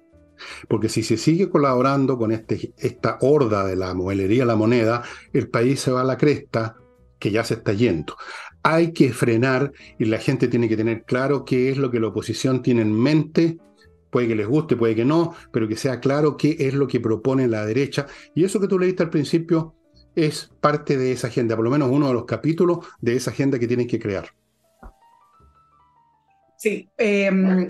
Porque 0.68 0.90
si 0.90 1.04
se 1.04 1.18
sigue 1.18 1.50
colaborando 1.50 2.18
con 2.18 2.32
este, 2.32 2.74
esta 2.78 3.18
horda 3.22 3.66
de 3.66 3.76
la 3.76 3.94
modelería 3.94 4.46
la 4.46 4.56
moneda, 4.56 5.04
el 5.34 5.50
país 5.50 5.80
se 5.80 5.92
va 5.92 6.02
a 6.02 6.06
la 6.06 6.18
cresta 6.18 6.76
que 7.20 7.32
ya 7.32 7.44
se 7.44 7.56
está 7.56 7.74
yendo. 7.74 8.16
Hay 8.64 8.94
que 8.94 9.14
frenar 9.14 9.72
y 10.00 10.06
la 10.06 10.18
gente 10.18 10.48
tiene 10.48 10.68
que 10.70 10.78
tener 10.78 11.04
claro 11.04 11.46
qué 11.46 11.70
es 11.70 11.78
lo 11.78 11.92
que 11.92 12.00
la 12.00 12.08
oposición 12.08 12.62
tiene 12.62 12.82
en 12.82 12.94
mente. 12.94 13.58
Puede 14.10 14.28
que 14.28 14.36
les 14.36 14.48
guste, 14.48 14.76
puede 14.76 14.96
que 14.96 15.06
no, 15.06 15.36
pero 15.52 15.68
que 15.68 15.76
sea 15.76 16.00
claro 16.00 16.38
qué 16.38 16.56
es 16.60 16.74
lo 16.74 16.88
que 16.88 17.00
propone 17.00 17.48
la 17.48 17.66
derecha. 17.66 18.08
Y 18.34 18.44
eso 18.44 18.60
que 18.60 18.68
tú 18.68 18.80
leíste 18.80 19.04
al 19.04 19.10
principio 19.10 19.76
es 20.16 20.52
parte 20.62 20.98
de 20.98 21.12
esa 21.12 21.28
agenda, 21.28 21.56
por 21.56 21.66
lo 21.66 21.72
menos 21.72 21.90
uno 21.92 22.08
de 22.08 22.14
los 22.14 22.26
capítulos 22.26 22.80
de 23.02 23.16
esa 23.16 23.32
agenda 23.32 23.60
que 23.60 23.68
tienen 23.68 23.88
que 23.88 24.00
crear. 24.00 24.30
Sí, 26.58 26.90
em, 26.98 27.68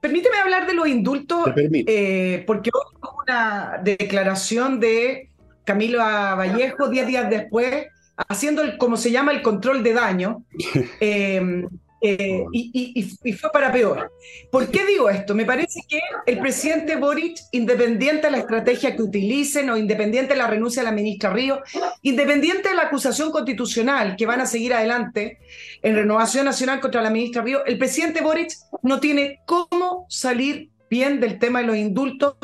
permíteme 0.00 0.38
hablar 0.38 0.66
de 0.66 0.74
los 0.74 0.88
indultos, 0.88 1.50
eh, 1.56 2.44
porque 2.46 2.70
hoy 2.72 2.96
hubo 3.00 3.22
una 3.22 3.80
declaración 3.82 4.80
de 4.80 5.30
Camilo 5.64 5.98
Vallejo, 5.98 6.88
diez 6.88 7.06
días 7.06 7.28
después, 7.28 7.86
haciendo 8.28 8.62
el, 8.62 8.78
como 8.78 8.96
se 8.96 9.10
llama, 9.10 9.32
el 9.32 9.42
control 9.42 9.82
de 9.82 9.92
daño. 9.92 10.44
Em, 11.00 11.68
eh, 12.00 12.44
y, 12.52 13.02
fue 13.32 13.50
para 13.50 13.72
peor. 13.72 14.12
¿Por 14.50 14.70
qué 14.70 14.86
digo 14.86 15.10
esto? 15.10 15.34
Me 15.34 15.44
parece 15.44 15.80
que 15.88 16.00
el 16.26 16.38
presidente 16.38 16.96
Boric, 16.96 17.38
independiente 17.52 18.28
de 18.28 18.30
la 18.30 18.38
estrategia 18.38 18.94
que 18.94 19.02
utilicen 19.02 19.68
o 19.70 19.76
independiente 19.76 20.34
de 20.34 20.38
la 20.38 20.46
renuncia 20.46 20.82
de 20.82 20.88
la 20.88 20.94
ministra 20.94 21.30
Río, 21.30 21.60
independiente 22.02 22.68
de 22.68 22.74
la 22.74 22.82
acusación 22.82 23.32
constitucional 23.32 24.16
que 24.16 24.26
van 24.26 24.40
a 24.40 24.46
seguir 24.46 24.74
adelante 24.74 25.38
en 25.82 25.96
Renovación 25.96 26.44
Nacional 26.44 26.80
contra 26.80 27.02
la 27.02 27.10
ministra 27.10 27.42
Río, 27.42 27.64
el 27.64 27.78
presidente 27.78 28.20
Boric 28.20 28.52
no 28.82 29.00
tiene 29.00 29.40
cómo 29.46 30.06
salir 30.08 30.70
bien 30.88 31.20
del 31.20 31.38
tema 31.38 31.60
de 31.60 31.66
los 31.66 31.76
indultos 31.76 32.36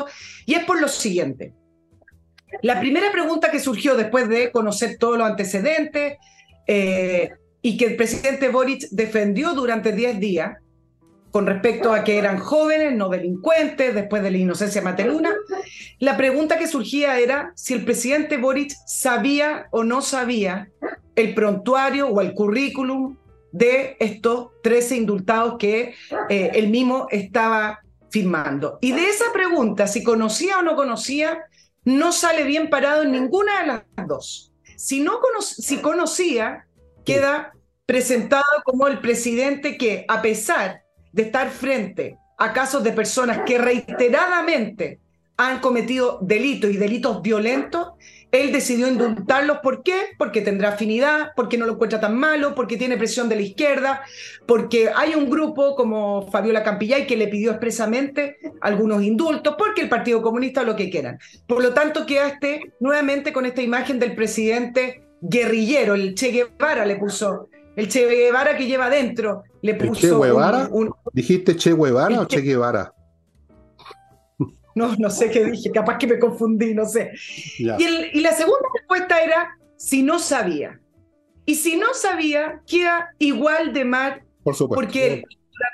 y 0.45 0.53
es 0.53 0.63
por 0.65 0.81
lo 0.81 0.87
siguiente. 0.87 1.53
La 2.61 2.79
primera 2.79 3.11
pregunta 3.11 3.51
que 3.51 3.59
surgió 3.59 3.95
después 3.95 4.29
de 4.29 4.51
conocer 4.51 4.97
todos 4.97 5.17
los 5.17 5.27
antecedentes, 5.27 6.17
eh, 6.67 7.31
y 7.65 7.77
que 7.77 7.85
el 7.85 7.95
presidente 7.95 8.49
Boric 8.49 8.89
defendió 8.91 9.55
durante 9.55 9.91
10 9.91 10.19
días 10.19 10.57
con 11.31 11.47
respecto 11.47 11.93
a 11.93 12.03
que 12.03 12.19
eran 12.19 12.37
jóvenes, 12.37 12.93
no 12.93 13.09
delincuentes, 13.09 13.95
después 13.95 14.21
de 14.21 14.29
la 14.29 14.37
inocencia 14.37 14.83
mateluna. 14.83 15.33
La 15.97 16.15
pregunta 16.15 16.59
que 16.59 16.67
surgía 16.67 17.17
era 17.17 17.53
si 17.55 17.73
el 17.73 17.83
presidente 17.83 18.37
Boric 18.37 18.71
sabía 18.85 19.65
o 19.71 19.83
no 19.83 20.03
sabía 20.03 20.69
el 21.15 21.33
prontuario 21.33 22.07
o 22.07 22.21
el 22.21 22.35
currículum 22.35 23.17
de 23.51 23.97
estos 23.99 24.49
13 24.61 24.97
indultados 24.97 25.55
que 25.57 25.95
eh, 26.29 26.51
él 26.53 26.69
mismo 26.69 27.07
estaba 27.09 27.79
firmando. 28.11 28.77
Y 28.79 28.91
de 28.91 29.09
esa 29.09 29.33
pregunta, 29.33 29.87
si 29.87 30.03
conocía 30.03 30.59
o 30.59 30.61
no 30.61 30.75
conocía, 30.75 31.39
no 31.83 32.11
sale 32.11 32.43
bien 32.43 32.69
parado 32.69 33.01
en 33.01 33.11
ninguna 33.11 33.61
de 33.61 33.65
las 33.65 34.07
dos. 34.07 34.51
Si, 34.75 34.99
no 34.99 35.19
si 35.41 35.77
conocía, 35.77 36.67
queda 37.03 37.54
presentado 37.85 38.43
como 38.63 38.87
el 38.87 38.99
presidente 38.99 39.77
que, 39.77 40.05
a 40.07 40.21
pesar 40.21 40.81
de 41.11 41.23
estar 41.23 41.49
frente 41.49 42.17
a 42.37 42.51
casos 42.53 42.83
de 42.83 42.91
personas 42.91 43.41
que 43.45 43.57
reiteradamente 43.57 44.99
han 45.37 45.59
cometido 45.59 46.19
delitos 46.21 46.71
y 46.71 46.77
delitos 46.77 47.21
violentos, 47.21 47.89
él 48.31 48.51
decidió 48.51 48.87
indultarlos. 48.87 49.59
¿Por 49.59 49.83
qué? 49.83 49.95
Porque 50.17 50.41
tendrá 50.41 50.69
afinidad, 50.69 51.31
porque 51.35 51.57
no 51.57 51.65
lo 51.65 51.73
encuentra 51.73 51.99
tan 51.99 52.17
malo, 52.17 52.55
porque 52.55 52.77
tiene 52.77 52.97
presión 52.97 53.29
de 53.29 53.35
la 53.35 53.41
izquierda, 53.41 54.01
porque 54.45 54.91
hay 54.93 55.15
un 55.15 55.29
grupo 55.29 55.75
como 55.75 56.29
Fabiola 56.31 56.63
Campillay 56.63 57.05
que 57.05 57.17
le 57.17 57.27
pidió 57.27 57.51
expresamente 57.51 58.37
algunos 58.61 59.03
indultos, 59.03 59.55
porque 59.57 59.81
el 59.81 59.89
Partido 59.89 60.21
Comunista 60.21 60.63
lo 60.63 60.75
que 60.75 60.89
quieran. 60.89 61.19
Por 61.47 61.61
lo 61.61 61.73
tanto, 61.73 62.05
quedaste 62.05 62.73
nuevamente 62.79 63.31
con 63.31 63.45
esta 63.45 63.61
imagen 63.61 63.99
del 63.99 64.15
presidente 64.15 65.03
guerrillero, 65.21 65.95
el 65.95 66.13
Che 66.13 66.31
Guevara 66.31 66.85
le 66.85 66.97
puso 66.97 67.49
el 67.75 67.87
Che 67.87 68.05
Guevara 68.05 68.55
que 68.55 68.65
lleva 68.65 68.85
adentro. 68.85 69.43
Le 69.61 69.75
puso 69.75 69.99
che 69.99 70.09
Guevara? 70.09 70.69
¿Dijiste 71.11 71.55
Che 71.55 71.71
Guevara 71.73 72.21
o 72.21 72.25
Che 72.25 72.41
Guevara? 72.41 72.93
No, 74.75 74.93
no 74.97 75.09
sé 75.09 75.31
qué 75.31 75.45
dije, 75.45 75.71
capaz 75.71 75.97
que 75.97 76.05
me 76.05 76.19
confundí, 76.19 76.73
no 76.73 76.85
sé. 76.85 77.11
Y, 77.57 78.19
la 78.19 78.33
segunda 78.33 78.67
respuesta 78.77 79.21
era 79.21 79.57
si 79.77 80.03
no 80.03 80.19
sabía. 80.19 80.81
Y 81.45 81.55
si 81.55 81.77
no 81.77 81.93
sabía, 81.93 82.61
queda 82.67 83.09
igual 83.17 83.71
de 83.71 83.85
mal. 83.85 84.23
Por 84.43 84.53
supuesto. 84.53 84.81
Porque 84.81 85.23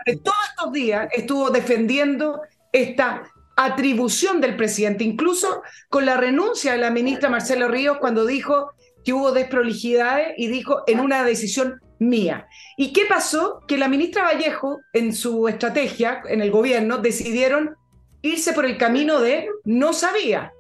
durante 0.05 0.23
todos 0.23 0.37
estos 0.49 0.71
días 0.71 1.09
estuvo 1.13 1.49
defendiendo 1.49 2.41
esta 2.71 3.23
atribución 3.55 4.39
del 4.39 4.55
presidente, 4.55 5.03
incluso 5.03 5.63
con 5.89 6.05
la 6.05 6.17
renuncia 6.17 6.73
de 6.73 6.77
la 6.77 6.91
ministra 6.91 7.29
Marcelo 7.29 7.67
Ríos 7.67 7.97
cuando 7.99 8.25
dijo 8.25 8.71
que 9.03 9.13
hubo 9.13 9.31
desprolijidades 9.31 10.33
y 10.37 10.47
dijo 10.47 10.83
en 10.87 10.99
una 10.99 11.23
decisión 11.23 11.81
mía. 12.01 12.47
¿Y 12.77 12.93
qué 12.93 13.03
pasó? 13.07 13.61
Que 13.67 13.77
la 13.77 13.87
ministra 13.87 14.23
Vallejo, 14.23 14.79
en 14.91 15.13
su 15.13 15.47
estrategia, 15.47 16.23
en 16.27 16.41
el 16.41 16.49
gobierno, 16.49 16.97
decidieron 16.97 17.75
irse 18.23 18.53
por 18.53 18.65
el 18.65 18.77
camino 18.77 19.19
de 19.19 19.47
no 19.63 19.93
sabía. 19.93 20.51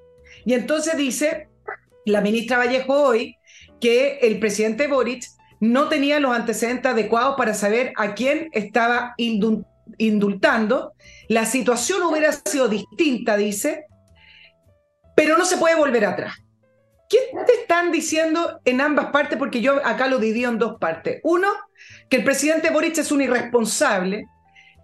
Y 0.45 0.53
entonces 0.53 0.95
dice 0.95 1.49
la 2.05 2.21
ministra 2.21 2.57
Vallejo 2.57 2.93
hoy 2.93 3.37
que 3.79 4.19
el 4.21 4.39
presidente 4.39 4.87
Boric 4.87 5.25
no 5.59 5.89
tenía 5.89 6.19
los 6.19 6.35
antecedentes 6.35 6.91
adecuados 6.91 7.35
para 7.37 7.55
saber 7.55 7.91
a 7.97 8.13
quién 8.13 8.49
estaba 8.53 9.15
indultando. 9.97 10.93
La 11.27 11.45
situación 11.45 12.03
hubiera 12.03 12.31
sido 12.33 12.67
distinta, 12.67 13.35
dice, 13.35 13.85
pero 15.15 15.37
no 15.37 15.45
se 15.45 15.57
puede 15.57 15.75
volver 15.75 16.05
atrás. 16.05 16.35
¿Qué 17.11 17.19
te 17.45 17.53
están 17.59 17.91
diciendo 17.91 18.61
en 18.63 18.79
ambas 18.79 19.07
partes? 19.07 19.37
Porque 19.37 19.59
yo 19.59 19.85
acá 19.85 20.07
lo 20.07 20.17
divido 20.17 20.49
en 20.49 20.57
dos 20.57 20.77
partes. 20.79 21.19
Uno, 21.23 21.49
que 22.07 22.15
el 22.15 22.23
presidente 22.23 22.69
Boric 22.69 22.97
es 22.97 23.11
un 23.11 23.21
irresponsable, 23.21 24.27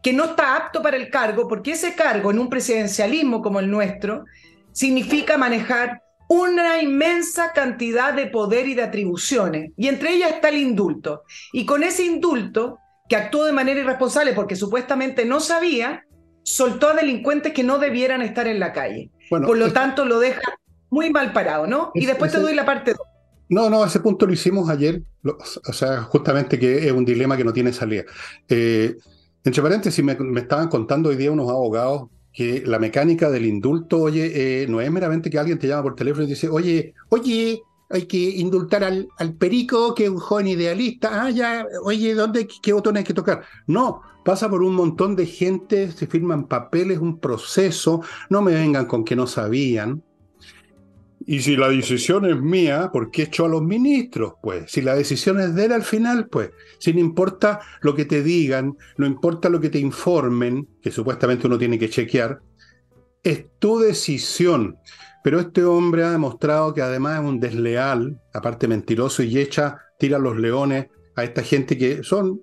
que 0.04 0.12
no 0.12 0.26
está 0.26 0.58
apto 0.58 0.82
para 0.82 0.98
el 0.98 1.10
cargo, 1.10 1.48
porque 1.48 1.72
ese 1.72 1.96
cargo 1.96 2.32
en 2.32 2.40
un 2.40 2.50
presidencialismo 2.50 3.42
como 3.42 3.62
el 3.62 3.72
nuestro 3.72 4.26
significa 4.74 5.38
manejar 5.38 6.02
una 6.28 6.82
inmensa 6.82 7.54
cantidad 7.54 8.14
de 8.14 8.28
poder 8.28 8.68
y 8.68 8.74
de 8.74 8.84
atribuciones, 8.84 9.72
y 9.78 9.88
entre 9.88 10.12
ellas 10.12 10.32
está 10.32 10.50
el 10.50 10.58
indulto. 10.58 11.24
Y 11.54 11.66
con 11.66 11.82
ese 11.82 12.04
indulto, 12.04 12.80
que 13.08 13.16
actuó 13.16 13.46
de 13.46 13.54
manera 13.54 13.80
irresponsable 13.80 14.34
porque 14.34 14.58
supuestamente 14.58 15.24
no 15.24 15.40
sabía, 15.40 16.04
soltó 16.44 16.90
a 16.90 16.94
delincuentes 16.94 17.54
que 17.54 17.64
no 17.64 17.80
debieran 17.80 18.22
estar 18.22 18.48
en 18.48 18.60
la 18.60 18.74
calle. 18.74 19.12
Por 19.30 19.58
lo 19.58 19.72
tanto, 19.72 20.04
lo 20.04 20.20
deja 20.20 20.42
muy 20.90 21.12
mal 21.12 21.34
parado, 21.34 21.68
¿no? 21.68 21.92
Y 21.94 22.06
después 22.06 22.32
te 22.32 22.40
doy 22.40 22.56
la 22.56 22.66
parte 22.66 22.92
2. 22.92 23.02
No, 23.50 23.70
no, 23.70 23.86
ese 23.86 24.02
punto 24.02 24.26
lo 24.26 24.34
hicimos 24.34 24.70
ayer, 24.70 25.04
o 25.24 25.74
sea, 25.74 26.02
justamente 26.04 26.60
que 26.60 26.86
es 26.86 26.92
un 26.92 27.06
dilema 27.06 27.38
que 27.38 27.46
no 27.46 27.54
tiene 27.54 27.72
salida. 27.72 28.04
Eh, 28.50 28.96
entre 29.44 29.62
paréntesis, 29.62 30.04
me, 30.04 30.16
me, 30.16 30.42
estaban 30.42 30.68
contando 30.68 31.10
hoy 31.10 31.16
día 31.16 31.32
unos 31.32 31.50
abogados 31.50 32.10
que 32.34 32.64
la 32.66 32.78
mecánica 32.78 33.30
del 33.30 33.46
indulto, 33.46 34.02
oye, 34.02 34.64
eh, 34.64 34.68
no 34.68 34.82
es 34.82 34.92
meramente 34.92 35.30
que 35.30 35.40
alguien 35.40 35.58
te 35.58 35.68
llama 35.68 35.84
por 35.84 35.96
teléfono 35.96 36.26
y 36.26 36.28
dice, 36.28 36.50
oye, 36.50 36.94
oye, 37.10 37.62
hay 37.90 38.06
que 38.06 38.18
indultar 38.18 38.84
al, 38.84 39.08
al, 39.18 39.34
perico, 39.34 39.96
que 39.96 40.04
es 40.04 40.10
un 40.10 40.20
joven 40.20 40.48
idealista, 40.48 41.24
ah, 41.26 41.30
ya, 41.30 41.66
oye, 41.84 42.14
¿dónde, 42.14 42.48
qué 42.62 42.74
botón 42.74 42.98
hay 42.98 43.04
que 43.04 43.14
tocar? 43.14 43.44
No, 43.66 44.02
pasa 44.26 44.50
por 44.50 44.62
un 44.62 44.76
montón 44.76 45.16
de 45.16 45.26
gente, 45.26 45.92
se 45.92 46.06
firman 46.06 46.48
papeles, 46.48 47.00
un 47.00 47.18
proceso, 47.18 48.02
no 48.30 48.42
me 48.42 48.54
vengan 48.54 48.86
con 48.86 49.06
que 49.06 49.16
no 49.16 49.26
sabían, 49.26 50.04
y 51.30 51.42
si 51.42 51.58
la 51.58 51.68
decisión 51.68 52.24
es 52.24 52.42
mía, 52.42 52.90
¿por 52.92 53.12
qué 53.12 53.24
echo 53.24 53.44
a 53.44 53.50
los 53.50 53.62
ministros? 53.62 54.36
Pues, 54.42 54.72
si 54.72 54.82
la 54.82 54.96
decisión 54.96 55.42
es 55.42 55.54
de 55.56 55.66
él 55.66 55.74
al 55.74 55.84
final, 55.84 56.30
pues, 56.30 56.52
si 56.80 56.94
no 56.94 57.02
importa 57.02 57.60
lo 57.82 57.94
que 57.94 58.06
te 58.06 58.24
digan, 58.24 58.78
no 58.96 59.06
importa 59.06 59.50
lo 59.50 59.60
que 59.60 59.70
te 59.70 59.78
informen, 59.78 60.70
que 60.82 60.90
supuestamente 60.90 61.46
uno 61.46 61.58
tiene 61.58 61.78
que 61.78 61.90
chequear, 61.90 62.40
es 63.22 63.46
tu 63.60 63.78
decisión. 63.78 64.78
Pero 65.22 65.42
este 65.42 65.66
hombre 65.66 66.06
ha 66.06 66.12
demostrado 66.12 66.74
que 66.74 66.82
además 66.82 67.20
es 67.20 67.26
un 67.28 67.42
desleal, 67.42 68.22
aparte 68.34 68.70
mentiroso, 68.70 69.22
y 69.22 69.38
echa, 69.38 69.80
tira 70.00 70.20
los 70.20 70.38
leones 70.38 70.88
a 71.18 71.26
esta 71.26 71.44
gente 71.44 71.78
que 71.78 72.04
son, 72.04 72.40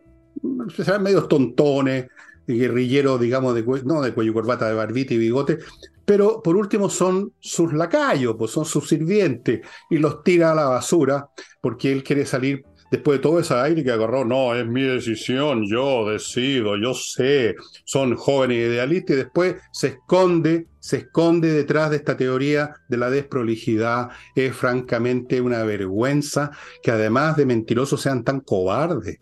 se 0.76 0.99
medios 0.99 1.26
tontones, 1.26 2.09
guerrillero, 2.47 3.16
digamos, 3.16 3.55
de, 3.55 3.64
no 3.87 4.03
de 4.03 4.12
cuello 4.12 4.35
corbata, 4.35 4.68
de 4.68 4.74
barbita 4.74 5.14
y 5.14 5.18
bigote, 5.18 5.61
pero 6.05 6.42
por 6.42 6.57
último 6.57 6.88
son 6.90 7.32
sus 7.40 7.72
lacayos, 7.72 8.36
pues 8.38 8.50
son 8.50 8.64
sus 8.64 8.88
sirvientes, 8.88 9.61
y 9.90 9.98
los 9.98 10.22
tira 10.22 10.52
a 10.52 10.55
la 10.55 10.64
basura 10.64 11.28
porque 11.61 11.92
él 11.92 12.02
quiere 12.02 12.26
salir 12.26 12.64
después 12.94 13.18
de 13.18 13.22
todo 13.22 13.40
ese 13.40 13.55
aire 13.55 13.82
que 13.82 13.90
agarró, 13.90 14.24
no, 14.24 14.55
es 14.55 14.66
mi 14.66 14.82
decisión, 14.82 15.64
yo 15.66 16.09
decido, 16.09 16.76
yo 16.76 16.94
sé, 16.94 17.57
son 17.84 18.14
jóvenes 18.14 18.68
idealistas 18.68 19.14
y 19.14 19.18
después 19.18 19.57
se 19.72 19.88
esconde, 19.88 20.68
se 20.78 20.98
esconde 20.98 21.50
detrás 21.52 21.90
de 21.90 21.96
esta 21.96 22.16
teoría 22.16 22.74
de 22.88 22.96
la 22.96 23.11
desprolijidad. 23.11 24.11
Es 24.36 24.55
francamente 24.55 25.40
una 25.40 25.64
vergüenza 25.64 26.52
que 26.82 26.92
además 26.92 27.36
de 27.36 27.46
mentirosos 27.46 28.00
sean 28.00 28.22
tan 28.22 28.40
cobardes. 28.40 29.18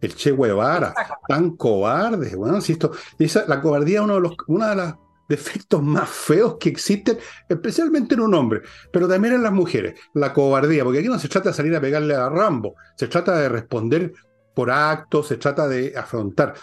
El 0.00 0.16
Che 0.16 0.32
Guevara, 0.32 0.92
tan 1.28 1.56
cobardes. 1.56 2.34
Bueno, 2.34 2.60
si 2.60 2.72
esto, 2.72 2.90
esa, 3.20 3.44
la 3.46 3.60
cobardía 3.60 4.00
es 4.00 4.04
uno 4.04 4.16
de 4.16 4.20
los, 4.20 4.34
una 4.48 4.70
de 4.70 4.76
las 4.76 4.94
defectos 5.28 5.82
más 5.82 6.08
feos 6.08 6.56
que 6.58 6.68
existen, 6.68 7.18
especialmente 7.48 8.14
en 8.14 8.20
un 8.20 8.34
hombre, 8.34 8.62
pero 8.92 9.08
también 9.08 9.34
en 9.34 9.42
las 9.42 9.52
mujeres, 9.52 9.98
la 10.14 10.32
cobardía, 10.32 10.84
porque 10.84 11.00
aquí 11.00 11.08
no 11.08 11.18
se 11.18 11.28
trata 11.28 11.50
de 11.50 11.54
salir 11.54 11.74
a 11.74 11.80
pegarle 11.80 12.14
a 12.14 12.28
Rambo, 12.28 12.74
se 12.96 13.08
trata 13.08 13.38
de 13.38 13.48
responder 13.48 14.12
por 14.54 14.70
actos, 14.70 15.28
se 15.28 15.36
trata 15.36 15.68
de 15.68 15.94
afrontar. 15.96 16.54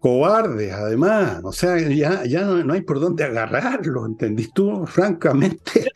Cobardes, 0.00 0.72
además, 0.72 1.40
o 1.42 1.52
sea, 1.52 1.76
ya, 1.78 2.44
no, 2.44 2.72
hay 2.72 2.82
por 2.82 3.00
dónde 3.00 3.24
agarrarlo, 3.24 4.06
¿entendís 4.06 4.52
tú? 4.52 4.86
Francamente. 4.86 5.90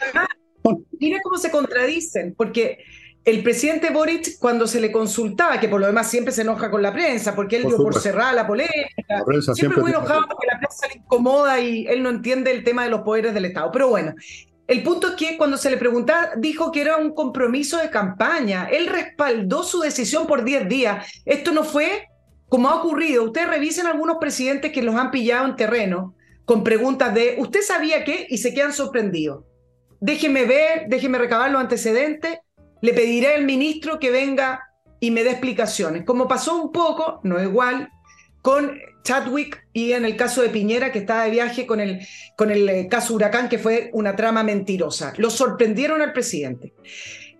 mira 0.98 1.18
cómo 1.22 1.38
se 1.38 1.50
contradicen, 1.50 2.34
porque 2.36 2.78
el 3.24 3.42
presidente 3.42 3.90
Boric, 3.90 4.38
cuando 4.38 4.66
se 4.66 4.80
le 4.80 4.90
consultaba, 4.90 5.60
que 5.60 5.68
por 5.68 5.80
lo 5.80 5.86
demás 5.86 6.10
siempre 6.10 6.32
se 6.32 6.42
enoja 6.42 6.70
con 6.70 6.82
la 6.82 6.92
prensa, 6.92 7.34
porque 7.36 7.56
él 7.56 7.64
dio 7.64 7.76
por 7.76 7.94
cerrada 7.94 8.32
la 8.32 8.46
polémica, 8.46 9.24
siempre, 9.54 9.80
muy 9.80 9.92
enojado 9.92 10.22
porque 10.28 10.46
la 10.46 10.58
prensa 10.58 10.88
le 10.88 10.94
incomoda 10.94 11.60
y 11.60 11.86
él 11.86 12.02
no 12.02 12.10
entiende 12.10 12.50
el 12.50 12.64
tema 12.64 12.82
de 12.84 12.90
los 12.90 13.02
poderes 13.02 13.32
del 13.32 13.44
Estado. 13.44 13.70
Pero 13.70 13.88
bueno, 13.88 14.14
el 14.66 14.82
punto 14.82 15.08
es 15.08 15.14
que 15.14 15.36
cuando 15.36 15.56
se 15.56 15.70
le 15.70 15.76
preguntaba, 15.76 16.30
dijo 16.36 16.72
que 16.72 16.80
era 16.80 16.96
un 16.96 17.14
compromiso 17.14 17.78
de 17.78 17.90
campaña. 17.90 18.68
Él 18.70 18.88
respaldó 18.88 19.62
su 19.62 19.80
decisión 19.80 20.26
por 20.26 20.42
10 20.42 20.68
días. 20.68 21.06
Esto 21.24 21.52
no 21.52 21.62
fue 21.62 22.08
como 22.48 22.70
ha 22.70 22.76
ocurrido. 22.76 23.24
Ustedes 23.24 23.48
revisen 23.48 23.86
algunos 23.86 24.16
presidentes 24.18 24.72
que 24.72 24.82
los 24.82 24.96
han 24.96 25.10
pillado 25.10 25.46
en 25.46 25.56
terreno 25.56 26.14
con 26.44 26.64
preguntas 26.64 27.14
de, 27.14 27.36
¿usted 27.38 27.60
sabía 27.62 28.02
qué? 28.02 28.26
Y 28.28 28.38
se 28.38 28.52
quedan 28.52 28.72
sorprendidos. 28.72 29.44
Déjeme 30.00 30.44
ver, 30.44 30.86
déjeme 30.88 31.18
recabar 31.18 31.50
los 31.52 31.60
antecedentes 31.60 32.38
le 32.82 32.92
pediré 32.92 33.34
al 33.34 33.44
ministro 33.44 33.98
que 33.98 34.10
venga 34.10 34.68
y 35.00 35.10
me 35.10 35.24
dé 35.24 35.30
explicaciones. 35.30 36.04
Como 36.04 36.28
pasó 36.28 36.62
un 36.62 36.72
poco, 36.72 37.20
no 37.22 37.42
igual, 37.42 37.88
con 38.42 38.78
Chadwick 39.04 39.66
y 39.72 39.92
en 39.92 40.04
el 40.04 40.16
caso 40.16 40.42
de 40.42 40.48
Piñera, 40.48 40.92
que 40.92 40.98
estaba 40.98 41.24
de 41.24 41.30
viaje 41.30 41.66
con 41.66 41.80
el, 41.80 42.06
con 42.36 42.50
el 42.50 42.68
eh, 42.68 42.88
caso 42.88 43.14
Huracán, 43.14 43.48
que 43.48 43.58
fue 43.58 43.90
una 43.94 44.14
trama 44.14 44.42
mentirosa. 44.42 45.12
Lo 45.16 45.30
sorprendieron 45.30 46.02
al 46.02 46.12
presidente. 46.12 46.74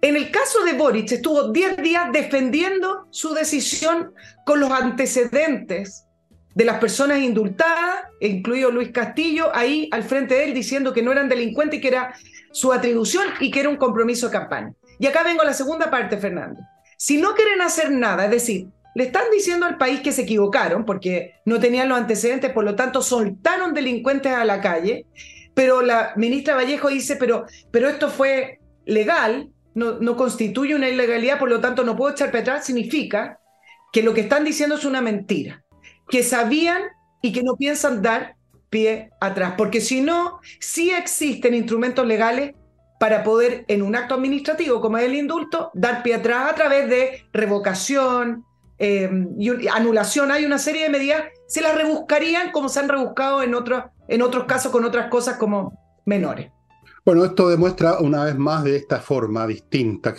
En 0.01 0.16
el 0.16 0.30
caso 0.30 0.64
de 0.64 0.72
Boric, 0.72 1.12
estuvo 1.12 1.53
10 1.53 1.76
días 1.76 2.11
defendiendo 2.12 3.07
su 3.11 3.34
decisión 3.34 4.12
con 4.45 4.59
los 4.59 4.70
antecedentes 4.70 6.07
de 6.55 6.64
las 6.64 6.78
personas 6.78 7.20
indultadas, 7.20 8.05
incluido 8.20 8.70
Luis 8.70 8.90
Castillo, 8.90 9.55
ahí 9.55 9.88
al 9.93 10.03
frente 10.03 10.34
de 10.34 10.45
él 10.45 10.55
diciendo 10.55 10.93
que 10.93 11.03
no 11.03 11.12
eran 11.12 11.28
delincuentes 11.28 11.78
y 11.78 11.80
que 11.80 11.88
era 11.88 12.14
su 12.51 12.72
atribución 12.72 13.26
y 13.40 13.51
que 13.51 13.61
era 13.61 13.68
un 13.68 13.76
compromiso 13.76 14.26
de 14.26 14.32
campaña. 14.32 14.74
Y 15.03 15.07
acá 15.09 15.24
vengo 15.24 15.42
a 15.42 15.46
la 15.46 15.53
segunda 15.53 15.90
parte, 15.90 16.16
Fernando. 16.16 16.61
Si 16.96 17.20
no 17.20 17.34
quieren 17.34 17.61
hacer 17.61 17.90
nada, 17.90 18.26
es 18.26 18.30
decir, 18.30 18.68
le 18.94 19.03
están 19.03 19.24
diciendo 19.32 19.66
al 19.66 19.76
país 19.76 20.00
que 20.00 20.12
se 20.12 20.22
equivocaron 20.22 20.84
porque 20.84 21.34
no 21.44 21.59
tenían 21.59 21.88
los 21.88 21.98
antecedentes, 21.98 22.53
por 22.53 22.62
lo 22.62 22.76
tanto 22.76 23.03
soltaron 23.03 23.74
delincuentes 23.74 24.32
a 24.32 24.44
la 24.44 24.61
calle, 24.61 25.07
pero 25.55 25.82
la 25.82 26.12
ministra 26.14 26.55
Vallejo 26.55 26.88
dice, 26.88 27.16
pero, 27.16 27.46
pero 27.72 27.88
esto 27.88 28.11
fue 28.11 28.61
legal, 28.84 29.50
no, 29.74 29.98
no 29.98 30.16
constituye 30.16 30.76
una 30.76 30.88
ilegalidad, 30.88 31.40
por 31.40 31.48
lo 31.48 31.61
tanto 31.61 31.82
no 31.82 31.96
puedo 31.96 32.12
echar 32.12 32.30
para 32.30 32.42
atrás, 32.42 32.66
significa 32.66 33.40
que 33.92 34.05
lo 34.05 34.14
que 34.14 34.20
están 34.20 34.44
diciendo 34.44 34.76
es 34.76 34.84
una 34.84 35.00
mentira, 35.00 35.64
que 36.11 36.22
sabían 36.22 36.80
y 37.22 37.32
que 37.32 37.42
no 37.42 37.57
piensan 37.57 38.03
dar 38.03 38.36
pie 38.70 39.11
atrás, 39.20 39.55
porque 39.59 39.80
si 39.80 40.00
no, 40.00 40.38
sí 40.61 40.92
existen 40.92 41.55
instrumentos 41.55 42.07
legales 42.07 42.53
para 43.03 43.24
poder, 43.24 43.64
en 43.66 43.82
un 43.82 43.96
acto 43.96 44.14
administrativo 44.14 44.80
como 44.80 44.96
es 44.96 45.07
el 45.07 45.16
indulto, 45.16 45.72
dar 45.74 46.05
pie 46.05 46.14
atrás 46.14 46.53
a 46.53 46.55
través 46.55 46.88
de 46.88 47.26
revocación, 47.32 48.44
em, 48.78 49.28
y 49.36 49.66
anulación. 49.66 50.30
Hay 50.30 50.44
una 50.44 50.57
serie 50.57 50.84
de 50.84 50.88
medidas, 50.88 51.24
se 51.48 51.62
las 51.62 51.74
rebuscarían 51.74 52.53
como 52.53 52.68
se 52.68 52.78
han 52.78 52.88
rebuscado 52.88 53.42
en, 53.42 53.57
otros 53.57 53.86
en 54.07 54.22
otros 54.22 54.44
casos 54.44 54.70
con 54.70 54.84
otras 54.84 55.11
cosas 55.11 55.36
como 55.36 55.72
menores. 56.07 56.53
Bueno, 57.05 57.24
esto 57.24 57.48
demuestra 57.48 57.98
una 57.98 58.22
vez 58.22 58.38
más 58.38 58.62
de 58.62 58.76
esta 58.76 59.00
forma 59.00 59.48
distinta 59.48 60.14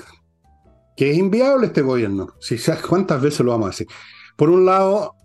que 0.98 1.10
es 1.10 1.18
inviable 1.18 1.68
este 1.68 1.84
gobierno. 1.84 2.34
Si 2.42 2.58
cuántas 2.86 3.22
veces 3.22 3.40
lo 3.46 3.52
vamos 3.52 3.68
a 3.68 3.70
decir. 3.70 3.88
Por 4.36 4.50
un 4.50 4.66
lado, 4.66 5.16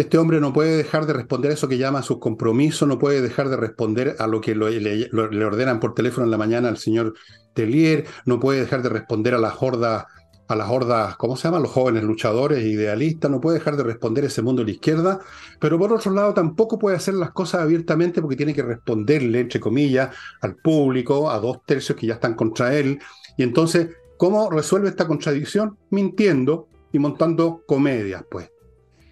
este 0.00 0.18
hombre 0.18 0.40
no 0.40 0.52
puede 0.52 0.76
dejar 0.76 1.06
de 1.06 1.12
responder 1.12 1.50
a 1.50 1.54
eso 1.54 1.68
que 1.68 1.78
llama 1.78 2.02
sus 2.02 2.18
compromisos, 2.18 2.88
no 2.88 2.98
puede 2.98 3.20
dejar 3.20 3.48
de 3.48 3.56
responder 3.56 4.16
a 4.18 4.26
lo 4.26 4.40
que 4.40 4.54
le, 4.54 5.44
ordenan 5.44 5.80
por 5.80 5.94
teléfono 5.94 6.24
en 6.24 6.30
la 6.30 6.38
mañana 6.38 6.68
al 6.68 6.78
señor 6.78 7.14
Tellier, 7.54 8.06
no 8.24 8.40
puede 8.40 8.60
dejar 8.60 8.82
de 8.82 8.88
responder 8.88 9.34
a 9.34 9.38
las 9.38 9.54
hordas, 9.60 10.04
a 10.48 10.56
las 10.56 10.68
hordas, 10.68 11.16
¿cómo 11.16 11.36
se 11.36 11.44
llaman? 11.44 11.62
Los 11.62 11.72
jóvenes 11.72 12.02
luchadores, 12.02 12.64
idealistas, 12.64 13.30
no 13.30 13.40
puede 13.40 13.58
dejar 13.58 13.76
de 13.76 13.82
responder 13.82 14.24
ese 14.24 14.42
mundo 14.42 14.62
de 14.62 14.66
la 14.66 14.72
izquierda, 14.72 15.20
pero 15.58 15.78
por 15.78 15.92
otro 15.92 16.12
lado 16.12 16.34
tampoco 16.34 16.78
puede 16.78 16.96
hacer 16.96 17.14
las 17.14 17.32
cosas 17.32 17.62
abiertamente 17.62 18.20
porque 18.20 18.36
tiene 18.36 18.54
que 18.54 18.62
responderle, 18.62 19.40
entre 19.40 19.60
comillas, 19.60 20.14
al 20.40 20.56
público, 20.56 21.30
a 21.30 21.38
dos 21.40 21.64
tercios 21.64 21.96
que 21.98 22.06
ya 22.06 22.14
están 22.14 22.34
contra 22.34 22.74
él. 22.76 22.98
Y 23.36 23.42
entonces, 23.42 23.88
¿cómo 24.16 24.50
resuelve 24.50 24.88
esta 24.88 25.06
contradicción? 25.06 25.76
Mintiendo 25.90 26.68
y 26.92 26.98
montando 26.98 27.62
comedias, 27.66 28.24
pues 28.30 28.50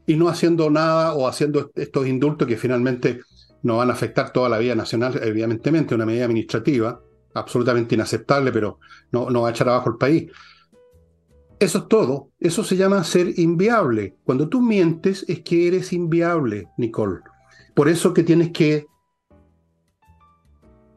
y 0.09 0.17
no 0.17 0.29
haciendo 0.29 0.71
nada 0.71 1.13
o 1.13 1.29
haciendo 1.29 1.71
estos 1.75 2.07
indultos 2.07 2.49
que 2.49 2.57
finalmente 2.57 3.21
no 3.63 3.77
van 3.77 3.91
a 3.91 3.93
afectar 3.93 4.33
toda 4.33 4.49
la 4.49 4.57
vida 4.57 4.75
nacional, 4.75 5.21
evidentemente, 5.23 5.95
una 5.95 6.07
medida 6.07 6.25
administrativa 6.25 6.99
absolutamente 7.35 7.95
inaceptable, 7.95 8.51
pero 8.51 8.81
no, 9.13 9.29
no 9.29 9.43
va 9.43 9.49
a 9.49 9.51
echar 9.51 9.69
abajo 9.69 9.91
el 9.91 9.99
país. 9.99 10.33
Eso 11.61 11.79
es 11.79 11.89
todo. 11.89 12.31
Eso 12.41 12.65
se 12.65 12.77
llama 12.77 13.05
ser 13.05 13.39
inviable. 13.39 14.17
Cuando 14.25 14.49
tú 14.49 14.63
mientes 14.63 15.27
es 15.29 15.41
que 15.41 15.69
eres 15.69 15.93
inviable, 15.93 16.69
Nicole. 16.79 17.21
Por 17.75 17.91
eso 17.91 18.15
que 18.15 18.23
tienes 18.23 18.51
que 18.51 18.87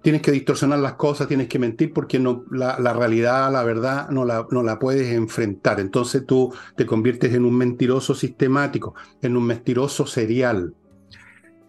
tienes 0.01 0.21
que 0.21 0.31
distorsionar 0.31 0.79
las 0.79 0.93
cosas, 0.93 1.27
tienes 1.27 1.47
que 1.47 1.59
mentir 1.59 1.93
porque 1.93 2.19
no, 2.19 2.43
la, 2.51 2.93
realidad, 2.93 3.51
la 3.51 3.63
verdad, 3.63 4.09
no 4.09 4.25
la, 4.25 4.47
no 4.51 4.63
la 4.63 4.79
puedes 4.79 5.13
enfrentar. 5.13 5.79
Entonces 5.79 6.25
tú 6.25 6.53
te 6.75 6.85
conviertes 6.85 7.33
en 7.33 7.45
un 7.45 7.55
mentiroso 7.55 8.15
sistemático, 8.15 8.95
en 9.21 9.37
un 9.37 9.45
mentiroso 9.45 10.05
serial. 10.05 10.73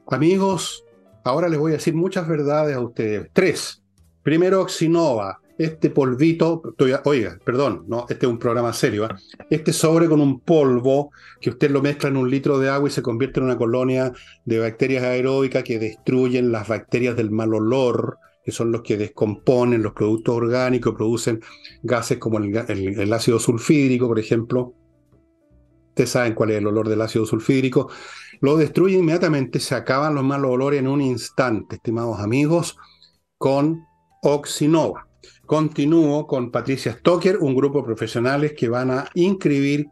Amigos, 0.06 0.84
ahora 1.24 1.48
les 1.48 1.58
voy 1.58 1.72
a 1.72 1.76
decir 1.76 1.94
muchas 1.94 2.26
verdades 2.26 2.76
a 2.76 2.80
ustedes. 2.80 3.28
Tres. 3.32 3.82
Primero, 4.22 4.62
Oxinova, 4.62 5.40
este 5.64 5.90
polvito, 5.90 6.62
oiga, 7.04 7.38
perdón, 7.44 7.84
no, 7.86 8.06
este 8.08 8.26
es 8.26 8.32
un 8.32 8.38
programa 8.38 8.72
serio, 8.72 9.04
¿eh? 9.06 9.08
este 9.50 9.72
sobre 9.72 10.08
con 10.08 10.20
un 10.20 10.40
polvo 10.40 11.10
que 11.40 11.50
usted 11.50 11.70
lo 11.70 11.82
mezcla 11.82 12.08
en 12.08 12.16
un 12.16 12.30
litro 12.30 12.58
de 12.58 12.68
agua 12.68 12.88
y 12.88 12.92
se 12.92 13.02
convierte 13.02 13.40
en 13.40 13.46
una 13.46 13.56
colonia 13.56 14.12
de 14.44 14.58
bacterias 14.58 15.04
aeróbicas 15.04 15.62
que 15.64 15.78
destruyen 15.78 16.52
las 16.52 16.68
bacterias 16.68 17.16
del 17.16 17.30
mal 17.30 17.54
olor, 17.54 18.18
que 18.44 18.52
son 18.52 18.72
los 18.72 18.82
que 18.82 18.96
descomponen 18.96 19.82
los 19.82 19.92
productos 19.92 20.34
orgánicos, 20.34 20.94
producen 20.94 21.40
gases 21.82 22.18
como 22.18 22.38
el, 22.38 23.12
ácido 23.12 23.38
sulfídrico, 23.38 24.08
por 24.08 24.18
ejemplo. 24.18 24.74
Ustedes 25.90 26.10
saben 26.10 26.34
cuál 26.34 26.50
es 26.50 26.58
el 26.58 26.66
olor 26.66 26.88
del 26.88 27.02
ácido 27.02 27.26
sulfídrico. 27.26 27.88
Lo 28.40 28.56
destruye 28.56 28.96
inmediatamente, 28.96 29.60
se 29.60 29.74
acaban 29.74 30.14
los 30.14 30.24
malos 30.24 30.50
olores 30.50 30.80
en 30.80 30.88
un 30.88 31.00
instante, 31.00 31.76
estimados 31.76 32.18
amigos, 32.18 32.76
con 33.38 33.84
Oxinova. 34.22 35.06
Continúo 35.47 36.26
con 36.26 36.51
Patricia 36.51 36.93
Stoker, 36.93 37.38
un 37.38 37.55
grupo 37.55 37.78
de 37.78 37.84
profesionales 37.84 38.55
que 38.57 38.68
van 38.68 38.90
a 38.90 39.09
inscribir 39.14 39.88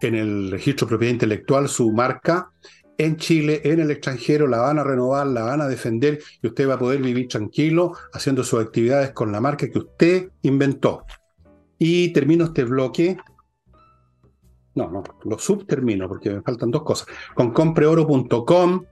en 0.00 0.14
el 0.14 0.50
registro 0.50 0.86
de 0.86 0.90
propiedad 0.90 1.12
intelectual 1.14 1.68
su 1.68 1.90
marca 1.92 2.50
en 2.98 3.16
Chile, 3.16 3.60
en 3.62 3.78
el 3.78 3.92
extranjero, 3.92 4.48
la 4.48 4.58
van 4.58 4.80
a 4.80 4.84
renovar, 4.84 5.28
la 5.28 5.42
van 5.42 5.60
a 5.60 5.68
defender 5.68 6.18
y 6.42 6.48
usted 6.48 6.68
va 6.68 6.74
a 6.74 6.78
poder 6.78 7.00
vivir 7.00 7.28
tranquilo 7.28 7.92
haciendo 8.12 8.42
sus 8.42 8.60
actividades 8.60 9.12
con 9.12 9.30
la 9.30 9.40
marca 9.40 9.70
que 9.70 9.78
usted 9.78 10.30
inventó. 10.42 11.04
Y 11.78 12.12
termino 12.12 12.46
este 12.46 12.64
bloque. 12.64 13.16
No, 14.74 14.90
no, 14.90 15.04
lo 15.24 15.38
subtermino 15.38 16.08
porque 16.08 16.30
me 16.30 16.42
faltan 16.42 16.72
dos 16.72 16.82
cosas. 16.82 17.06
Con 17.36 17.52
compreoro.com 17.52 18.84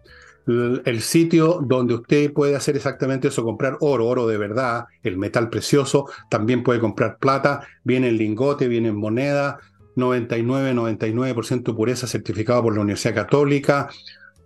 el 0.46 1.00
sitio 1.00 1.60
donde 1.62 1.94
usted 1.94 2.32
puede 2.32 2.54
hacer 2.54 2.76
exactamente 2.76 3.28
eso, 3.28 3.42
comprar 3.42 3.76
oro, 3.80 4.06
oro 4.06 4.26
de 4.26 4.38
verdad, 4.38 4.86
el 5.02 5.18
metal 5.18 5.50
precioso, 5.50 6.06
también 6.30 6.62
puede 6.62 6.78
comprar 6.78 7.18
plata, 7.18 7.66
viene 7.82 8.08
en 8.08 8.16
lingote, 8.16 8.68
viene 8.68 8.88
en 8.88 8.96
moneda, 8.96 9.58
99, 9.96 10.74
99% 10.74 11.74
pureza 11.74 12.06
certificado 12.06 12.62
por 12.62 12.74
la 12.74 12.82
Universidad 12.82 13.14
Católica, 13.14 13.88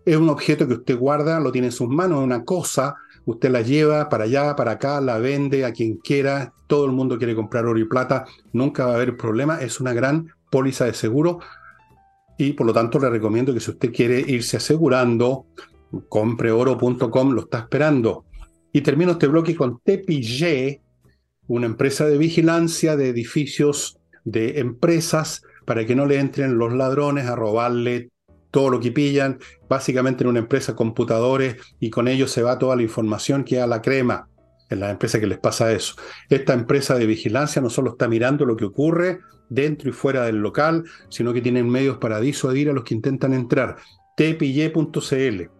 es 0.06 0.16
un 0.16 0.30
objeto 0.30 0.66
que 0.66 0.74
usted 0.74 0.96
guarda, 0.96 1.38
lo 1.40 1.52
tiene 1.52 1.68
en 1.68 1.72
sus 1.72 1.88
manos, 1.88 2.20
es 2.20 2.24
una 2.24 2.44
cosa, 2.44 2.94
usted 3.26 3.50
la 3.50 3.60
lleva 3.60 4.08
para 4.08 4.24
allá, 4.24 4.56
para 4.56 4.72
acá, 4.72 5.00
la 5.00 5.18
vende 5.18 5.64
a 5.64 5.72
quien 5.72 5.96
quiera, 5.96 6.54
todo 6.66 6.86
el 6.86 6.92
mundo 6.92 7.18
quiere 7.18 7.34
comprar 7.34 7.66
oro 7.66 7.78
y 7.78 7.84
plata, 7.84 8.24
nunca 8.52 8.86
va 8.86 8.92
a 8.92 8.94
haber 8.94 9.16
problema, 9.16 9.60
es 9.60 9.80
una 9.80 9.92
gran 9.92 10.28
póliza 10.50 10.86
de 10.86 10.94
seguro. 10.94 11.40
Y 12.38 12.54
por 12.54 12.66
lo 12.66 12.72
tanto 12.72 12.98
le 12.98 13.10
recomiendo 13.10 13.52
que 13.52 13.60
si 13.60 13.70
usted 13.70 13.92
quiere 13.92 14.18
irse 14.18 14.56
asegurando, 14.56 15.44
compreoro.com 16.08 17.32
lo 17.32 17.42
está 17.42 17.58
esperando. 17.58 18.24
Y 18.72 18.82
termino 18.82 19.12
este 19.12 19.26
bloque 19.26 19.56
con 19.56 19.80
Tepillé, 19.80 20.80
una 21.48 21.66
empresa 21.66 22.06
de 22.06 22.18
vigilancia 22.18 22.96
de 22.96 23.08
edificios 23.08 23.98
de 24.24 24.60
empresas 24.60 25.42
para 25.64 25.84
que 25.84 25.96
no 25.96 26.06
le 26.06 26.18
entren 26.18 26.58
los 26.58 26.72
ladrones 26.72 27.26
a 27.26 27.36
robarle 27.36 28.10
todo 28.50 28.70
lo 28.70 28.80
que 28.80 28.92
pillan, 28.92 29.38
básicamente 29.68 30.24
en 30.24 30.30
una 30.30 30.40
empresa 30.40 30.74
computadores 30.74 31.56
y 31.78 31.90
con 31.90 32.08
ellos 32.08 32.30
se 32.30 32.42
va 32.42 32.58
toda 32.58 32.76
la 32.76 32.82
información 32.82 33.44
que 33.44 33.60
a 33.60 33.66
la 33.66 33.80
crema 33.80 34.28
en 34.68 34.80
la 34.80 34.90
empresa 34.90 35.20
que 35.20 35.26
les 35.26 35.38
pasa 35.38 35.72
eso. 35.72 35.94
Esta 36.28 36.54
empresa 36.54 36.96
de 36.96 37.06
vigilancia 37.06 37.60
no 37.60 37.70
solo 37.70 37.90
está 37.90 38.08
mirando 38.08 38.46
lo 38.46 38.56
que 38.56 38.64
ocurre 38.64 39.20
dentro 39.48 39.90
y 39.90 39.92
fuera 39.92 40.24
del 40.24 40.36
local, 40.36 40.84
sino 41.08 41.32
que 41.32 41.42
tienen 41.42 41.68
medios 41.68 41.98
para 41.98 42.20
disuadir 42.20 42.70
a 42.70 42.72
los 42.72 42.84
que 42.84 42.94
intentan 42.94 43.34
entrar. 43.34 43.76
tpille.cl. 44.16 45.59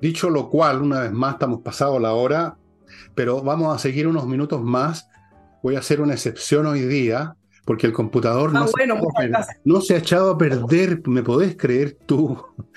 Dicho 0.00 0.30
lo 0.30 0.48
cual, 0.48 0.82
una 0.82 1.00
vez 1.00 1.12
más 1.12 1.34
estamos 1.34 1.60
pasado 1.62 1.98
la 1.98 2.12
hora, 2.12 2.56
pero 3.14 3.42
vamos 3.42 3.74
a 3.74 3.78
seguir 3.78 4.06
unos 4.06 4.26
minutos 4.26 4.62
más. 4.62 5.08
Voy 5.62 5.76
a 5.76 5.80
hacer 5.80 6.00
una 6.00 6.14
excepción 6.14 6.66
hoy 6.66 6.82
día, 6.82 7.34
porque 7.64 7.86
el 7.86 7.92
computador 7.92 8.52
no, 8.52 8.66
se, 9.82 9.94
ha 9.94 9.98
echado 9.98 10.30
a 10.30 10.38
perder, 10.38 11.06
¿me 11.06 11.22
podés 11.22 11.56
creer 11.56 11.96
tú? 12.06 12.42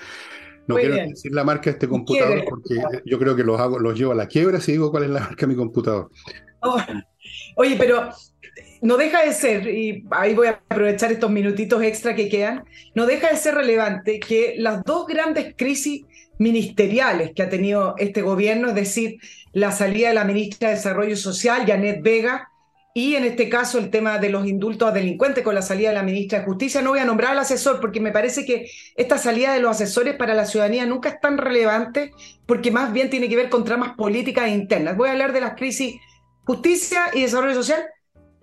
No 0.64 0.76
quiero 0.76 0.94
decir 0.94 1.32
la 1.32 1.42
marca 1.42 1.64
de 1.64 1.70
este 1.72 1.88
computador 1.88 2.44
porque 2.48 2.80
yo 3.04 3.18
creo 3.18 3.34
que 3.34 3.42
los, 3.42 3.60
hago, 3.60 3.80
los 3.80 3.98
llevo 3.98 4.12
a 4.12 4.14
la 4.14 4.28
quiebra 4.28 4.60
si 4.60 4.70
digo 4.70 4.92
cuál 4.92 5.02
es 5.02 5.10
la 5.10 5.18
marca 5.18 5.44
de 5.44 5.46
mi 5.48 5.56
computador. 5.56 6.08
Oh, 6.60 6.78
oye, 7.56 7.74
pero 7.76 8.10
no 8.82 8.96
deja 8.96 9.24
de 9.24 9.32
ser, 9.32 9.66
y 9.68 10.04
ahí 10.10 10.34
voy 10.34 10.48
a 10.48 10.62
aprovechar 10.68 11.10
estos 11.12 11.30
minutitos 11.30 11.82
extra 11.82 12.14
que 12.14 12.28
quedan, 12.28 12.64
no 12.94 13.06
deja 13.06 13.30
de 13.30 13.36
ser 13.36 13.54
relevante 13.54 14.20
que 14.20 14.54
las 14.58 14.82
dos 14.84 15.06
grandes 15.06 15.54
crisis 15.56 16.04
ministeriales 16.42 17.32
que 17.34 17.42
ha 17.42 17.48
tenido 17.48 17.94
este 17.98 18.22
gobierno, 18.22 18.68
es 18.68 18.74
decir, 18.74 19.18
la 19.52 19.72
salida 19.72 20.08
de 20.08 20.14
la 20.14 20.24
ministra 20.24 20.68
de 20.68 20.74
Desarrollo 20.74 21.16
Social, 21.16 21.64
Janet 21.66 22.02
Vega, 22.02 22.48
y 22.94 23.14
en 23.14 23.24
este 23.24 23.48
caso 23.48 23.78
el 23.78 23.88
tema 23.88 24.18
de 24.18 24.28
los 24.28 24.46
indultos 24.46 24.88
a 24.88 24.92
delincuentes 24.92 25.42
con 25.42 25.54
la 25.54 25.62
salida 25.62 25.88
de 25.88 25.94
la 25.94 26.02
ministra 26.02 26.40
de 26.40 26.44
Justicia. 26.44 26.82
No 26.82 26.90
voy 26.90 26.98
a 26.98 27.06
nombrar 27.06 27.32
al 27.32 27.38
asesor 27.38 27.80
porque 27.80 28.00
me 28.00 28.12
parece 28.12 28.44
que 28.44 28.66
esta 28.96 29.16
salida 29.16 29.54
de 29.54 29.60
los 29.60 29.70
asesores 29.70 30.14
para 30.16 30.34
la 30.34 30.44
ciudadanía 30.44 30.84
nunca 30.84 31.08
es 31.08 31.20
tan 31.20 31.38
relevante 31.38 32.12
porque 32.44 32.70
más 32.70 32.92
bien 32.92 33.08
tiene 33.08 33.30
que 33.30 33.36
ver 33.36 33.48
con 33.48 33.64
tramas 33.64 33.96
políticas 33.96 34.50
internas. 34.50 34.96
Voy 34.96 35.08
a 35.08 35.12
hablar 35.12 35.32
de 35.32 35.40
las 35.40 35.54
crisis 35.54 35.94
justicia 36.44 37.04
y 37.14 37.22
desarrollo 37.22 37.54
social. 37.54 37.82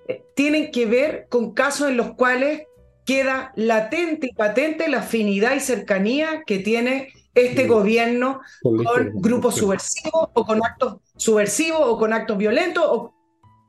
Eh, 0.08 0.24
tienen 0.36 0.72
que 0.72 0.88
ver 0.88 1.28
con 1.30 1.54
casos 1.54 1.90
en 1.90 1.98
los 1.98 2.16
cuales 2.16 2.64
queda 3.06 3.52
latente 3.56 4.30
y 4.32 4.36
patente 4.36 4.88
la 4.88 5.00
afinidad 5.00 5.56
y 5.56 5.60
cercanía 5.60 6.44
que 6.46 6.58
tiene 6.58 7.10
este 7.34 7.68
gobierno 7.68 8.42
con 8.62 9.12
grupos 9.16 9.56
subversivos 9.56 10.30
o 10.34 10.46
con 10.46 10.64
actos 10.64 10.98
subversivos 11.16 11.82
o 11.84 11.98
con 11.98 12.14
actos 12.14 12.38
violentos 12.38 12.84
o 12.88 13.14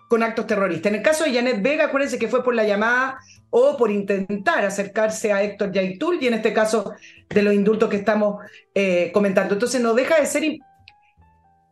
con 0.08 0.22
actos 0.24 0.46
terroristas. 0.46 0.90
En 0.90 0.98
el 0.98 1.04
caso 1.04 1.24
de 1.24 1.34
Janet 1.34 1.62
Vega, 1.62 1.84
acuérdense 1.84 2.18
que 2.18 2.26
fue 2.26 2.42
por 2.42 2.54
la 2.54 2.64
llamada 2.64 3.18
o 3.50 3.76
por 3.76 3.90
intentar 3.90 4.64
acercarse 4.64 5.32
a 5.32 5.42
Héctor 5.42 5.72
Yaitul, 5.72 6.18
y 6.20 6.26
en 6.26 6.34
este 6.34 6.52
caso 6.52 6.94
de 7.28 7.42
los 7.42 7.54
indultos 7.54 7.88
que 7.88 7.96
estamos 7.96 8.44
eh, 8.74 9.10
comentando. 9.12 9.54
Entonces 9.54 9.80
no 9.80 9.94
deja 9.94 10.18
de 10.18 10.26
ser, 10.26 10.44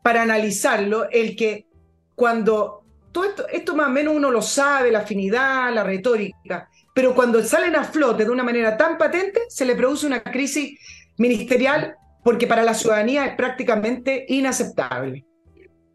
para 0.03 0.23
analizarlo, 0.23 1.09
el 1.11 1.35
que 1.35 1.67
cuando 2.15 2.85
todo 3.11 3.25
esto, 3.25 3.49
esto 3.49 3.75
más 3.75 3.89
o 3.89 3.91
menos 3.91 4.15
uno 4.15 4.31
lo 4.31 4.43
sabe, 4.43 4.93
la 4.93 5.01
afinidad, 5.01 5.73
la 5.73 5.83
retórica, 5.83 6.69
pero 6.95 7.15
cuando 7.15 7.43
salen 7.43 7.77
a 7.77 7.85
flote 7.85 8.25
de 8.25 8.31
una 8.31 8.43
manera 8.43 8.77
tan 8.77 8.99
patente, 8.99 9.43
se 9.49 9.65
le 9.65 9.77
produce 9.77 10.07
una 10.07 10.23
crisis 10.23 10.79
ministerial 11.19 11.95
porque 12.25 12.47
para 12.47 12.63
la 12.63 12.75
ciudadanía 12.75 13.27
es 13.27 13.37
prácticamente 13.37 14.27
inaceptable. 14.29 15.25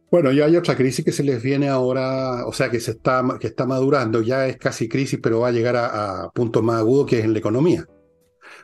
Bueno, 0.10 0.32
ya 0.32 0.46
hay 0.46 0.56
otra 0.56 0.76
crisis 0.76 1.04
que 1.04 1.12
se 1.12 1.24
les 1.24 1.42
viene 1.42 1.70
ahora, 1.70 2.46
o 2.46 2.54
sea, 2.54 2.70
que 2.70 2.80
se 2.80 2.92
está, 2.92 3.24
que 3.40 3.48
está 3.48 3.66
madurando, 3.66 4.22
ya 4.22 4.48
es 4.48 4.58
casi 4.58 4.88
crisis, 4.88 5.20
pero 5.22 5.40
va 5.40 5.48
a 5.48 5.52
llegar 5.52 5.76
a, 5.76 6.30
puntos 6.34 6.62
más 6.62 6.78
agudos, 6.78 7.08
que 7.08 7.20
es 7.20 7.26
en 7.26 7.34
la 7.34 7.40
economía. 7.40 7.86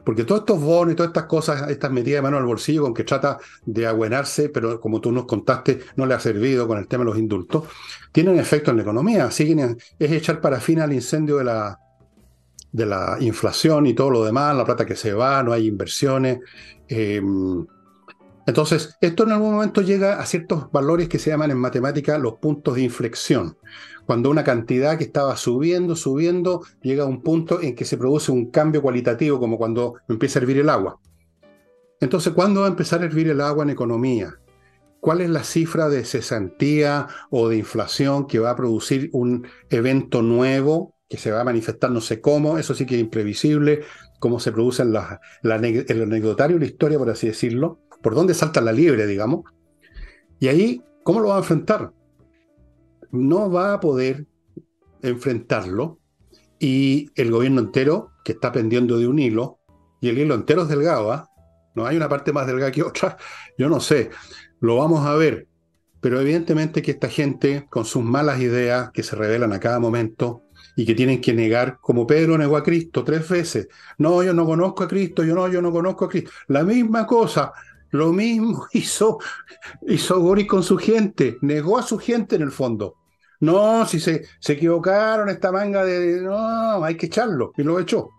Porque 0.06 0.24
todos 0.24 0.42
estos 0.42 0.62
bonos 0.62 0.94
y 0.94 0.96
todas 0.96 1.10
estas 1.10 1.26
cosas, 1.26 1.70
estas 1.70 1.92
metidas 1.92 2.20
de 2.20 2.22
mano 2.22 2.38
al 2.38 2.46
bolsillo 2.46 2.84
con 2.84 2.94
que 2.94 3.04
trata 3.04 3.40
de 3.66 3.88
abuenarse, 3.88 4.50
pero 4.50 4.80
como 4.80 5.02
tú 5.02 5.12
nos 5.12 5.26
contaste, 5.26 5.80
no 5.96 6.06
le 6.06 6.14
ha 6.14 6.20
servido 6.20 6.68
con 6.68 6.78
el 6.78 6.88
tema 6.88 7.04
de 7.04 7.10
los 7.10 7.18
indultos, 7.18 7.66
tienen 8.12 8.38
efecto 8.38 8.70
en 8.70 8.78
la 8.78 8.84
economía. 8.84 9.32
Siguen, 9.32 9.78
es 9.98 10.12
echar 10.12 10.42
parafina 10.42 10.84
al 10.84 10.94
incendio 10.94 11.38
de 11.38 11.46
la, 11.46 11.80
de 12.72 12.86
la 12.86 13.18
inflación 13.20 13.88
y 13.88 13.94
todo 13.94 14.12
lo 14.12 14.24
demás, 14.24 14.56
la 14.56 14.66
plata 14.66 14.86
que 14.86 14.96
se 14.96 15.14
va, 15.14 15.42
no 15.44 15.54
hay 15.54 15.68
inversiones. 15.68 16.40
Eh, 16.88 17.22
entonces, 18.50 18.98
esto 19.00 19.24
en 19.24 19.32
algún 19.32 19.54
momento 19.54 19.82
llega 19.82 20.20
a 20.20 20.26
ciertos 20.26 20.72
valores 20.72 21.08
que 21.08 21.20
se 21.20 21.30
llaman 21.30 21.52
en 21.52 21.60
matemática 21.60 22.18
los 22.18 22.36
puntos 22.40 22.76
de 22.76 22.82
inflexión. 22.82 23.58
Cuando 24.08 24.32
una 24.32 24.44
cantidad 24.44 24.98
que 24.98 25.04
estaba 25.04 25.38
subiendo, 25.38 25.96
subiendo, 25.96 26.64
llega 26.82 27.04
a 27.04 27.08
un 27.08 27.22
punto 27.22 27.62
en 27.62 27.76
que 27.76 27.86
se 27.86 27.96
produce 27.96 28.32
un 28.32 28.50
cambio 28.50 28.82
cualitativo, 28.82 29.40
como 29.40 29.60
cuando 29.60 29.98
empieza 30.08 30.40
a 30.40 30.42
hervir 30.42 30.58
el 30.58 30.70
agua. 30.70 31.00
Entonces, 32.02 32.34
¿cuándo 32.34 32.62
va 32.62 32.66
a 32.66 32.72
empezar 32.72 33.02
a 33.02 33.06
hervir 33.06 33.30
el 33.30 33.40
agua 33.40 33.64
en 33.64 33.70
economía? 33.70 34.40
¿Cuál 35.00 35.22
es 35.22 35.30
la 35.30 35.44
cifra 35.44 35.88
de 35.88 36.04
cesantía 36.04 37.08
o 37.30 37.50
de 37.50 37.58
inflación 37.58 38.26
que 38.26 38.40
va 38.40 38.50
a 38.50 38.56
producir 38.56 39.12
un 39.14 39.48
evento 39.70 40.24
nuevo 40.24 40.96
que 41.10 41.18
se 41.18 41.32
va 41.32 41.42
a 41.42 41.44
manifestar 41.44 41.92
no 41.92 42.00
sé 42.00 42.22
cómo? 42.22 42.58
Eso 42.58 42.74
sí 42.74 42.86
que 42.86 42.96
es 42.96 43.02
imprevisible, 43.02 43.82
cómo 44.20 44.40
se 44.40 44.52
produce 44.52 44.84
en, 44.84 44.96
el 45.44 45.52
anecdotario, 45.52 46.60
la 46.60 46.66
historia, 46.66 46.98
por 46.98 47.10
así 47.10 47.28
decirlo 47.28 47.80
por 48.02 48.16
dónde 48.16 48.34
salta 48.34 48.62
la 48.62 48.72
liebre, 48.72 49.06
digamos. 49.08 49.44
Y 50.40 50.48
ahí, 50.48 50.84
¿cómo 51.04 51.20
lo 51.20 51.30
va 51.30 51.36
a 51.36 51.40
enfrentar? 51.40 51.92
No 53.12 53.52
va 53.52 53.74
a 53.74 53.80
poder 53.80 54.26
enfrentarlo 55.02 56.00
y 56.60 57.10
el 57.16 57.32
gobierno 57.32 57.62
entero, 57.62 58.12
que 58.24 58.34
está 58.34 58.52
pendiendo 58.52 58.98
de 58.98 59.08
un 59.08 59.20
hilo, 59.20 59.60
y 60.02 60.10
el 60.10 60.18
hilo 60.18 60.36
entero 60.36 60.64
es 60.64 60.70
delgado, 60.70 61.12
¿ah? 61.12 61.30
No 61.76 61.86
hay 61.86 61.96
una 61.96 62.10
parte 62.10 62.34
más 62.34 62.48
delgada 62.48 62.72
que 62.72 62.84
otra, 62.84 63.18
yo 63.58 63.70
no 63.70 63.80
sé, 63.80 64.10
lo 64.60 64.78
vamos 64.78 65.06
a 65.06 65.16
ver. 65.16 65.48
Pero 66.02 66.22
evidentemente 66.22 66.82
que 66.82 66.92
esta 66.92 67.10
gente, 67.10 67.68
con 67.70 67.84
sus 67.84 68.04
malas 68.04 68.40
ideas 68.40 68.92
que 68.92 69.04
se 69.04 69.18
revelan 69.18 69.52
a 69.52 69.60
cada 69.60 69.80
momento 69.80 70.44
y 70.76 70.86
que 70.86 70.96
tienen 70.96 71.22
que 71.22 71.34
negar, 71.34 71.80
como 71.82 72.08
Pedro 72.08 72.38
negó 72.38 72.58
a 72.58 72.64
Cristo 72.64 73.04
tres 73.04 73.28
veces, 73.28 73.68
no, 73.98 74.24
yo 74.24 74.34
no 74.34 74.46
conozco 74.46 74.84
a 74.84 74.88
Cristo, 74.88 75.24
yo 75.24 75.36
no, 75.36 75.48
yo 75.48 75.62
no 75.62 75.72
conozco 75.72 76.06
a 76.06 76.10
Cristo. 76.10 76.32
La 76.48 76.64
misma 76.64 77.06
cosa, 77.06 77.52
lo 77.92 78.14
mismo 78.14 78.68
hizo, 78.74 79.20
hizo 79.88 80.20
Boris 80.20 80.48
con 80.48 80.64
su 80.64 80.78
gente, 80.78 81.38
negó 81.42 81.78
a 81.78 81.84
su 81.84 81.98
gente 81.98 82.36
en 82.36 82.44
el 82.44 82.52
fondo. 82.52 82.96
No, 83.42 83.86
si 83.86 84.00
se, 84.00 84.26
se 84.40 84.54
equivocaron, 84.54 85.30
esta 85.30 85.52
manga 85.52 85.86
de. 85.86 86.22
No, 86.22 86.84
hay 86.84 86.96
que 86.96 87.06
echarlo. 87.06 87.54
Y 87.58 87.64
lo 87.64 87.80
echó. 87.80 88.10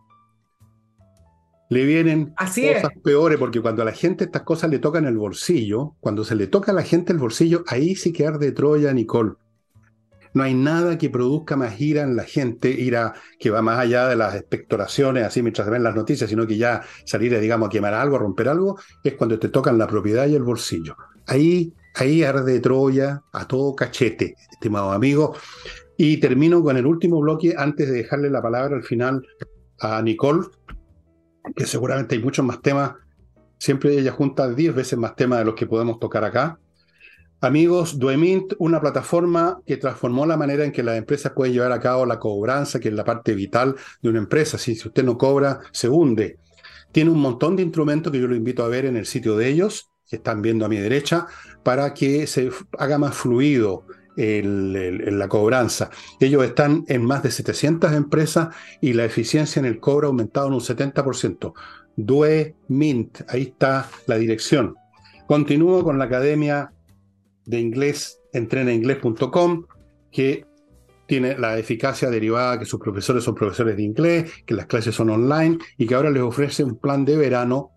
Le 1.69 1.85
vienen 1.85 2.35
cosas 2.37 2.91
peores, 3.05 3.39
porque 3.39 3.61
cuando 3.61 3.83
a 3.83 3.85
la 3.85 3.93
gente 3.93 4.25
estas 4.25 4.43
cosas 4.43 4.71
le 4.71 4.81
tocan 4.81 5.05
el 5.05 5.17
bolsillo, 5.17 5.95
cuando 6.01 6.25
se 6.25 6.35
le 6.35 6.49
toca 6.49 6.73
a 6.73 6.75
la 6.75 6.83
gente 6.83 7.13
el 7.13 7.19
bolsillo, 7.19 7.63
ahí 7.69 7.95
sí 7.95 8.13
que 8.13 8.27
arde 8.27 8.51
Troya, 8.53 8.93
Nicole. 8.93 9.35
No 10.33 10.45
hay 10.45 10.55
nada 10.55 10.97
que 10.97 11.11
produzca 11.11 11.57
más 11.57 11.81
ira 11.81 12.03
en 12.03 12.17
la 12.17 12.25
gente, 12.25 12.71
ira 12.71 13.15
que 13.39 13.51
va 13.51 13.63
más 13.63 13.79
allá 13.79 14.09
de 14.09 14.17
las 14.17 14.35
expectoraciones, 14.35 15.25
así 15.25 15.43
mientras 15.43 15.67
se 15.67 15.71
ven 15.73 15.83
las 15.83 15.95
noticias, 15.95 16.31
sino 16.31 16.47
que 16.47 16.57
ya 16.57 16.83
salir, 17.05 17.39
digamos, 17.41 17.69
a 17.69 17.71
quemar 17.71 17.95
algo, 17.95 18.17
a 18.17 18.21
romper 18.21 18.49
algo, 18.49 18.79
es 19.03 19.15
cuando 19.15 19.39
te 19.39 19.49
tocan 19.49 19.79
la 19.79 19.87
propiedad 19.87 20.27
y 20.27 20.37
el 20.37 20.43
bolsillo. 20.43 20.97
Ahí, 21.27 21.75
ahí 21.97 22.23
arde 22.23 22.61
Troya 22.61 23.23
a 23.33 23.47
todo 23.47 23.75
cachete, 23.75 24.37
estimado 24.51 24.93
amigo. 24.93 25.35
Y 25.97 26.19
termino 26.19 26.63
con 26.63 26.77
el 26.77 26.87
último 26.87 27.21
bloque 27.21 27.55
antes 27.57 27.89
de 27.89 27.97
dejarle 27.97 28.31
la 28.31 28.41
palabra 28.41 28.77
al 28.77 28.85
final 28.85 29.27
a 29.81 30.01
Nicole, 30.01 30.47
que 31.55 31.67
seguramente 31.67 32.15
hay 32.15 32.23
muchos 32.23 32.45
más 32.45 32.63
temas. 32.63 32.95
Siempre 33.59 33.99
ella 33.99 34.13
junta 34.13 34.49
10 34.49 34.75
veces 34.75 34.99
más 34.99 35.15
temas 35.17 35.41
de 35.41 35.45
los 35.45 35.55
que 35.55 35.67
podemos 35.67 35.99
tocar 35.99 36.25
acá. 36.25 36.59
Amigos, 37.43 37.99
Duemint, 37.99 38.53
una 38.59 38.83
plataforma 38.83 39.63
que 39.65 39.79
transformó 39.79 40.27
la 40.27 40.37
manera 40.37 40.63
en 40.63 40.73
que 40.73 40.83
las 40.83 40.99
empresas 40.99 41.33
pueden 41.33 41.55
llevar 41.55 41.73
a 41.73 41.81
cabo 41.81 42.05
la 42.05 42.19
cobranza, 42.19 42.79
que 42.79 42.89
es 42.89 42.95
la 42.95 43.05
parte 43.05 43.35
vital 43.35 43.77
de 44.03 44.11
una 44.11 44.19
empresa. 44.19 44.59
Si, 44.59 44.73
usted 44.73 45.03
no 45.03 45.17
cobra, 45.17 45.61
se 45.73 45.89
hunde. 45.89 46.39
Tiene 46.93 47.11
un 47.11 47.19
montón 47.19 47.57
de 47.57 47.63
instrumentos 47.63 48.13
que 48.13 48.21
yo 48.21 48.27
lo 48.27 48.37
invito 48.37 48.63
a 48.63 48.69
ver 48.69 48.85
en 48.85 48.99
el 48.99 49.07
sitio 49.07 49.39
de 49.39 49.49
ellos, 49.49 49.91
que 50.07 50.17
están 50.17 50.43
viendo 50.43 50.67
a 50.67 50.69
mi 50.69 50.77
derecha, 50.77 51.29
para 51.63 51.95
que 51.95 52.27
se 52.27 52.51
haga 52.79 52.99
más 52.99 53.17
fluido 53.17 53.87
la 54.17 55.29
cobranza. 55.29 55.89
Ellos 56.21 56.45
están 56.45 56.85
en 56.89 57.07
más 57.07 57.23
de 57.23 57.31
700 57.31 57.93
empresas 57.93 58.55
y 58.83 58.93
la 58.93 59.07
eficiencia 59.07 59.61
en 59.61 59.67
el 59.67 59.81
cobro 59.81 60.09
ha 60.09 60.11
aumentado 60.11 60.49
en 60.49 60.55
un 60.55 60.61
70%. 60.61 61.55
Due 61.97 62.55
Mint. 62.69 63.23
Ahí 63.29 63.43
está 63.43 63.89
la 64.07 64.17
dirección. 64.17 64.75
Continúo 65.27 65.83
con 65.85 65.99
la 65.99 66.05
Academia 66.05 66.73
de 67.47 67.61
Inglés, 67.61 68.21
entrenainglés.com, 68.33 69.67
que 70.11 70.47
tiene 71.07 71.37
la 71.37 71.59
eficacia 71.59 72.09
derivada 72.09 72.59
que 72.59 72.65
sus 72.65 72.79
profesores 72.79 73.25
son 73.25 73.35
profesores 73.35 73.77
de 73.77 73.83
inglés, 73.83 74.31
que 74.47 74.55
las 74.55 74.67
clases 74.67 74.95
son 74.95 75.11
online 75.11 75.59
y 75.77 75.87
que 75.87 75.97
ahora 75.97 76.09
les 76.09 76.23
ofrece 76.23 76.63
un 76.63 76.77
plan 76.77 77.05
de 77.05 77.17
verano 77.17 77.73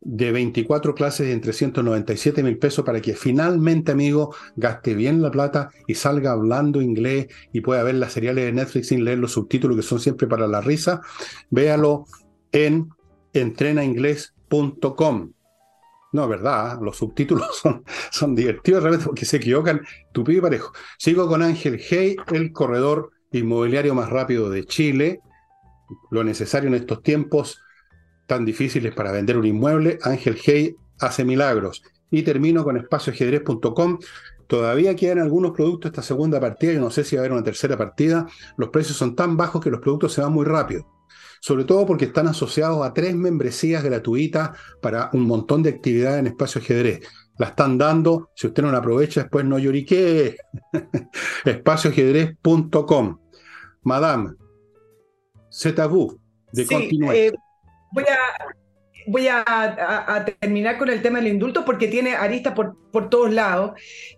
de 0.00 0.30
24 0.30 0.94
clases 0.94 1.32
en 1.32 1.40
397 1.40 2.44
mil 2.44 2.58
pesos 2.58 2.84
para 2.84 3.00
que 3.00 3.14
finalmente, 3.14 3.90
amigo, 3.90 4.32
gaste 4.54 4.94
bien 4.94 5.20
la 5.20 5.32
plata 5.32 5.70
y 5.88 5.94
salga 5.94 6.30
hablando 6.30 6.80
inglés 6.80 7.26
y 7.52 7.60
pueda 7.60 7.82
ver 7.82 7.96
las 7.96 8.12
seriales 8.12 8.44
de 8.44 8.52
Netflix 8.52 8.86
sin 8.86 9.04
leer 9.04 9.18
los 9.18 9.32
subtítulos 9.32 9.76
que 9.76 9.82
son 9.82 9.98
siempre 9.98 10.28
para 10.28 10.46
la 10.46 10.60
risa. 10.60 11.00
Véalo 11.50 12.04
en 12.52 12.88
entrenainglés.com. 13.32 15.32
No, 16.16 16.26
verdad, 16.26 16.78
los 16.80 16.96
subtítulos 16.96 17.58
son, 17.62 17.84
son 18.10 18.34
divertidos 18.34 18.82
realmente 18.82 19.04
porque 19.04 19.26
se 19.26 19.36
equivocan 19.36 19.82
tupido 20.12 20.38
y 20.38 20.40
parejo. 20.40 20.72
Sigo 20.96 21.28
con 21.28 21.42
Ángel 21.42 21.78
Hey, 21.78 22.16
el 22.32 22.52
corredor 22.52 23.10
inmobiliario 23.32 23.94
más 23.94 24.08
rápido 24.08 24.48
de 24.48 24.64
Chile. 24.64 25.20
Lo 26.10 26.24
necesario 26.24 26.68
en 26.68 26.74
estos 26.74 27.02
tiempos 27.02 27.60
tan 28.26 28.46
difíciles 28.46 28.94
para 28.94 29.12
vender 29.12 29.36
un 29.36 29.44
inmueble. 29.44 29.98
Ángel 30.00 30.38
Hey 30.42 30.74
hace 31.00 31.22
milagros. 31.22 31.82
Y 32.10 32.22
termino 32.22 32.64
con 32.64 32.78
espacioajedrez.com. 32.78 33.98
Todavía 34.46 34.96
quedan 34.96 35.18
algunos 35.18 35.50
productos 35.52 35.90
esta 35.90 36.02
segunda 36.02 36.40
partida. 36.40 36.72
Yo 36.72 36.80
no 36.80 36.90
sé 36.90 37.04
si 37.04 37.16
va 37.16 37.20
a 37.20 37.24
haber 37.24 37.32
una 37.32 37.44
tercera 37.44 37.76
partida. 37.76 38.26
Los 38.56 38.70
precios 38.70 38.96
son 38.96 39.14
tan 39.14 39.36
bajos 39.36 39.62
que 39.62 39.70
los 39.70 39.82
productos 39.82 40.14
se 40.14 40.22
van 40.22 40.32
muy 40.32 40.46
rápido 40.46 40.95
sobre 41.40 41.64
todo 41.64 41.86
porque 41.86 42.06
están 42.06 42.28
asociados 42.28 42.84
a 42.86 42.92
tres 42.92 43.14
membresías 43.14 43.82
gratuitas 43.82 44.50
para 44.80 45.10
un 45.12 45.22
montón 45.22 45.62
de 45.62 45.70
actividades 45.70 46.20
en 46.20 46.26
espacio 46.26 46.60
ajedrez. 46.60 47.00
La 47.38 47.48
están 47.48 47.76
dando, 47.76 48.30
si 48.34 48.46
usted 48.46 48.62
no 48.62 48.72
la 48.72 48.78
aprovecha, 48.78 49.22
después 49.22 49.44
no 49.44 49.58
llorique. 49.58 50.36
espacioajedrez.com. 51.44 53.18
Madame, 53.82 54.34
c'est 55.50 55.78
à 55.78 55.86
vous 55.86 56.18
de 56.52 56.64
continuar. 56.64 57.14
Eh, 57.14 57.32
voy 57.92 58.04
a, 58.04 58.18
voy 59.06 59.28
a, 59.28 60.24
terminar 60.40 60.78
con 60.78 60.88
el 60.88 61.02
tema 61.02 61.18
del 61.18 61.28
indulto 61.28 61.64
porque 61.64 61.88
tiene 61.88 62.14
aristas 62.14 62.54
por, 62.54 62.76
por 62.90 63.10
todos 63.10 63.32
lados. 63.32 63.72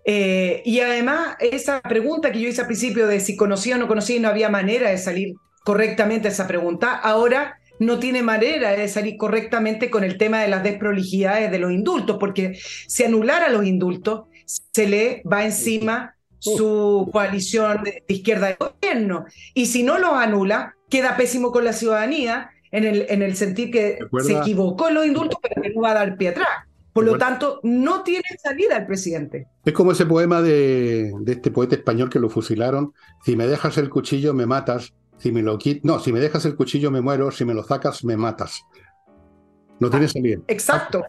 Eh, 0.04 0.62
y 0.64 0.80
además, 0.80 1.36
esa 1.40 1.80
pregunta 1.82 2.32
que 2.32 2.40
yo 2.40 2.48
hice 2.48 2.62
al 2.62 2.66
principio 2.66 3.06
de 3.06 3.20
si 3.20 3.36
conocía 3.36 3.76
o 3.76 3.78
no 3.78 3.88
conocía 3.88 4.16
y 4.16 4.20
no 4.20 4.28
había 4.28 4.48
manera 4.48 4.90
de 4.90 4.98
salir 4.98 5.34
correctamente 5.68 6.28
esa 6.28 6.46
pregunta, 6.46 6.94
ahora 6.94 7.58
no 7.78 7.98
tiene 7.98 8.22
manera 8.22 8.70
de 8.70 8.88
salir 8.88 9.18
correctamente 9.18 9.90
con 9.90 10.02
el 10.02 10.16
tema 10.16 10.40
de 10.40 10.48
las 10.48 10.62
desprolijidades 10.62 11.50
de 11.50 11.58
los 11.58 11.72
indultos, 11.72 12.16
porque 12.18 12.58
si 12.86 13.04
anulara 13.04 13.50
los 13.50 13.66
indultos, 13.66 14.22
se 14.46 14.88
le 14.88 15.22
va 15.30 15.44
encima 15.44 16.14
su 16.38 17.10
coalición 17.12 17.82
de 17.82 18.02
izquierda 18.08 18.46
de 18.46 18.56
gobierno. 18.58 19.26
Y 19.52 19.66
si 19.66 19.82
no 19.82 19.98
los 19.98 20.12
anula, 20.12 20.74
queda 20.88 21.18
pésimo 21.18 21.52
con 21.52 21.66
la 21.66 21.74
ciudadanía 21.74 22.48
en 22.70 22.84
el, 22.84 23.04
en 23.10 23.20
el 23.20 23.36
sentido 23.36 23.70
que 23.70 23.98
se 24.20 24.38
equivocó 24.38 24.88
en 24.88 24.94
los 24.94 25.04
indultos, 25.06 25.38
pero 25.42 25.60
que 25.60 25.68
no 25.68 25.82
va 25.82 25.90
a 25.90 25.94
dar 25.96 26.16
pie 26.16 26.28
atrás. 26.30 26.48
Por 26.94 27.04
lo 27.04 27.18
tanto, 27.18 27.60
no 27.62 28.02
tiene 28.04 28.24
salida 28.42 28.78
el 28.78 28.86
presidente. 28.86 29.48
Es 29.66 29.74
como 29.74 29.92
ese 29.92 30.06
poema 30.06 30.40
de, 30.40 31.12
de 31.20 31.32
este 31.32 31.50
poeta 31.50 31.74
español 31.74 32.08
que 32.08 32.18
lo 32.18 32.30
fusilaron. 32.30 32.94
Si 33.26 33.36
me 33.36 33.46
dejas 33.46 33.76
el 33.76 33.90
cuchillo, 33.90 34.32
me 34.32 34.46
matas. 34.46 34.94
Si 35.18 35.32
me 35.32 35.42
lo 35.42 35.58
no, 35.82 35.98
si 35.98 36.12
me 36.12 36.20
dejas 36.20 36.44
el 36.44 36.56
cuchillo 36.56 36.90
me 36.90 37.00
muero, 37.00 37.30
si 37.30 37.44
me 37.44 37.54
lo 37.54 37.64
sacas 37.64 38.04
me 38.04 38.16
matas. 38.16 38.64
No 39.80 39.90
tiene 39.90 40.08
salida. 40.08 40.40
Exacto. 40.48 41.02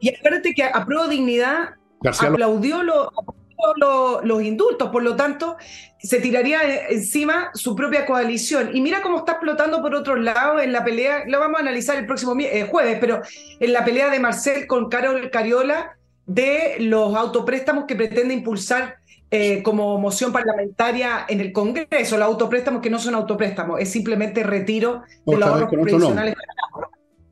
Y 0.00 0.14
acuérdate 0.14 0.54
que 0.54 0.64
a 0.64 0.84
Pro 0.84 1.08
Dignidad 1.08 1.70
aplaudió 2.02 2.82
los 2.82 4.42
indultos, 4.42 4.90
por 4.90 5.02
lo 5.02 5.16
tanto, 5.16 5.56
se 5.98 6.20
tiraría 6.20 6.88
encima 6.88 7.50
su 7.54 7.74
propia 7.74 8.06
coalición. 8.06 8.70
Y 8.74 8.80
mira 8.80 9.02
cómo 9.02 9.18
está 9.18 9.32
explotando 9.32 9.82
por 9.82 9.94
otro 9.94 10.16
lado 10.16 10.60
en 10.60 10.72
la 10.72 10.84
pelea, 10.84 11.24
lo 11.26 11.40
vamos 11.40 11.58
a 11.58 11.62
analizar 11.62 11.96
el 11.96 12.06
próximo 12.06 12.36
eh, 12.38 12.66
jueves, 12.70 12.98
pero 13.00 13.20
en 13.58 13.72
la 13.72 13.84
pelea 13.84 14.10
de 14.10 14.20
Marcel 14.20 14.66
con 14.66 14.88
Carol 14.88 15.30
Cariola 15.30 15.96
de 16.26 16.76
los 16.80 17.14
autopréstamos 17.16 17.86
que 17.86 17.96
pretende 17.96 18.34
impulsar 18.34 18.98
eh, 19.30 19.62
como 19.62 19.98
moción 19.98 20.32
parlamentaria 20.32 21.26
en 21.28 21.40
el 21.40 21.52
Congreso, 21.52 22.16
los 22.16 22.26
autopréstamos 22.26 22.80
que 22.80 22.90
no 22.90 22.98
son 22.98 23.14
autopréstamos, 23.14 23.80
es 23.80 23.90
simplemente 23.90 24.42
retiro 24.42 25.02
de 25.26 25.36
los 25.36 25.48
ahorros 25.48 25.70
previsionales 25.70 26.34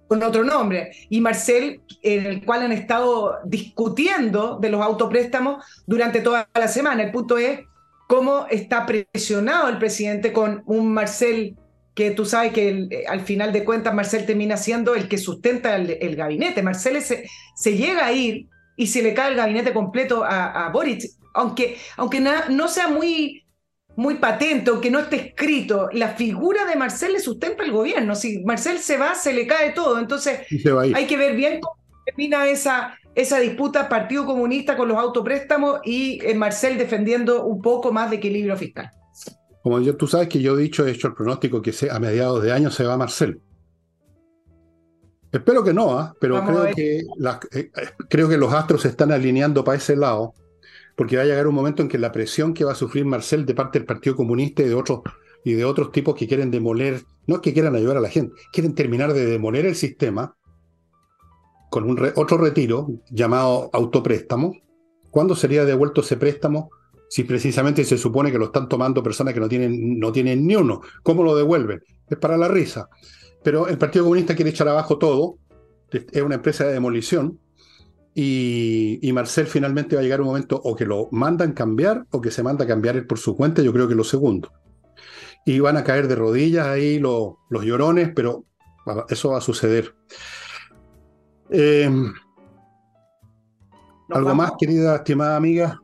con 0.09 0.23
otro 0.23 0.45
nombre. 0.45 0.93
Y 1.09 1.21
Marcel, 1.21 1.81
en 2.03 2.27
el 2.27 2.45
cual 2.45 2.63
han 2.63 2.73
estado 2.73 3.39
discutiendo 3.45 4.59
de 4.61 4.71
los 4.71 4.81
autopréstamos 4.83 5.65
durante 5.87 6.21
toda 6.21 6.49
la 6.55 6.69
semana. 6.69 7.03
El 7.03 7.13
punto 7.13 7.39
es 7.39 7.61
cómo 8.07 8.47
está 8.51 8.87
presionado 8.87 9.69
el 9.69 9.79
presidente 9.79 10.33
con 10.33 10.63
un 10.67 10.93
Marcel 10.93 11.57
que 11.95 12.11
tú 12.11 12.27
sabes 12.27 12.53
que 12.53 12.89
eh, 12.91 13.05
al 13.09 13.23
final 13.23 13.53
de 13.55 13.65
cuentas 13.65 13.95
Marcel 13.95 14.27
termina 14.27 14.59
siendo 14.59 14.95
el 14.95 15.09
que 15.09 15.17
sustenta 15.17 15.77
el, 15.77 16.15
gabinete. 16.15 16.63
Marcel 16.63 17.01
se, 17.01 17.27
se, 17.55 17.77
llega 17.77 18.05
a 18.07 18.13
ir 18.13 18.49
y 18.77 18.87
se 18.87 19.03
le 19.03 19.15
cae 19.15 19.31
el 19.31 19.37
gabinete 19.37 19.73
completo 19.73 20.23
a, 20.25 20.67
a 20.67 20.69
Boric 20.71 21.03
aunque, 21.37 21.77
aunque 21.97 22.21
no 22.21 22.69
sea 22.69 22.89
muy, 22.89 23.45
muy 23.95 24.17
patente, 24.17 24.71
aunque 24.71 24.91
no 24.91 24.99
esté 24.99 25.17
escrito, 25.29 25.89
la 25.93 26.09
figura 26.11 26.65
de 26.65 26.77
Marcel 26.77 27.13
le 27.13 27.21
sustenta 27.21 27.63
el 27.63 27.73
gobierno. 27.73 28.15
Si 28.15 28.43
Marcel 28.45 28.79
se 28.79 28.97
va, 28.97 29.15
se 29.15 29.33
le 29.33 29.47
cae 29.47 29.73
todo. 29.73 29.99
Entonces, 29.99 30.41
hay 30.95 31.07
que 31.07 31.17
ver 31.17 31.37
bien 31.37 31.61
cómo 31.61 31.77
termina 32.05 32.49
esa, 32.49 32.97
esa 33.15 33.39
disputa 33.39 33.89
Partido 33.89 34.25
Comunista 34.25 34.77
con 34.77 34.89
los 34.89 34.97
autopréstamos 34.97 35.81
y 35.85 36.21
eh, 36.25 36.35
Marcel 36.35 36.79
defendiendo 36.79 37.45
un 37.45 37.61
poco 37.61 37.93
más 37.93 38.11
de 38.11 38.17
equilibrio 38.17 38.57
fiscal. 38.57 38.91
Como 39.63 39.81
yo, 39.81 39.97
tú 39.97 40.07
sabes 40.07 40.29
que 40.29 40.41
yo 40.41 40.57
he 40.57 40.63
dicho, 40.63 40.87
he 40.87 40.93
hecho 40.93 41.09
el 41.09 41.15
pronóstico 41.15 41.61
que 41.61 41.75
a 41.91 41.99
mediados 41.99 42.43
de 42.43 42.53
año 42.53 42.71
se 42.71 42.85
va 42.85 42.97
Marcel. 42.97 43.41
Espero 45.37 45.63
que 45.63 45.73
no, 45.73 45.99
¿ah? 45.99 46.15
pero 46.19 46.43
creo 46.45 46.75
que, 46.75 47.03
eh, 47.53 47.71
creo 48.09 48.29
que 48.29 48.37
los 48.37 48.53
astros 48.53 48.83
se 48.83 48.89
están 48.89 49.13
alineando 49.13 49.65
para 49.65 49.79
ese 49.79 49.97
lado 49.97 50.35
porque 50.97 51.17
va 51.17 51.23
a 51.23 51.27
llegar 51.27 51.47
un 51.47 51.55
momento 51.55 51.83
en 51.83 51.89
que 51.89 51.99
la 51.99 52.11
presión 52.11 52.55
que 52.55 52.65
va 52.65 52.73
a 52.73 52.77
sufrir 52.77 53.05
Marcel 53.05 53.45
de 53.45 53.55
parte 53.55 53.79
del 53.79 53.87
Partido 53.87 54.17
Comunista 54.17 54.63
y 54.63 54.69
de 54.69 54.75
otros 54.75 55.01
y 55.45 55.53
de 55.53 55.65
otros 55.65 55.93
tipos 55.93 56.17
que 56.17 56.27
quieren 56.27 56.51
demoler, 56.51 57.03
no 57.29 57.37
es 57.37 57.41
que 57.41 57.53
quieran 57.53 57.77
ayudar 57.77 57.99
a 57.99 58.01
la 58.01 58.09
gente, 58.09 58.35
quieren 58.53 58.75
terminar 58.75 59.13
de 59.13 59.27
demoler 59.27 59.65
el 59.67 59.77
sistema 59.77 60.35
con 61.71 61.89
un 61.89 62.13
otro 62.17 62.39
retiro 62.39 62.89
llamado 63.11 63.71
autopréstamo. 63.73 64.57
¿Cuándo 65.11 65.37
sería 65.37 65.65
devuelto 65.65 66.01
ese 66.01 66.17
préstamo? 66.17 66.71
Si 67.09 67.23
precisamente 67.23 67.85
se 67.85 67.97
supone 67.97 68.33
que 68.33 68.39
lo 68.39 68.47
están 68.47 68.69
tomando 68.69 69.03
personas 69.03 69.35
que 69.35 69.41
no 69.41 69.49
tienen, 69.49 70.01
no 70.01 70.11
tienen 70.11 70.47
ni 70.47 70.57
uno. 70.57 70.81
¿Cómo 71.05 71.23
lo 71.23 71.37
devuelven? 71.37 71.81
Es 72.09 72.19
para 72.19 72.37
la 72.37 72.49
risa. 72.49 72.89
Pero 73.47 73.69
el 73.69 73.79
Partido 73.79 74.07
Comunista 74.07 74.35
quiere 74.35 74.51
echar 74.51 74.67
abajo 74.67 74.99
todo. 74.99 75.39
Es 75.93 76.21
una 76.21 76.35
empresa 76.35 76.67
de 76.67 76.73
demolición 76.73 77.39
y, 78.13 79.09
Marcel 79.15 79.47
finalmente 79.47 79.95
va 79.95 80.01
a 80.01 80.03
llegar 80.03 80.21
un 80.21 80.27
momento 80.27 80.61
o 80.65 80.75
que 80.75 80.85
lo 80.85 81.07
mandan 81.13 81.53
cambiar 81.53 82.07
o 82.11 82.21
que 82.21 82.33
se 82.33 82.43
manda 82.43 82.65
a 82.65 82.67
cambiar 82.67 82.97
él 82.97 83.07
por 83.07 83.21
su 83.21 83.37
cuenta, 83.37 83.63
yo 83.63 83.73
creo 83.73 83.87
que 83.87 83.95
lo 83.95 84.03
segundo. 84.03 84.51
Y 85.45 85.61
van 85.61 85.77
a 85.77 85.85
caer 85.85 86.09
de 86.09 86.17
rodillas 86.17 86.67
ahí 86.67 86.99
los, 86.99 87.37
llorones, 87.49 88.11
pero 88.17 88.47
eso 89.11 89.31
va 89.31 89.39
a 89.39 89.41
suceder. 89.41 89.95
Em, 91.49 92.13
¿Algo 94.09 94.35
más, 94.35 94.55
querida, 94.59 94.97
estimada 94.97 95.37
amiga? 95.37 95.81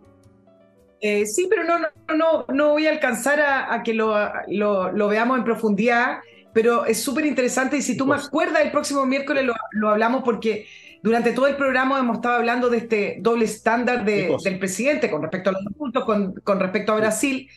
Eh, 1.01 1.27
sí, 1.27 1.47
pero 1.49 1.63
no, 1.63 1.79
no, 1.79 1.89
no, 2.17 2.47
no 2.49 2.71
voy 2.71 2.89
a 2.89 2.91
alcanzar 2.91 3.41
a, 3.41 3.83
que 3.85 3.95
lo, 3.95 4.17
lo, 4.49 5.09
veamos 5.09 5.39
en 5.39 5.45
profundidad, 5.45 6.19
pero 6.53 6.85
es 6.85 7.03
súper 7.03 7.27
interesante 7.27 7.77
y 7.77 7.83
si 7.83 7.97
tú 7.97 8.07
me 8.07 8.17
acuerdas, 8.17 8.63
el 8.63 8.71
próximo 8.71 9.07
miércoles 9.07 9.45
lo, 9.45 9.55
lo 9.73 9.91
hablamos 9.91 10.23
porque 10.23 10.67
durante 11.03 11.33
todo 11.33 11.49
el 11.49 11.57
programa 11.57 11.99
hemos 11.99 12.17
estado 12.17 12.37
hablando 12.37 12.71
de 12.71 12.79
este 12.79 13.17
doble 13.21 13.45
estándar 13.45 14.05
del 14.05 14.59
presidente 14.59 15.11
con 15.11 15.23
respecto 15.23 15.51
a 15.51 15.53
los 15.53 15.63
puntos, 15.77 16.05
con, 16.05 16.35
con 16.45 16.61
respecto 16.61 16.93
a 16.93 16.97
Brasil, 16.97 17.49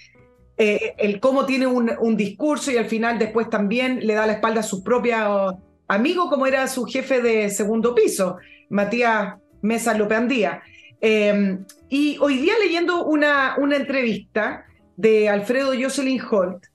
eh, 0.57 0.95
el 0.97 1.19
cómo 1.19 1.45
tiene 1.45 1.67
un, 1.67 2.17
discurso 2.17 2.71
y 2.71 2.77
al 2.77 2.85
final 2.85 3.19
después 3.19 3.49
también 3.49 3.99
le 4.05 4.15
da 4.15 4.25
la 4.25 4.33
espalda 4.33 4.61
a 4.61 4.63
su 4.63 4.83
propio 4.83 5.59
amigo, 5.87 6.29
como 6.29 6.47
era 6.47 6.67
su 6.67 6.85
jefe 6.85 7.21
de 7.21 7.49
segundo 7.49 7.93
piso, 7.93 8.37
Matías 8.69 9.35
Mesa 9.61 9.93
López 9.93 10.17
Andía. 10.17 10.63
Em, 10.99 11.65
y 11.87 12.17
hoy 12.19 12.37
día 12.37 12.53
leyendo 12.63 13.05
una, 13.05 13.55
una 13.59 13.75
entrevista 13.75 14.65
de 14.97 15.29
Alfredo 15.29 15.73
Jocelyn 15.79 16.21
Holt, 16.31 16.65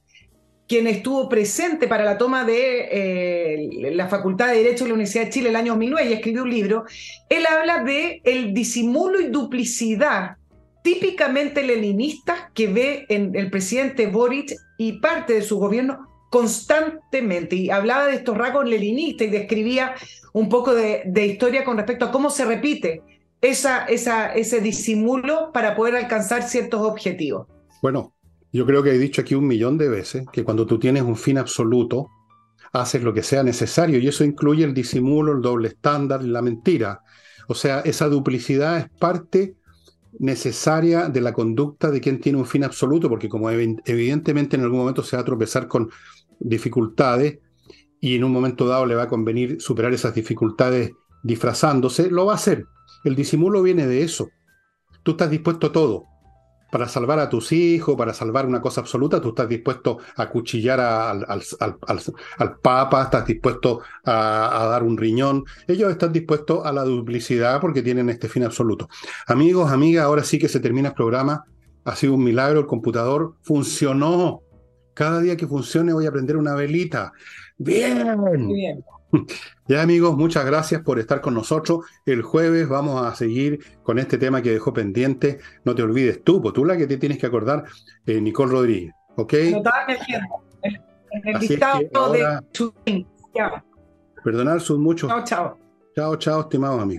quien 0.70 0.86
estuvo 0.86 1.28
presente 1.28 1.88
para 1.88 2.04
la 2.04 2.16
toma 2.16 2.44
de 2.44 2.88
eh, 2.92 3.90
la 3.92 4.06
Facultad 4.06 4.46
de 4.46 4.58
Derecho 4.62 4.84
de 4.84 4.90
la 4.90 4.94
Universidad 4.94 5.24
de 5.24 5.30
Chile 5.30 5.48
el 5.48 5.56
año 5.56 5.72
2009 5.72 6.08
y 6.08 6.12
escribió 6.12 6.44
un 6.44 6.50
libro, 6.50 6.84
él 7.28 7.44
habla 7.44 7.82
de 7.82 8.20
el 8.22 8.54
disimulo 8.54 9.20
y 9.20 9.26
duplicidad 9.26 10.36
típicamente 10.84 11.64
leninista 11.64 12.52
que 12.54 12.68
ve 12.68 13.04
en 13.08 13.34
el 13.34 13.50
presidente 13.50 14.06
Boric 14.06 14.54
y 14.78 15.00
parte 15.00 15.32
de 15.32 15.42
su 15.42 15.58
gobierno 15.58 16.06
constantemente 16.30 17.56
y 17.56 17.70
hablaba 17.70 18.06
de 18.06 18.14
estos 18.14 18.38
rasgos 18.38 18.64
leninistas 18.64 19.26
y 19.26 19.30
describía 19.30 19.96
un 20.32 20.48
poco 20.48 20.72
de, 20.72 21.26
historia 21.26 21.64
con 21.64 21.78
respecto 21.78 22.04
a 22.04 22.12
cómo 22.12 22.30
se 22.30 22.44
repite 22.44 23.02
esa, 23.40 23.86
esa, 23.86 24.32
ese 24.34 24.60
disimulo 24.60 25.50
para 25.52 25.74
poder 25.74 25.96
alcanzar 25.96 26.44
ciertos 26.44 26.80
objetivos. 26.82 27.48
Bueno, 27.82 28.12
yo 28.52 28.66
creo 28.66 28.82
que 28.82 28.90
he 28.90 28.98
dicho 28.98 29.20
aquí 29.20 29.34
un 29.34 29.46
millón 29.46 29.78
de 29.78 29.88
veces 29.88 30.26
que 30.32 30.44
cuando 30.44 30.66
tú 30.66 30.78
tienes 30.78 31.02
un 31.02 31.16
fin 31.16 31.38
absoluto, 31.38 32.08
haces 32.72 33.02
lo 33.02 33.12
que 33.12 33.22
sea 33.22 33.42
necesario 33.42 33.98
y 33.98 34.08
eso 34.08 34.24
incluye 34.24 34.64
el 34.64 34.74
disimulo, 34.74 35.32
el 35.32 35.40
doble 35.40 35.68
estándar, 35.68 36.22
la 36.22 36.42
mentira. 36.42 37.00
O 37.48 37.54
sea, 37.54 37.80
esa 37.80 38.08
duplicidad 38.08 38.78
es 38.78 38.88
parte 38.98 39.56
necesaria 40.18 41.08
de 41.08 41.20
la 41.20 41.32
conducta 41.32 41.90
de 41.90 42.00
quien 42.00 42.20
tiene 42.20 42.38
un 42.38 42.46
fin 42.46 42.64
absoluto, 42.64 43.08
porque 43.08 43.28
como 43.28 43.50
evidentemente 43.50 44.56
en 44.56 44.62
algún 44.62 44.80
momento 44.80 45.02
se 45.02 45.16
va 45.16 45.22
a 45.22 45.24
tropezar 45.24 45.68
con 45.68 45.88
dificultades 46.40 47.38
y 48.00 48.16
en 48.16 48.24
un 48.24 48.32
momento 48.32 48.66
dado 48.66 48.86
le 48.86 48.94
va 48.94 49.04
a 49.04 49.08
convenir 49.08 49.60
superar 49.60 49.92
esas 49.92 50.14
dificultades 50.14 50.92
disfrazándose, 51.22 52.10
lo 52.10 52.26
va 52.26 52.32
a 52.32 52.36
hacer. 52.36 52.64
El 53.04 53.14
disimulo 53.14 53.62
viene 53.62 53.86
de 53.86 54.02
eso. 54.02 54.28
Tú 55.02 55.12
estás 55.12 55.30
dispuesto 55.30 55.68
a 55.68 55.72
todo 55.72 56.09
para 56.70 56.88
salvar 56.88 57.18
a 57.18 57.28
tus 57.28 57.52
hijos, 57.52 57.96
para 57.96 58.14
salvar 58.14 58.46
una 58.46 58.60
cosa 58.60 58.80
absoluta, 58.80 59.20
tú 59.20 59.30
estás 59.30 59.48
dispuesto 59.48 59.98
a 60.16 60.28
cuchillar 60.28 60.80
al, 60.80 61.42
Papa, 62.62 63.02
estás 63.02 63.26
dispuesto 63.26 63.80
a, 64.04 64.68
dar 64.70 64.82
un 64.82 64.96
riñón. 64.96 65.44
Ellos 65.66 65.90
están 65.90 66.12
dispuestos 66.12 66.64
a 66.64 66.72
la 66.72 66.84
duplicidad 66.84 67.60
porque 67.60 67.82
tienen 67.82 68.08
este 68.10 68.28
fin 68.28 68.44
absoluto. 68.44 68.88
Amigos, 69.26 69.70
amigas, 69.72 70.04
ahora 70.04 70.24
sí 70.24 70.38
que 70.38 70.48
se 70.48 70.60
termina 70.60 70.88
el 70.88 70.94
programa. 70.94 71.44
Ha 71.84 71.96
sido 71.96 72.14
un 72.14 72.24
milagro, 72.24 72.60
el 72.60 72.66
computador 72.66 73.34
funcionó. 73.42 74.42
Cada 74.94 75.20
día 75.20 75.36
que 75.36 75.46
funcione 75.46 75.92
voy 75.92 76.06
a 76.06 76.12
prender 76.12 76.36
una 76.36 76.54
velita. 76.54 77.12
Bien. 77.56 78.18
Muy 78.18 78.54
bien. 78.54 78.84
Ya 79.68 79.82
amigos, 79.82 80.16
muchas 80.16 80.44
gracias 80.44 80.82
por 80.82 80.98
estar 80.98 81.20
con 81.20 81.34
nosotros. 81.34 81.86
El 82.04 82.22
jueves 82.22 82.68
vamos 82.68 83.06
a 83.06 83.14
seguir 83.14 83.60
con 83.84 84.00
este 84.00 84.18
tema 84.18 84.42
que 84.42 84.50
dejó 84.50 84.72
pendiente. 84.72 85.38
No 85.64 85.76
te 85.76 85.82
olvides 85.82 86.24
tú, 86.24 86.42
pues 86.42 86.54
tú 86.54 86.64
la 86.64 86.76
que 86.76 86.88
te 86.88 86.96
tienes 86.96 87.18
que 87.18 87.26
acordar, 87.26 87.64
eh, 88.04 88.20
Nicole 88.20 88.50
Rodríguez. 88.50 88.94
¿Ok? 89.16 89.34
Perdonar 94.24 94.60
sus 94.60 94.78
muchos. 94.78 95.08
Chao, 95.08 95.24
chao. 95.24 95.58
Chao, 95.94 96.16
chao, 96.16 96.40
estimados 96.40 96.82
amigos. 96.82 96.98